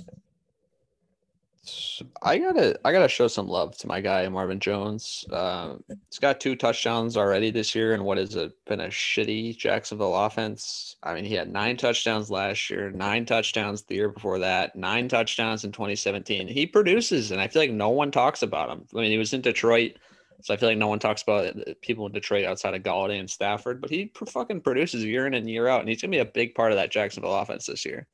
I 2.22 2.38
gotta 2.38 2.80
I 2.86 2.92
gotta 2.92 3.10
show 3.10 3.28
some 3.28 3.48
love 3.48 3.78
to 3.80 3.88
my 3.88 4.00
guy 4.00 4.28
Marvin 4.30 4.60
Jones. 4.60 5.26
Uh, 5.32 5.76
he's 5.88 6.20
got 6.20 6.40
two 6.40 6.56
touchdowns 6.56 7.18
already 7.18 7.52
this 7.52 7.76
year, 7.76 7.94
and 7.94 8.06
what 8.06 8.18
has 8.18 8.36
it 8.36 8.54
been 8.66 8.80
a 8.80 8.88
shitty 8.88 9.58
Jacksonville 9.58 10.16
offense? 10.16 10.96
I 11.04 11.14
mean, 11.14 11.26
he 11.26 11.34
had 11.34 11.52
nine 11.52 11.76
touchdowns 11.76 12.32
last 12.32 12.70
year, 12.70 12.92
nine 12.92 13.26
touchdowns 13.26 13.84
the 13.84 13.96
year 13.96 14.10
before 14.10 14.40
that, 14.40 14.76
nine 14.76 15.10
touchdowns 15.10 15.66
in 15.66 15.72
2017. 15.72 16.48
He 16.48 16.66
produces, 16.66 17.32
and 17.32 17.42
I 17.42 17.48
feel 17.48 17.62
like 17.62 17.72
no 17.72 17.90
one 17.90 18.12
talks 18.12 18.42
about 18.42 18.70
him. 18.70 18.86
I 18.96 19.02
mean, 19.02 19.12
he 19.12 19.18
was 19.18 19.34
in 19.34 19.42
Detroit, 19.42 19.98
so 20.42 20.54
I 20.54 20.58
feel 20.58 20.70
like 20.70 20.78
no 20.78 20.88
one 20.88 21.00
talks 21.00 21.22
about 21.22 21.46
it, 21.46 21.82
people 21.82 22.06
in 22.06 22.14
Detroit 22.14 22.46
outside 22.46 22.74
of 22.74 22.84
Golladay 22.84 23.20
and 23.20 23.30
Stafford. 23.30 23.82
But 23.82 23.90
he 23.90 24.12
fucking 24.16 24.62
produces 24.62 25.04
year 25.04 25.28
in 25.28 25.34
and 25.34 25.50
year 25.50 25.68
out, 25.68 25.82
and 25.82 25.90
he's 25.90 26.02
gonna 26.02 26.12
be 26.12 26.20
a 26.20 26.26
big 26.26 26.56
part 26.56 26.72
of 26.72 26.78
that 26.78 26.92
Jacksonville 26.92 27.36
offense 27.36 27.66
this 27.66 27.86
year. 27.86 28.08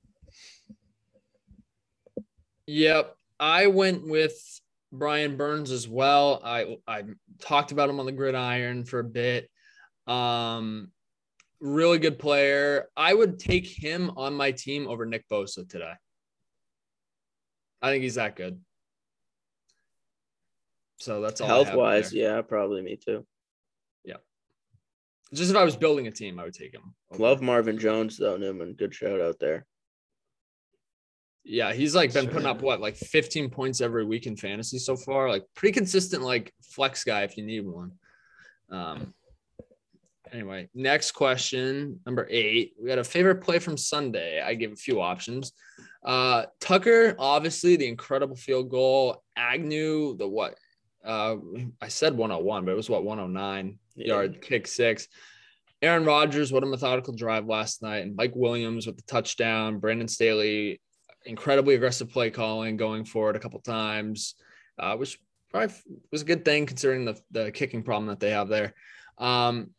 Yep. 2.68 3.16
I 3.40 3.68
went 3.68 4.08
with 4.08 4.34
Brian 4.92 5.38
Burns 5.38 5.72
as 5.72 5.88
well. 5.88 6.42
I 6.44 6.78
I 6.88 7.04
talked 7.40 7.72
about 7.72 7.90
him 7.90 8.00
on 8.00 8.06
the 8.06 8.12
gridiron 8.12 8.86
for 8.86 9.00
a 9.00 9.04
bit. 9.04 9.50
Um, 10.08 10.92
really 11.60 11.98
good 11.98 12.20
player. 12.20 12.88
I 12.96 13.14
would 13.14 13.40
take 13.40 13.68
him 13.68 14.12
on 14.18 14.34
my 14.34 14.52
team 14.52 14.88
over 14.88 15.06
Nick 15.06 15.28
Bosa 15.30 15.68
today. 15.68 15.94
I 17.82 17.92
think 17.92 18.04
he's 18.04 18.16
that 18.16 18.36
good. 18.36 18.60
So 20.98 21.22
that's 21.22 21.42
all. 21.42 21.48
Health 21.48 21.74
wise, 21.74 22.14
yeah, 22.14 22.42
probably 22.42 22.82
me 22.82 22.96
too. 22.96 23.26
Yeah. 24.04 24.16
Just 25.34 25.52
if 25.52 25.58
I 25.58 25.64
was 25.64 25.76
building 25.76 26.08
a 26.08 26.12
team, 26.12 26.40
I 26.40 26.46
would 26.46 26.54
take 26.54 26.74
him. 26.74 26.96
Love 27.18 27.42
Marvin 27.42 27.78
Jones 27.78 28.18
though, 28.18 28.38
Newman. 28.38 28.74
Good 28.74 28.96
shout 28.96 29.20
out 29.20 29.40
there. 29.40 29.66
Yeah, 31.48 31.74
he's 31.74 31.94
like 31.94 32.12
been 32.12 32.28
putting 32.28 32.48
up 32.48 32.62
what 32.62 32.82
like 32.82 32.96
15 32.96 33.52
points 33.52 33.80
every 33.80 34.04
week 34.04 34.26
in 34.26 34.36
fantasy 34.36 34.80
so 34.80 34.96
far. 34.96 35.30
Like 35.30 35.46
pretty 35.54 35.74
consistent, 35.74 36.24
like 36.24 36.52
flex 36.64 37.04
guy 37.04 37.22
if 37.22 37.38
you 37.38 37.46
need 37.46 37.66
one. 37.66 37.92
Um. 38.70 39.14
Anyway, 40.32 40.70
next 40.74 41.12
question, 41.12 42.00
number 42.06 42.28
eight. 42.32 42.74
We 42.82 42.90
got 42.90 42.98
a 42.98 43.04
favorite 43.04 43.44
play 43.44 43.60
from 43.60 43.78
Sunday. 43.78 44.42
I 44.42 44.56
gave 44.56 44.74
a 44.74 44.76
few 44.76 45.00
options. 45.00 45.54
Uh, 46.04 46.46
Tucker, 46.60 47.16
obviously 47.20 47.76
the 47.76 47.88
incredible 47.88 48.36
field 48.36 48.70
goal. 48.70 49.24
Agnew, 49.38 50.18
the 50.18 50.28
what? 50.28 50.58
Uh, 51.06 51.36
I 51.80 51.88
said 51.90 52.18
101, 52.18 52.66
but 52.66 52.72
it 52.72 52.76
was 52.76 52.90
what 52.90 53.04
109 53.04 53.78
yeah. 53.96 54.08
yard 54.08 54.42
kick 54.42 54.66
six. 54.66 55.08
Aaron 55.82 56.06
Rodgers, 56.06 56.52
what 56.52 56.64
a 56.64 56.66
methodical 56.66 57.14
drive 57.14 57.46
last 57.46 57.84
night, 57.84 58.00
and 58.04 58.16
Mike 58.16 58.36
Williams 58.36 58.88
with 58.88 58.98
the 58.98 59.04
touchdown. 59.04 59.78
Brandon 59.78 60.08
Staley 60.08 60.82
incredibly 61.26 61.76
aggressive 61.76 62.10
play 62.10 62.30
calling, 62.30 62.78
going 62.78 63.06
forward 63.06 63.36
a 63.36 63.40
couple 63.40 63.60
times, 63.60 64.36
uh, 64.80 64.96
which 64.96 65.20
probably 65.50 65.74
was 66.12 66.22
a 66.22 66.26
good 66.26 66.46
thing 66.46 66.66
considering 66.66 67.06
the, 67.06 67.20
the 67.32 67.52
kicking 67.52 67.84
problem 67.84 68.08
that 68.08 68.20
they 68.20 68.32
have 68.32 68.48
there. 68.48 68.74
Um, 69.18 69.72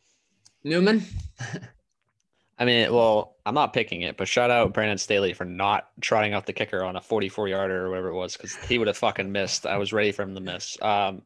Newman. 0.65 1.03
I 2.59 2.65
mean, 2.65 2.93
well, 2.93 3.37
I'm 3.45 3.55
not 3.55 3.75
picking 3.75 4.03
it, 4.03 4.17
but 4.17 4.29
shout 4.29 4.51
out 4.51 4.73
Brandon 4.73 4.97
Staley 4.97 5.35
for 5.35 5.45
not 5.45 5.91
trotting 6.01 6.33
out 6.33 6.47
the 6.47 6.55
kicker 6.55 6.83
on 6.83 6.97
a 6.97 7.03
44 7.03 7.49
yarder 7.49 7.85
or 7.85 7.91
whatever 7.91 8.09
it 8.09 8.15
was, 8.15 8.35
because 8.35 8.57
he 8.57 8.79
would 8.79 8.89
have 8.89 8.97
fucking 8.97 9.31
missed. 9.31 9.67
I 9.67 9.77
was 9.77 9.93
ready 9.93 10.11
for 10.11 10.23
him 10.23 10.35
to 10.35 10.41
miss. 10.41 10.81
Um, 10.81 11.23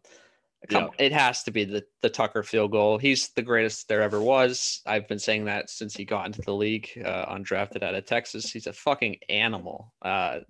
Come, 0.68 0.90
yeah. 0.98 1.06
It 1.06 1.12
has 1.12 1.42
to 1.44 1.50
be 1.50 1.64
the, 1.64 1.84
the 2.02 2.10
Tucker 2.10 2.42
field 2.42 2.72
goal. 2.72 2.98
He's 2.98 3.30
the 3.30 3.42
greatest 3.42 3.88
there 3.88 4.02
ever 4.02 4.20
was. 4.20 4.82
I've 4.86 5.08
been 5.08 5.18
saying 5.18 5.46
that 5.46 5.70
since 5.70 5.94
he 5.94 6.04
got 6.04 6.26
into 6.26 6.42
the 6.42 6.54
league, 6.54 6.90
uh, 7.02 7.34
undrafted 7.34 7.82
out 7.82 7.94
of 7.94 8.04
Texas. 8.04 8.50
He's 8.50 8.66
a 8.66 8.72
fucking 8.72 9.16
animal. 9.30 9.94
Uh, 10.02 10.40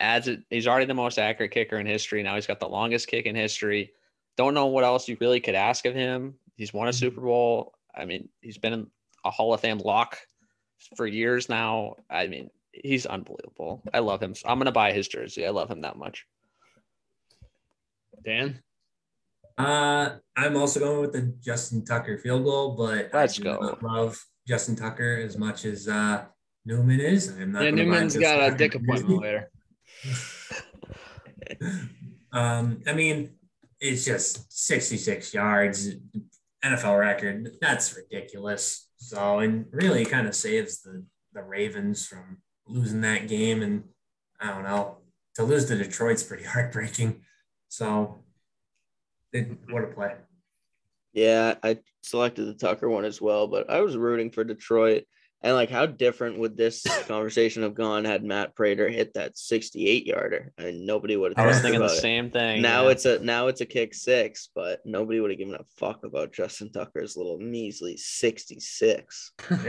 adds 0.00 0.26
it. 0.26 0.40
He's 0.50 0.66
already 0.66 0.86
the 0.86 0.94
most 0.94 1.18
accurate 1.18 1.52
kicker 1.52 1.78
in 1.78 1.86
history. 1.86 2.22
Now 2.22 2.34
he's 2.34 2.46
got 2.46 2.58
the 2.58 2.68
longest 2.68 3.06
kick 3.06 3.26
in 3.26 3.36
history. 3.36 3.92
Don't 4.36 4.54
know 4.54 4.66
what 4.66 4.84
else 4.84 5.08
you 5.08 5.16
really 5.20 5.40
could 5.40 5.54
ask 5.54 5.86
of 5.86 5.94
him. 5.94 6.34
He's 6.56 6.74
won 6.74 6.88
a 6.88 6.90
mm-hmm. 6.90 6.98
Super 6.98 7.20
Bowl. 7.20 7.74
I 7.94 8.04
mean, 8.04 8.28
he's 8.40 8.58
been 8.58 8.90
a 9.24 9.30
Hall 9.30 9.54
of 9.54 9.60
Fame 9.60 9.78
lock 9.78 10.18
for 10.96 11.06
years 11.06 11.48
now. 11.48 11.94
I 12.10 12.26
mean, 12.26 12.50
he's 12.72 13.06
unbelievable. 13.06 13.82
I 13.94 14.00
love 14.00 14.20
him. 14.20 14.34
I'm 14.44 14.58
gonna 14.58 14.72
buy 14.72 14.92
his 14.92 15.06
jersey. 15.06 15.46
I 15.46 15.50
love 15.50 15.70
him 15.70 15.82
that 15.82 15.96
much. 15.96 16.26
Dan. 18.24 18.60
Uh, 19.58 20.16
I'm 20.36 20.56
also 20.56 20.80
going 20.80 21.00
with 21.00 21.12
the 21.12 21.34
Justin 21.40 21.84
Tucker 21.84 22.18
field 22.18 22.44
goal, 22.44 22.76
but 22.76 23.10
let's 23.12 23.38
go. 23.38 23.76
love 23.82 24.22
Justin 24.46 24.76
Tucker 24.76 25.20
as 25.24 25.36
much 25.36 25.64
as 25.64 25.88
uh, 25.88 26.24
Newman 26.64 27.00
is. 27.00 27.28
I'm 27.28 27.52
not. 27.52 27.64
Yeah, 27.64 27.70
Newman's 27.70 28.16
got 28.16 28.40
Tucker 28.40 28.54
a 28.54 28.56
dick 28.56 28.74
appointment 28.74 29.20
later. 29.20 29.50
um, 32.32 32.82
I 32.86 32.92
mean, 32.92 33.30
it's 33.80 34.04
just 34.04 34.52
66 34.52 35.34
yards, 35.34 35.94
NFL 36.64 36.98
record. 36.98 37.56
That's 37.60 37.96
ridiculous. 37.96 38.88
So, 38.96 39.40
and 39.40 39.66
really 39.72 40.04
kind 40.04 40.26
of 40.26 40.34
saves 40.34 40.82
the 40.82 41.04
the 41.34 41.42
Ravens 41.42 42.06
from 42.06 42.38
losing 42.66 43.00
that 43.02 43.28
game. 43.28 43.62
And 43.62 43.84
I 44.40 44.50
don't 44.50 44.64
know, 44.64 44.98
to 45.36 45.44
lose 45.44 45.66
to 45.66 45.76
Detroit's 45.76 46.22
pretty 46.22 46.44
heartbreaking. 46.44 47.22
So 47.68 48.21
what 49.68 49.84
a 49.84 49.88
play. 49.88 50.14
Yeah, 51.12 51.54
I 51.62 51.78
selected 52.02 52.46
the 52.46 52.54
Tucker 52.54 52.88
one 52.88 53.04
as 53.04 53.20
well, 53.20 53.46
but 53.46 53.70
I 53.70 53.80
was 53.80 53.96
rooting 53.96 54.30
for 54.30 54.44
Detroit. 54.44 55.04
And 55.44 55.54
like, 55.54 55.70
how 55.70 55.86
different 55.86 56.38
would 56.38 56.56
this 56.56 56.84
conversation 57.08 57.64
have 57.64 57.74
gone 57.74 58.04
had 58.04 58.22
Matt 58.22 58.54
Prater 58.54 58.88
hit 58.88 59.14
that 59.14 59.36
68 59.36 60.06
yarder? 60.06 60.52
and 60.56 60.86
nobody 60.86 61.16
would 61.16 61.36
have. 61.36 61.44
I 61.44 61.48
was 61.48 61.60
thinking 61.60 61.80
the 61.80 61.86
it. 61.86 62.00
same 62.00 62.30
thing. 62.30 62.62
Now 62.62 62.84
yeah. 62.84 62.90
it's 62.90 63.04
a 63.04 63.18
now 63.18 63.48
it's 63.48 63.60
a 63.60 63.66
kick 63.66 63.94
six, 63.94 64.50
but 64.54 64.80
nobody 64.84 65.20
would 65.20 65.30
have 65.30 65.38
given 65.38 65.54
a 65.54 65.64
fuck 65.76 66.04
about 66.04 66.32
Justin 66.32 66.70
Tucker's 66.70 67.16
little 67.16 67.38
measly 67.38 67.96
66. 67.96 69.32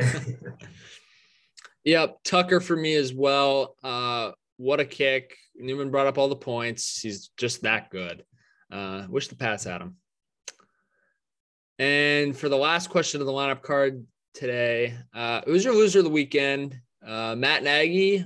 yep, 1.84 2.18
Tucker 2.24 2.60
for 2.60 2.76
me 2.76 2.96
as 2.96 3.14
well. 3.14 3.76
Uh, 3.84 4.32
what 4.58 4.80
a 4.80 4.86
kick! 4.86 5.36
Newman 5.56 5.90
brought 5.90 6.08
up 6.08 6.20
all 6.20 6.30
the 6.30 6.36
points. 6.36 7.02
He's 7.02 7.32
just 7.38 7.64
that 7.64 7.90
good. 7.90 8.24
Uh, 8.74 9.06
wish 9.08 9.28
the 9.28 9.36
Pats 9.36 9.66
had 9.66 9.82
him. 9.82 9.98
And 11.78 12.36
for 12.36 12.50
the 12.50 12.58
last 12.58 12.90
question 12.90 13.22
of 13.22 13.28
the 13.28 13.34
lineup 13.34 13.62
card 13.62 14.06
today, 14.34 14.96
uh, 15.14 15.42
who's 15.46 15.64
your 15.64 15.76
loser 15.76 16.00
of 16.00 16.06
the 16.06 16.12
weekend? 16.12 16.80
Uh, 17.06 17.36
Matt 17.36 17.64
Nagy, 17.64 18.26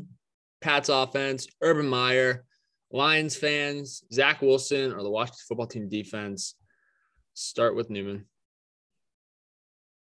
Pats 0.62 0.90
offense, 0.90 1.48
Urban 1.62 1.88
Meyer, 1.88 2.46
Lions 2.92 3.36
fans, 3.36 4.04
Zach 4.14 4.42
Wilson, 4.42 4.94
or 4.94 5.04
the 5.04 5.10
Washington 5.10 5.44
football 5.48 5.68
team 5.68 5.90
defense. 5.90 6.56
Start 7.34 7.76
with 7.76 7.90
Newman. 7.90 8.26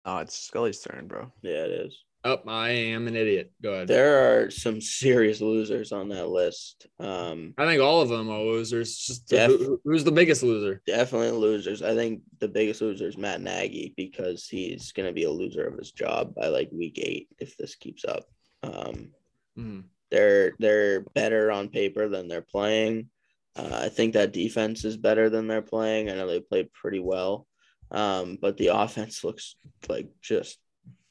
Oh, 0.05 0.17
it's 0.17 0.35
Scully's 0.35 0.81
turn, 0.81 1.07
bro. 1.07 1.31
Yeah, 1.43 1.65
it 1.65 1.85
is. 1.85 1.97
Oh, 2.23 2.39
I 2.47 2.69
am 2.69 3.07
an 3.07 3.15
idiot. 3.15 3.51
Go 3.63 3.73
ahead. 3.73 3.87
There 3.87 4.43
are 4.43 4.51
some 4.51 4.79
serious 4.79 5.41
losers 5.41 5.91
on 5.91 6.09
that 6.09 6.27
list. 6.27 6.85
Um, 6.99 7.55
I 7.57 7.65
think 7.65 7.81
all 7.81 8.01
of 8.01 8.09
them 8.09 8.29
are 8.29 8.41
losers. 8.41 8.95
Just 8.95 9.27
def- 9.27 9.49
who, 9.49 9.81
who's 9.83 10.03
the 10.03 10.11
biggest 10.11 10.43
loser? 10.43 10.83
Definitely 10.85 11.31
losers. 11.31 11.81
I 11.81 11.95
think 11.95 12.21
the 12.37 12.47
biggest 12.47 12.79
loser 12.81 13.07
is 13.07 13.17
Matt 13.17 13.41
Nagy 13.41 13.95
because 13.97 14.45
he's 14.47 14.91
going 14.91 15.07
to 15.07 15.13
be 15.13 15.23
a 15.23 15.31
loser 15.31 15.65
of 15.65 15.79
his 15.79 15.91
job 15.91 16.35
by 16.35 16.47
like 16.47 16.69
week 16.71 16.99
eight 17.01 17.27
if 17.39 17.57
this 17.57 17.73
keeps 17.73 18.05
up. 18.05 18.25
Um, 18.61 19.09
mm-hmm. 19.57 19.79
They're 20.11 20.53
they're 20.59 21.01
better 21.15 21.51
on 21.51 21.69
paper 21.69 22.07
than 22.07 22.27
they're 22.27 22.41
playing. 22.41 23.09
Uh, 23.55 23.79
I 23.85 23.89
think 23.89 24.13
that 24.13 24.31
defense 24.31 24.85
is 24.85 24.95
better 24.95 25.29
than 25.29 25.47
they're 25.47 25.63
playing. 25.63 26.09
I 26.09 26.13
know 26.13 26.27
they 26.27 26.39
played 26.39 26.71
pretty 26.71 26.99
well, 26.99 27.47
um, 27.89 28.37
but 28.39 28.57
the 28.57 28.67
offense 28.67 29.23
looks 29.23 29.55
like 29.89 30.09
just 30.21 30.59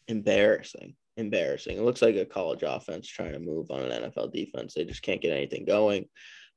embarrassing 0.07 0.95
embarrassing. 1.17 1.77
It 1.77 1.83
looks 1.83 2.03
like 2.03 2.17
a 2.17 2.25
college 2.25 2.63
offense 2.63 3.07
trying 3.07 3.33
to 3.33 3.39
move 3.39 3.71
on 3.71 3.81
an 3.81 4.11
NFL 4.11 4.33
defense. 4.33 4.75
They 4.75 4.85
just 4.85 5.03
can't 5.03 5.21
get 5.21 5.33
anything 5.33 5.65
going. 5.65 6.07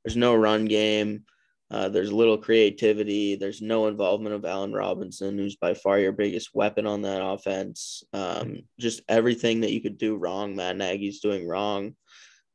There's 0.04 0.18
no 0.18 0.36
run 0.36 0.66
game. 0.66 1.24
Uh, 1.72 1.90
there's 1.90 2.14
little 2.14 2.38
creativity. 2.38 3.36
There's 3.36 3.62
no 3.62 3.88
involvement 3.88 4.36
of 4.36 4.46
Allen 4.46 4.74
Robinson, 4.74 5.38
who's 5.38 5.56
by 5.56 5.74
far 5.74 5.98
your 5.98 6.12
biggest 6.12 6.54
weapon 6.54 6.86
on 6.86 7.02
that 7.02 7.26
offense. 7.26 8.04
Um, 8.14 8.62
just 8.80 9.02
everything 9.10 9.62
that 9.62 9.72
you 9.72 9.82
could 9.82 9.98
do 9.98 10.16
wrong, 10.16 10.56
Matt 10.56 10.78
Nagy's 10.78 11.20
doing 11.20 11.48
wrong. 11.48 11.96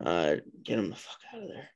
Uh, 0.05 0.37
get 0.63 0.79
him 0.79 0.91
the 0.91 0.97
fuck 0.97 1.19
out 1.35 1.43
of 1.43 1.49
there. 1.49 1.69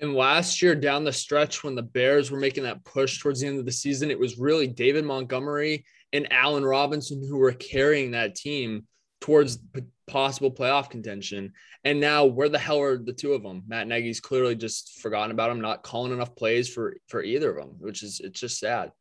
And 0.00 0.14
last 0.14 0.62
year, 0.62 0.74
down 0.74 1.04
the 1.04 1.12
stretch, 1.12 1.64
when 1.64 1.74
the 1.74 1.82
Bears 1.82 2.30
were 2.30 2.38
making 2.38 2.64
that 2.64 2.84
push 2.84 3.20
towards 3.20 3.40
the 3.40 3.46
end 3.46 3.58
of 3.58 3.64
the 3.64 3.72
season, 3.72 4.10
it 4.10 4.18
was 4.18 4.38
really 4.38 4.66
David 4.66 5.04
Montgomery 5.04 5.84
and 6.12 6.30
Allen 6.32 6.64
Robinson 6.64 7.22
who 7.26 7.38
were 7.38 7.52
carrying 7.52 8.12
that 8.12 8.34
team 8.34 8.86
towards 9.20 9.58
possible 10.06 10.50
playoff 10.50 10.90
contention. 10.90 11.52
And 11.84 12.00
now, 12.00 12.24
where 12.24 12.48
the 12.48 12.58
hell 12.58 12.80
are 12.80 12.98
the 12.98 13.12
two 13.12 13.32
of 13.32 13.42
them? 13.42 13.62
Matt 13.66 13.88
Nagy's 13.88 14.20
clearly 14.20 14.54
just 14.54 15.00
forgotten 15.00 15.30
about 15.30 15.48
them, 15.48 15.60
not 15.60 15.82
calling 15.82 16.12
enough 16.12 16.34
plays 16.36 16.68
for 16.68 16.96
for 17.08 17.22
either 17.22 17.50
of 17.50 17.56
them, 17.56 17.76
which 17.78 18.02
is 18.02 18.20
it's 18.20 18.40
just 18.40 18.58
sad. 18.58 18.92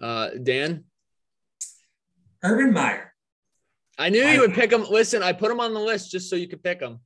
Uh, 0.00 0.30
Dan, 0.42 0.84
Urban 2.42 2.72
Meyer. 2.72 3.12
I 3.98 4.08
knew 4.08 4.22
you 4.22 4.40
would 4.40 4.54
pick 4.54 4.72
him. 4.72 4.84
Listen, 4.90 5.22
I 5.22 5.32
put 5.32 5.50
him 5.50 5.60
on 5.60 5.74
the 5.74 5.80
list 5.80 6.10
just 6.10 6.28
so 6.28 6.36
you 6.36 6.48
could 6.48 6.62
pick 6.62 6.80
him. 6.80 7.00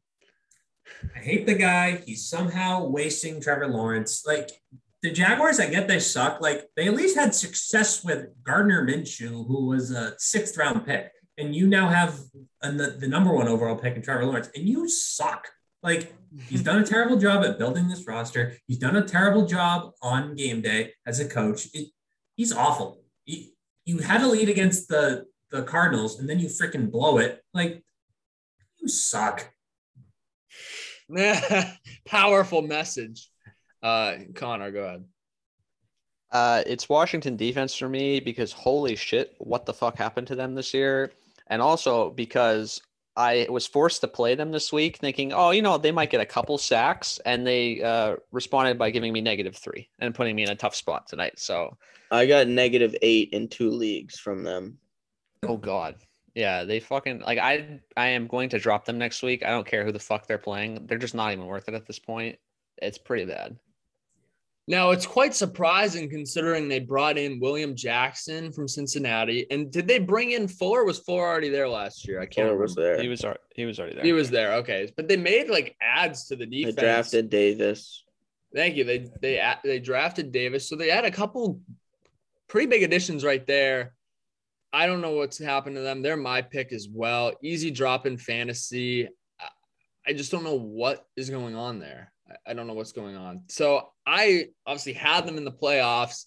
I 1.15 1.19
hate 1.19 1.47
the 1.47 1.55
guy. 1.55 2.03
He's 2.07 2.29
somehow 2.29 2.87
wasting 2.87 3.41
Trevor 3.41 3.67
Lawrence. 3.67 4.25
Like 4.25 4.51
the 5.03 5.11
Jaguars, 5.11 5.61
I 5.61 5.69
get 5.69 5.89
they 5.89 5.99
suck. 5.99 6.41
Like 6.41 6.69
they 6.77 6.87
at 6.87 6.95
least 6.95 7.17
had 7.17 7.35
success 7.35 8.05
with 8.05 8.29
Gardner 8.45 8.87
Minshew, 8.87 9.47
who 9.47 9.67
was 9.67 9.91
a 9.91 10.15
sixth 10.19 10.57
round 10.57 10.87
pick, 10.87 11.11
and 11.39 11.55
you 11.55 11.67
now 11.67 11.89
have 11.89 12.19
a, 12.63 12.73
the 12.73 13.09
number 13.09 13.33
one 13.33 13.49
overall 13.49 13.77
pick 13.77 13.97
in 13.97 14.03
Trevor 14.03 14.25
Lawrence, 14.25 14.51
and 14.55 14.69
you 14.69 14.89
suck. 14.89 15.49
Like 15.83 16.15
he's 16.49 16.63
done 16.63 16.83
a 16.83 16.87
terrible 16.87 17.17
job 17.17 17.45
at 17.45 17.59
building 17.59 17.89
this 17.89 18.07
roster. 18.07 18.57
He's 18.67 18.79
done 18.79 18.97
a 18.97 19.03
terrible 19.03 19.47
job 19.47 19.93
on 20.03 20.35
game 20.35 20.61
day 20.61 20.93
as 21.07 21.21
a 21.21 21.29
coach. 21.29 21.69
It, 21.73 21.89
he's 22.35 22.53
awful. 22.53 23.03
He, 23.25 23.55
you 23.85 23.99
had 23.99 24.23
a 24.23 24.27
lead 24.27 24.49
against 24.49 24.89
the 24.89 25.27
the 25.51 25.63
Cardinals, 25.63 26.19
and 26.19 26.29
then 26.29 26.39
you 26.41 26.49
freaking 26.49 26.91
blow 26.91 27.19
it. 27.19 27.41
Like 27.55 27.85
you 28.79 28.89
suck. 28.89 29.49
Powerful 32.07 32.63
message. 32.63 33.29
Uh, 33.83 34.17
Connor, 34.35 34.73
go 34.73 34.85
ahead. 34.85 35.05
Uh, 36.33 36.63
it's 36.67 36.89
Washington 36.89 37.37
defense 37.37 37.75
for 37.75 37.89
me 37.89 38.19
because 38.19 38.53
holy 38.53 38.97
shit, 38.97 39.35
what 39.39 39.65
the 39.65 39.73
fuck 39.73 39.97
happened 39.97 40.27
to 40.27 40.35
them 40.35 40.55
this 40.55 40.75
year? 40.75 41.13
And 41.49 41.63
also 41.63 42.11
because 42.11 42.81
I 43.17 43.47
was 43.49 43.67
forced 43.67 44.03
to 44.03 44.09
play 44.09 44.35
them 44.35 44.53
this 44.53 44.73
week, 44.73 44.99
thinking, 44.99 45.33
oh, 45.33 45.51
you 45.51 45.63
know, 45.63 45.79
they 45.79 45.93
might 45.93 46.11
get 46.11 46.21
a 46.21 46.27
couple 46.27 46.59
sacks, 46.59 47.19
and 47.25 47.47
they 47.47 47.83
uh, 47.83 48.17
responded 48.31 48.79
by 48.79 48.91
giving 48.91 49.13
me 49.13 49.23
negative 49.23 49.57
three 49.57 49.89
and 49.99 50.15
putting 50.15 50.37
me 50.37 50.43
in 50.43 50.51
a 50.51 50.57
tough 50.57 50.75
spot 50.75 51.07
tonight. 51.07 51.39
So 51.39 51.77
I 52.11 52.27
got 52.27 52.47
negative 52.47 52.95
eight 53.01 53.31
in 53.33 53.49
two 53.49 53.71
leagues 53.71 54.19
from 54.19 54.43
them. 54.45 54.79
Oh 55.43 55.57
God, 55.57 55.97
yeah, 56.35 56.65
they 56.65 56.79
fucking 56.79 57.21
like 57.21 57.39
I. 57.39 57.81
I 57.97 58.09
am 58.09 58.27
going 58.27 58.51
to 58.51 58.59
drop 58.59 58.85
them 58.85 58.99
next 58.99 59.23
week. 59.23 59.45
I 59.45 59.51
don't 59.51 59.67
care 59.67 59.85
who 59.85 59.93
the 59.93 59.99
fuck 59.99 60.27
they're 60.27 60.37
playing. 60.37 60.87
They're 60.87 60.99
just 60.99 61.15
not 61.15 61.33
even 61.33 61.47
worth 61.47 61.69
it 61.69 61.75
at 61.75 61.87
this 61.87 61.99
point. 61.99 62.39
It's 62.83 62.99
pretty 62.99 63.25
bad. 63.25 63.57
Now 64.69 64.91
it's 64.91 65.07
quite 65.07 65.33
surprising 65.35 66.11
considering 66.11 66.69
they 66.69 66.81
brought 66.81 67.17
in 67.19 67.39
William 67.39 67.77
Jackson 67.77 68.51
from 68.53 68.67
Cincinnati. 68.67 69.47
And 69.51 69.71
did 69.71 69.87
they 69.87 70.01
bring 70.01 70.33
in 70.33 70.49
Fuller? 70.49 70.85
Was 70.85 70.99
Fuller 70.99 71.25
already 71.25 71.51
there 71.51 71.69
last 71.69 72.07
year? 72.09 72.19
I 72.21 72.25
can't 72.27 72.35
Fuller 72.35 72.47
remember. 72.47 72.63
was 72.63 72.75
there. 72.75 73.01
He 73.01 73.07
was 73.09 73.25
al- 73.25 73.37
he 73.55 73.65
was 73.65 73.79
already 73.79 73.95
there. 73.95 74.05
He 74.05 74.13
was 74.13 74.29
there. 74.31 74.55
Okay, 74.55 74.93
but 74.97 75.07
they 75.07 75.17
made 75.17 75.49
like 75.49 75.77
ads 75.81 76.27
to 76.29 76.37
the 76.37 76.47
defense. 76.47 76.75
They 76.75 76.83
drafted 76.83 77.31
Davis. 77.31 78.05
Thank 78.55 78.75
you. 78.77 78.83
They 78.85 79.09
they 79.23 79.55
they 79.63 79.79
drafted 79.79 80.33
Davis, 80.33 80.69
so 80.69 80.75
they 80.75 80.89
had 80.91 81.05
a 81.05 81.11
couple 81.13 81.61
pretty 82.49 82.67
big 82.67 82.83
additions 82.83 83.25
right 83.25 83.47
there. 83.47 83.93
I 84.73 84.87
don't 84.87 85.01
know 85.01 85.13
what's 85.13 85.39
happened 85.39 85.77
to 85.77 85.83
them. 85.83 86.03
They're 86.03 86.17
my 86.17 86.43
pick 86.43 86.73
as 86.73 86.89
well. 86.93 87.33
Easy 87.41 87.71
drop 87.71 88.05
in 88.05 88.19
fantasy. 88.19 89.07
I- 89.41 89.49
I 90.09 90.13
just 90.13 90.31
don't 90.33 90.45
know 90.45 90.59
what 90.59 91.07
is 91.17 91.31
going 91.31 91.55
on 91.55 91.79
there. 91.79 92.13
I- 92.31 92.51
I 92.51 92.55
don't 92.55 92.67
know 92.67 92.75
what's 92.75 92.93
going 92.93 93.17
on. 93.17 93.45
So 93.49 93.93
I 94.07 94.49
obviously 94.67 94.93
had 94.95 95.27
them 95.27 95.37
in 95.39 95.45
the 95.45 95.53
playoffs, 95.53 96.27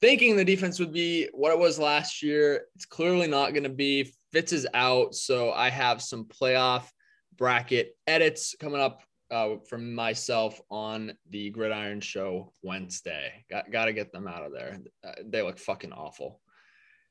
thinking 0.00 0.36
the 0.36 0.44
defense 0.44 0.78
would 0.80 0.92
be 0.92 1.28
what 1.32 1.52
it 1.52 1.58
was 1.58 1.78
last 1.78 2.22
year. 2.22 2.66
It's 2.74 2.86
clearly 2.86 3.26
not 3.26 3.50
going 3.52 3.64
to 3.64 3.68
be. 3.68 4.12
Fitz 4.32 4.52
is 4.52 4.66
out, 4.74 5.14
so 5.14 5.52
I 5.52 5.70
have 5.70 6.00
some 6.02 6.24
playoff 6.24 6.88
bracket 7.36 7.96
edits 8.06 8.54
coming 8.58 8.80
up 8.80 9.02
uh, 9.30 9.56
from 9.68 9.94
myself 9.94 10.60
on 10.70 11.12
the 11.30 11.50
Gridiron 11.50 12.00
Show 12.00 12.52
Wednesday. 12.62 13.44
Got 13.50 13.70
got 13.70 13.84
to 13.86 13.92
get 13.92 14.12
them 14.12 14.26
out 14.26 14.44
of 14.44 14.52
there. 14.52 14.78
Uh, 15.04 15.12
they 15.24 15.42
look 15.42 15.58
fucking 15.58 15.92
awful. 15.92 16.40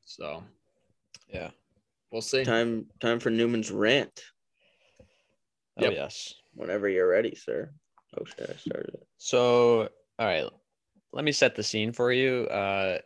So 0.05 0.43
Yeah. 1.33 1.51
we'll 2.11 2.21
see. 2.21 2.43
Time 2.43 2.87
time 2.99 3.19
for 3.19 3.29
Newman's 3.29 3.71
rant. 3.71 4.21
Oh 5.77 5.83
Yep. 5.85 5.93
yes. 5.93 6.33
Whenever 6.53 6.89
you're 6.89 7.09
ready, 7.09 7.35
sir. 7.35 7.71
Oh 8.17 8.25
shit, 8.25 8.49
I 8.49 8.57
started 8.57 8.93
it. 8.95 9.07
So, 9.17 9.89
all 10.17 10.27
right, 10.27 10.45
let 11.13 11.23
me 11.23 11.31
set 11.31 11.55
the 11.55 11.63
scene 11.63 11.91
for 11.91 12.11
you. 12.11 12.45
Uh, 12.45 12.99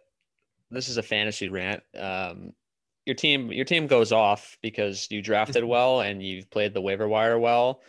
this 0.72 0.90
is 0.90 0.98
a 0.98 1.04
fantasy 1.04 1.50
rant. 1.50 1.84
Um, 1.98 2.54
your 3.06 3.16
team, 3.16 3.52
your 3.52 3.66
team 3.66 3.88
goes 3.88 4.12
off 4.12 4.58
because 4.62 5.08
you 5.12 5.22
drafted 5.22 5.64
well 5.66 6.02
and 6.02 6.24
you've 6.24 6.50
played 6.50 6.74
the 6.74 6.82
waiver 6.82 7.08
wire 7.08 7.38
well, 7.38 7.82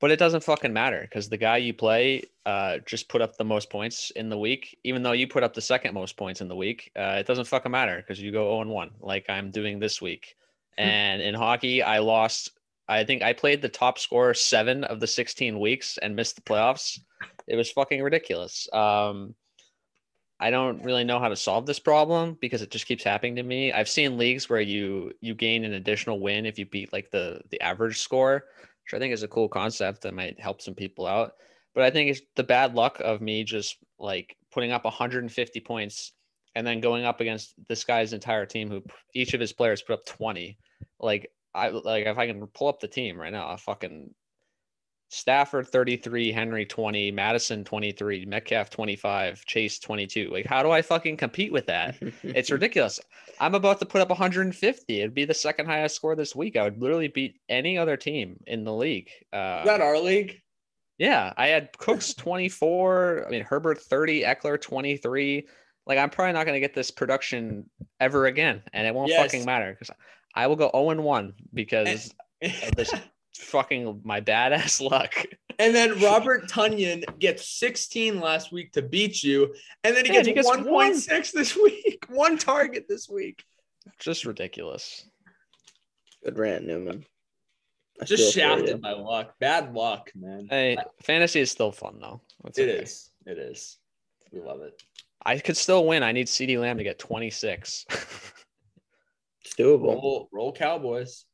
but 0.00 0.10
it 0.10 0.18
doesn't 0.18 0.42
fucking 0.42 0.72
matter 0.72 1.00
because 1.02 1.28
the 1.28 1.36
guy 1.36 1.56
you 1.56 1.72
play 1.72 2.22
uh, 2.44 2.78
just 2.84 3.08
put 3.08 3.22
up 3.22 3.36
the 3.36 3.44
most 3.44 3.70
points 3.70 4.10
in 4.10 4.28
the 4.28 4.38
week, 4.38 4.78
even 4.84 5.02
though 5.02 5.12
you 5.12 5.26
put 5.26 5.42
up 5.42 5.54
the 5.54 5.60
second 5.60 5.94
most 5.94 6.16
points 6.16 6.40
in 6.40 6.48
the 6.48 6.56
week. 6.56 6.90
Uh, 6.96 7.16
it 7.18 7.26
doesn't 7.26 7.46
fucking 7.46 7.72
matter 7.72 7.96
because 7.96 8.20
you 8.20 8.32
go 8.32 8.50
0 8.50 8.62
and 8.62 8.70
1, 8.70 8.90
like 9.00 9.26
I'm 9.28 9.50
doing 9.50 9.78
this 9.78 10.02
week. 10.02 10.36
And 10.78 11.22
in 11.22 11.34
hockey, 11.34 11.82
I 11.82 12.00
lost. 12.00 12.50
I 12.88 13.04
think 13.04 13.22
I 13.22 13.32
played 13.32 13.62
the 13.62 13.68
top 13.68 13.98
scorer 13.98 14.34
seven 14.34 14.84
of 14.84 15.00
the 15.00 15.06
16 15.06 15.58
weeks 15.58 15.98
and 15.98 16.14
missed 16.14 16.36
the 16.36 16.42
playoffs. 16.42 17.00
It 17.46 17.56
was 17.56 17.70
fucking 17.70 18.02
ridiculous. 18.02 18.68
Um, 18.72 19.34
I 20.38 20.50
don't 20.50 20.84
really 20.84 21.04
know 21.04 21.18
how 21.18 21.28
to 21.28 21.36
solve 21.36 21.66
this 21.66 21.78
problem 21.78 22.36
because 22.40 22.62
it 22.62 22.70
just 22.70 22.86
keeps 22.86 23.02
happening 23.02 23.36
to 23.36 23.42
me. 23.42 23.72
I've 23.72 23.88
seen 23.88 24.18
leagues 24.18 24.50
where 24.50 24.60
you 24.60 25.12
you 25.20 25.34
gain 25.34 25.64
an 25.64 25.74
additional 25.74 26.20
win 26.20 26.44
if 26.44 26.58
you 26.58 26.66
beat 26.66 26.92
like 26.92 27.10
the 27.10 27.40
the 27.50 27.60
average 27.60 28.00
score, 28.00 28.44
which 28.84 28.94
I 28.94 28.98
think 28.98 29.14
is 29.14 29.22
a 29.22 29.28
cool 29.28 29.48
concept 29.48 30.02
that 30.02 30.14
might 30.14 30.38
help 30.38 30.60
some 30.60 30.74
people 30.74 31.06
out. 31.06 31.32
But 31.74 31.84
I 31.84 31.90
think 31.90 32.10
it's 32.10 32.20
the 32.36 32.44
bad 32.44 32.74
luck 32.74 33.00
of 33.00 33.20
me 33.20 33.44
just 33.44 33.78
like 33.98 34.36
putting 34.52 34.72
up 34.72 34.84
150 34.84 35.60
points 35.60 36.12
and 36.54 36.66
then 36.66 36.80
going 36.80 37.04
up 37.04 37.20
against 37.20 37.54
this 37.68 37.84
guy's 37.84 38.12
entire 38.12 38.46
team 38.46 38.70
who 38.70 38.82
each 39.14 39.34
of 39.34 39.40
his 39.40 39.52
players 39.52 39.82
put 39.82 39.94
up 39.94 40.06
20. 40.06 40.58
Like 41.00 41.30
I 41.56 41.68
like 41.70 42.06
if 42.06 42.18
I 42.18 42.26
can 42.26 42.46
pull 42.48 42.68
up 42.68 42.80
the 42.80 42.88
team 42.88 43.18
right 43.18 43.32
now, 43.32 43.48
I 43.48 43.56
fucking 43.56 44.10
Stafford 45.08 45.68
33, 45.68 46.32
Henry 46.32 46.66
20, 46.66 47.12
Mattison 47.12 47.64
23, 47.64 48.26
Metcalf 48.26 48.70
25, 48.70 49.44
Chase 49.46 49.78
22. 49.78 50.30
Like, 50.30 50.46
how 50.46 50.62
do 50.64 50.70
I 50.72 50.82
fucking 50.82 51.16
compete 51.16 51.52
with 51.52 51.66
that? 51.66 51.96
It's 52.24 52.50
ridiculous. 52.50 52.98
I'm 53.38 53.54
about 53.54 53.78
to 53.80 53.86
put 53.86 54.00
up 54.00 54.08
150. 54.08 55.00
It'd 55.00 55.14
be 55.14 55.24
the 55.24 55.32
second 55.32 55.66
highest 55.66 55.94
score 55.94 56.16
this 56.16 56.34
week. 56.34 56.56
I 56.56 56.64
would 56.64 56.80
literally 56.82 57.06
beat 57.08 57.40
any 57.48 57.78
other 57.78 57.96
team 57.96 58.40
in 58.48 58.64
the 58.64 58.74
league. 58.74 59.08
Uh, 59.32 59.60
Is 59.60 59.66
that 59.66 59.80
our 59.80 59.98
league? 59.98 60.40
yeah, 60.98 61.32
I 61.36 61.46
had 61.48 61.76
Cooks 61.78 62.12
24. 62.14 63.26
I 63.28 63.30
mean, 63.30 63.42
Herbert 63.42 63.80
30, 63.80 64.22
Ekeler 64.22 64.60
23. 64.60 65.46
Like, 65.86 65.98
I'm 65.98 66.10
probably 66.10 66.32
not 66.32 66.46
going 66.46 66.56
to 66.56 66.60
get 66.60 66.74
this 66.74 66.90
production 66.90 67.70
ever 68.00 68.26
again, 68.26 68.60
and 68.72 68.88
it 68.88 68.94
won't 68.94 69.10
Yes. 69.10 69.22
fucking 69.22 69.46
matter 69.46 69.70
because 69.70 69.94
I 70.36 70.46
will 70.46 70.56
go 70.56 70.70
0 70.74 70.90
and 70.90 71.02
1 71.02 71.32
because 71.54 72.12
of 72.42 72.76
this 72.76 72.92
fucking 73.36 74.02
my 74.04 74.20
badass 74.20 74.80
luck. 74.80 75.14
And 75.58 75.74
then 75.74 75.98
Robert 76.00 76.48
Tonyan 76.50 77.02
gets 77.18 77.48
16 77.58 78.20
last 78.20 78.52
week 78.52 78.72
to 78.72 78.82
beat 78.82 79.22
you. 79.24 79.54
And 79.82 79.96
then 79.96 80.04
he 80.04 80.12
Man, 80.12 80.18
gets, 80.24 80.28
he 80.28 80.34
gets 80.34 80.50
1.6 80.50 81.32
this 81.32 81.56
week. 81.56 82.04
One 82.10 82.36
target 82.36 82.84
this 82.88 83.08
week. 83.08 83.42
Just 83.98 84.26
ridiculous. 84.26 85.08
Good 86.22 86.38
rant, 86.38 86.66
Newman. 86.66 87.06
I 88.00 88.04
Just 88.04 88.34
feel 88.34 88.52
for 88.52 88.58
you. 88.58 88.66
shafted 88.66 88.82
by 88.82 88.92
luck. 88.92 89.34
Bad 89.40 89.72
luck, 89.72 90.10
man. 90.14 90.48
Hey, 90.50 90.76
fantasy 91.02 91.40
is 91.40 91.50
still 91.50 91.72
fun 91.72 91.98
though. 92.00 92.20
It's 92.44 92.58
It 92.58 92.68
okay. 92.68 92.82
is. 92.82 93.10
It 93.24 93.38
is. 93.38 93.78
We 94.32 94.40
love 94.40 94.60
it. 94.60 94.82
I 95.24 95.38
could 95.38 95.56
still 95.56 95.86
win. 95.86 96.02
I 96.02 96.12
need 96.12 96.26
CeeDee 96.26 96.60
Lamb 96.60 96.76
to 96.76 96.84
get 96.84 96.98
26. 96.98 97.86
It's 99.56 99.60
doable. 99.60 99.94
Roll, 99.94 100.28
roll 100.32 100.52
Cowboys. 100.52 101.24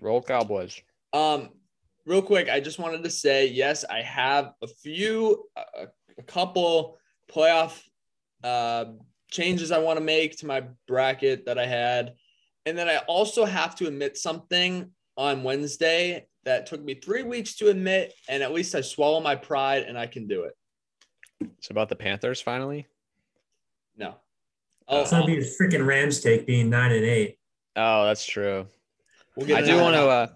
Roll 0.00 0.22
Cowboys. 0.22 0.80
Um, 1.12 1.50
real 2.06 2.22
quick, 2.22 2.48
I 2.48 2.60
just 2.60 2.78
wanted 2.78 3.04
to 3.04 3.10
say 3.10 3.46
yes, 3.46 3.84
I 3.88 4.02
have 4.02 4.52
a 4.62 4.66
few, 4.66 5.44
a, 5.56 5.86
a 6.18 6.22
couple 6.22 6.98
playoff 7.30 7.80
uh, 8.42 8.86
changes 9.30 9.70
I 9.70 9.78
want 9.78 9.98
to 9.98 10.04
make 10.04 10.36
to 10.38 10.46
my 10.46 10.64
bracket 10.86 11.46
that 11.46 11.58
I 11.58 11.66
had, 11.66 12.14
and 12.66 12.76
then 12.76 12.88
I 12.88 12.98
also 13.06 13.44
have 13.44 13.74
to 13.76 13.86
admit 13.86 14.16
something 14.16 14.90
on 15.16 15.42
Wednesday 15.42 16.26
that 16.44 16.66
took 16.66 16.82
me 16.82 16.94
three 16.94 17.22
weeks 17.22 17.56
to 17.56 17.68
admit, 17.68 18.12
and 18.28 18.42
at 18.42 18.52
least 18.52 18.74
I 18.74 18.80
swallow 18.80 19.20
my 19.20 19.34
pride 19.34 19.84
and 19.84 19.98
I 19.98 20.06
can 20.06 20.26
do 20.26 20.44
it. 20.44 20.52
It's 21.58 21.70
about 21.70 21.88
the 21.88 21.96
Panthers 21.96 22.40
finally. 22.40 22.86
No. 23.96 24.16
Oh, 24.88 25.02
It's 25.02 25.12
not 25.12 25.26
be 25.26 25.38
a 25.38 25.40
freaking 25.40 25.86
Rams 25.86 26.20
take 26.20 26.46
being 26.46 26.68
nine 26.68 26.92
and 26.92 27.04
eight. 27.04 27.38
Oh, 27.76 28.04
that's 28.04 28.24
true. 28.26 28.66
we'll 29.36 29.46
get 29.46 29.62
I 29.62 29.66
do 29.66 29.80
want 29.80 29.94
to 29.94 30.02
uh 30.02 30.26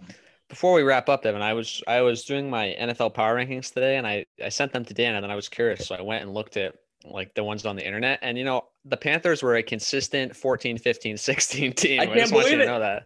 before 0.49 0.73
we 0.73 0.83
wrap 0.83 1.09
up, 1.09 1.23
Devin, 1.23 1.43
I 1.43 1.53
was 1.53 1.83
I 1.87 2.01
was 2.01 2.25
doing 2.25 2.49
my 2.49 2.75
NFL 2.81 3.15
power 3.15 3.37
rankings 3.37 3.73
today 3.73 3.97
and 3.97 4.07
I, 4.07 4.25
I 4.43 4.49
sent 4.49 4.73
them 4.73 4.85
to 4.87 4.95
Dan 4.95 5.15
and 5.15 5.23
then 5.23 5.31
I 5.31 5.37
was 5.37 5.49
curious. 5.49 5.87
So 5.87 5.95
I 5.95 6.01
went 6.01 6.23
and 6.23 6.33
looked 6.33 6.57
at 6.57 6.75
like 7.05 7.35
the 7.35 7.45
ones 7.45 7.67
on 7.67 7.77
the 7.77 7.85
internet. 7.85 8.19
And 8.23 8.39
you 8.39 8.45
know, 8.45 8.65
the 8.85 8.97
Panthers 8.97 9.43
were 9.43 9.57
a 9.57 9.63
consistent 9.63 10.35
14, 10.35 10.79
15, 10.79 11.17
16 11.19 11.73
team. 11.73 12.01
I 12.01 12.07
just 12.07 12.17
can't 12.17 12.33
want 12.33 12.47
you 12.47 12.51
believe 12.51 12.59
to 12.59 12.65
it. 12.65 12.67
know 12.67 12.81
that. 12.81 13.05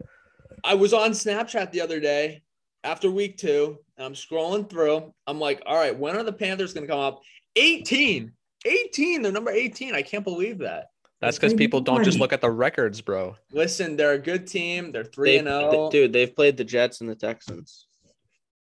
I 0.65 0.75
was 0.75 0.93
on 0.93 1.11
Snapchat 1.11 1.73
the 1.73 1.81
other 1.81 1.99
day 1.99 2.43
after 2.85 3.11
week 3.11 3.37
two, 3.37 3.79
and 3.97 4.07
I'm 4.07 4.15
scrolling 4.15 4.69
through. 4.69 5.13
I'm 5.27 5.41
like, 5.41 5.63
all 5.67 5.77
right, 5.77 5.97
when 5.97 6.17
are 6.17 6.23
the 6.23 6.33
Panthers 6.33 6.73
going 6.73 6.87
to 6.87 6.93
come 6.93 7.01
up? 7.01 7.21
18. 7.57 8.33
18. 8.65 9.23
They're 9.23 9.33
number 9.33 9.51
18. 9.51 9.95
I 9.95 10.03
can't 10.03 10.25
believe 10.25 10.59
that. 10.59 10.92
That's 11.23 11.39
because 11.39 11.55
people 11.55 11.81
don't 11.81 12.05
just 12.05 12.19
look 12.19 12.33
at 12.33 12.41
the 12.41 12.51
records, 12.51 13.01
bro. 13.01 13.37
Listen, 13.53 13.97
they're 13.97 14.13
a 14.13 14.19
good 14.19 14.47
team. 14.47 14.93
They're 14.93 15.05
3 15.05 15.39
and 15.39 15.49
oh. 15.49 15.71
0. 15.71 15.91
dude, 15.91 16.13
they've 16.13 16.35
played 16.35 16.57
the 16.57 16.65
Jets 16.65 17.01
and 17.01 17.09
the 17.09 17.15
Texans. 17.15 17.87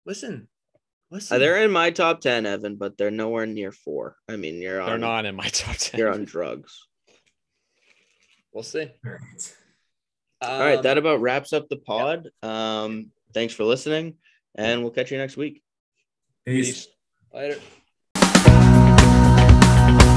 Listen, 0.06 0.48
What's 1.10 1.32
Uh, 1.32 1.38
they're 1.38 1.64
in 1.64 1.72
my 1.72 1.92
top 1.92 2.20
ten, 2.20 2.46
Evan, 2.46 2.76
but 2.76 2.98
they're 2.98 3.12
nowhere 3.12 3.46
near 3.46 3.72
four. 3.72 4.18
I 4.28 4.36
mean, 4.36 4.62
you're 4.62 4.82
on. 4.82 4.90
They're 4.90 4.98
not 4.98 5.26
in 5.26 5.36
my 5.36 5.48
top 5.52 5.78
ten. 5.78 6.00
You're 6.00 6.12
on 6.12 6.26
drugs. 6.26 6.88
We'll 8.52 8.64
see. 8.64 8.92
All 9.06 9.12
right. 9.12 9.56
All 10.42 10.60
right, 10.60 10.78
Um, 10.78 10.84
that 10.84 10.98
about 10.98 11.22
wraps 11.22 11.54
up 11.54 11.70
the 11.70 11.78
pod. 11.78 12.30
Um, 12.44 13.12
thanks 13.34 13.54
for 13.54 13.64
listening, 13.64 14.16
and 14.56 14.82
we'll 14.82 14.92
catch 14.92 15.12
you 15.12 15.18
next 15.18 15.38
week. 15.38 15.64
Peace. 16.46 16.88
later. 17.34 17.60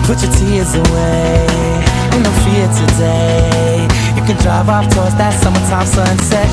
Put 0.06 0.22
your 0.22 0.32
tears 0.32 0.74
away, 0.74 1.84
and 2.12 2.22
no 2.24 2.32
fear 2.44 2.66
today. 2.74 3.86
You 4.16 4.22
can 4.26 4.36
drive 4.42 4.68
off 4.68 4.86
towards 4.94 5.14
that 5.16 5.34
summertime 5.42 5.86
sunset. 5.86 6.48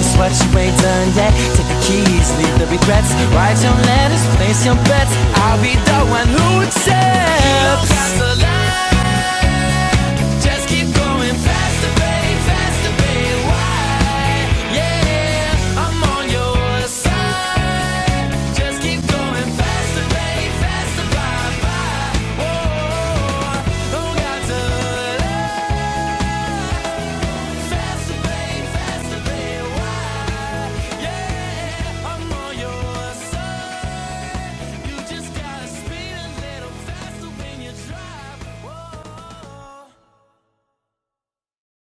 It's 0.00 0.14
what 0.18 0.32
you 0.32 0.48
ain't 0.58 0.76
done 0.80 1.08
yet. 1.14 1.32
Take 1.56 1.68
the 1.68 1.78
keys, 1.84 2.28
leave 2.38 2.56
the 2.58 2.66
regrets. 2.66 3.10
Write 3.34 3.58
your 3.62 3.76
letters, 3.88 4.22
place 4.36 4.64
your 4.64 4.76
bets. 4.88 5.12
I'll 5.44 5.60
be 5.62 5.74
the 5.76 5.98
one 6.10 6.28
who 6.28 6.62
accepts. 6.66 8.31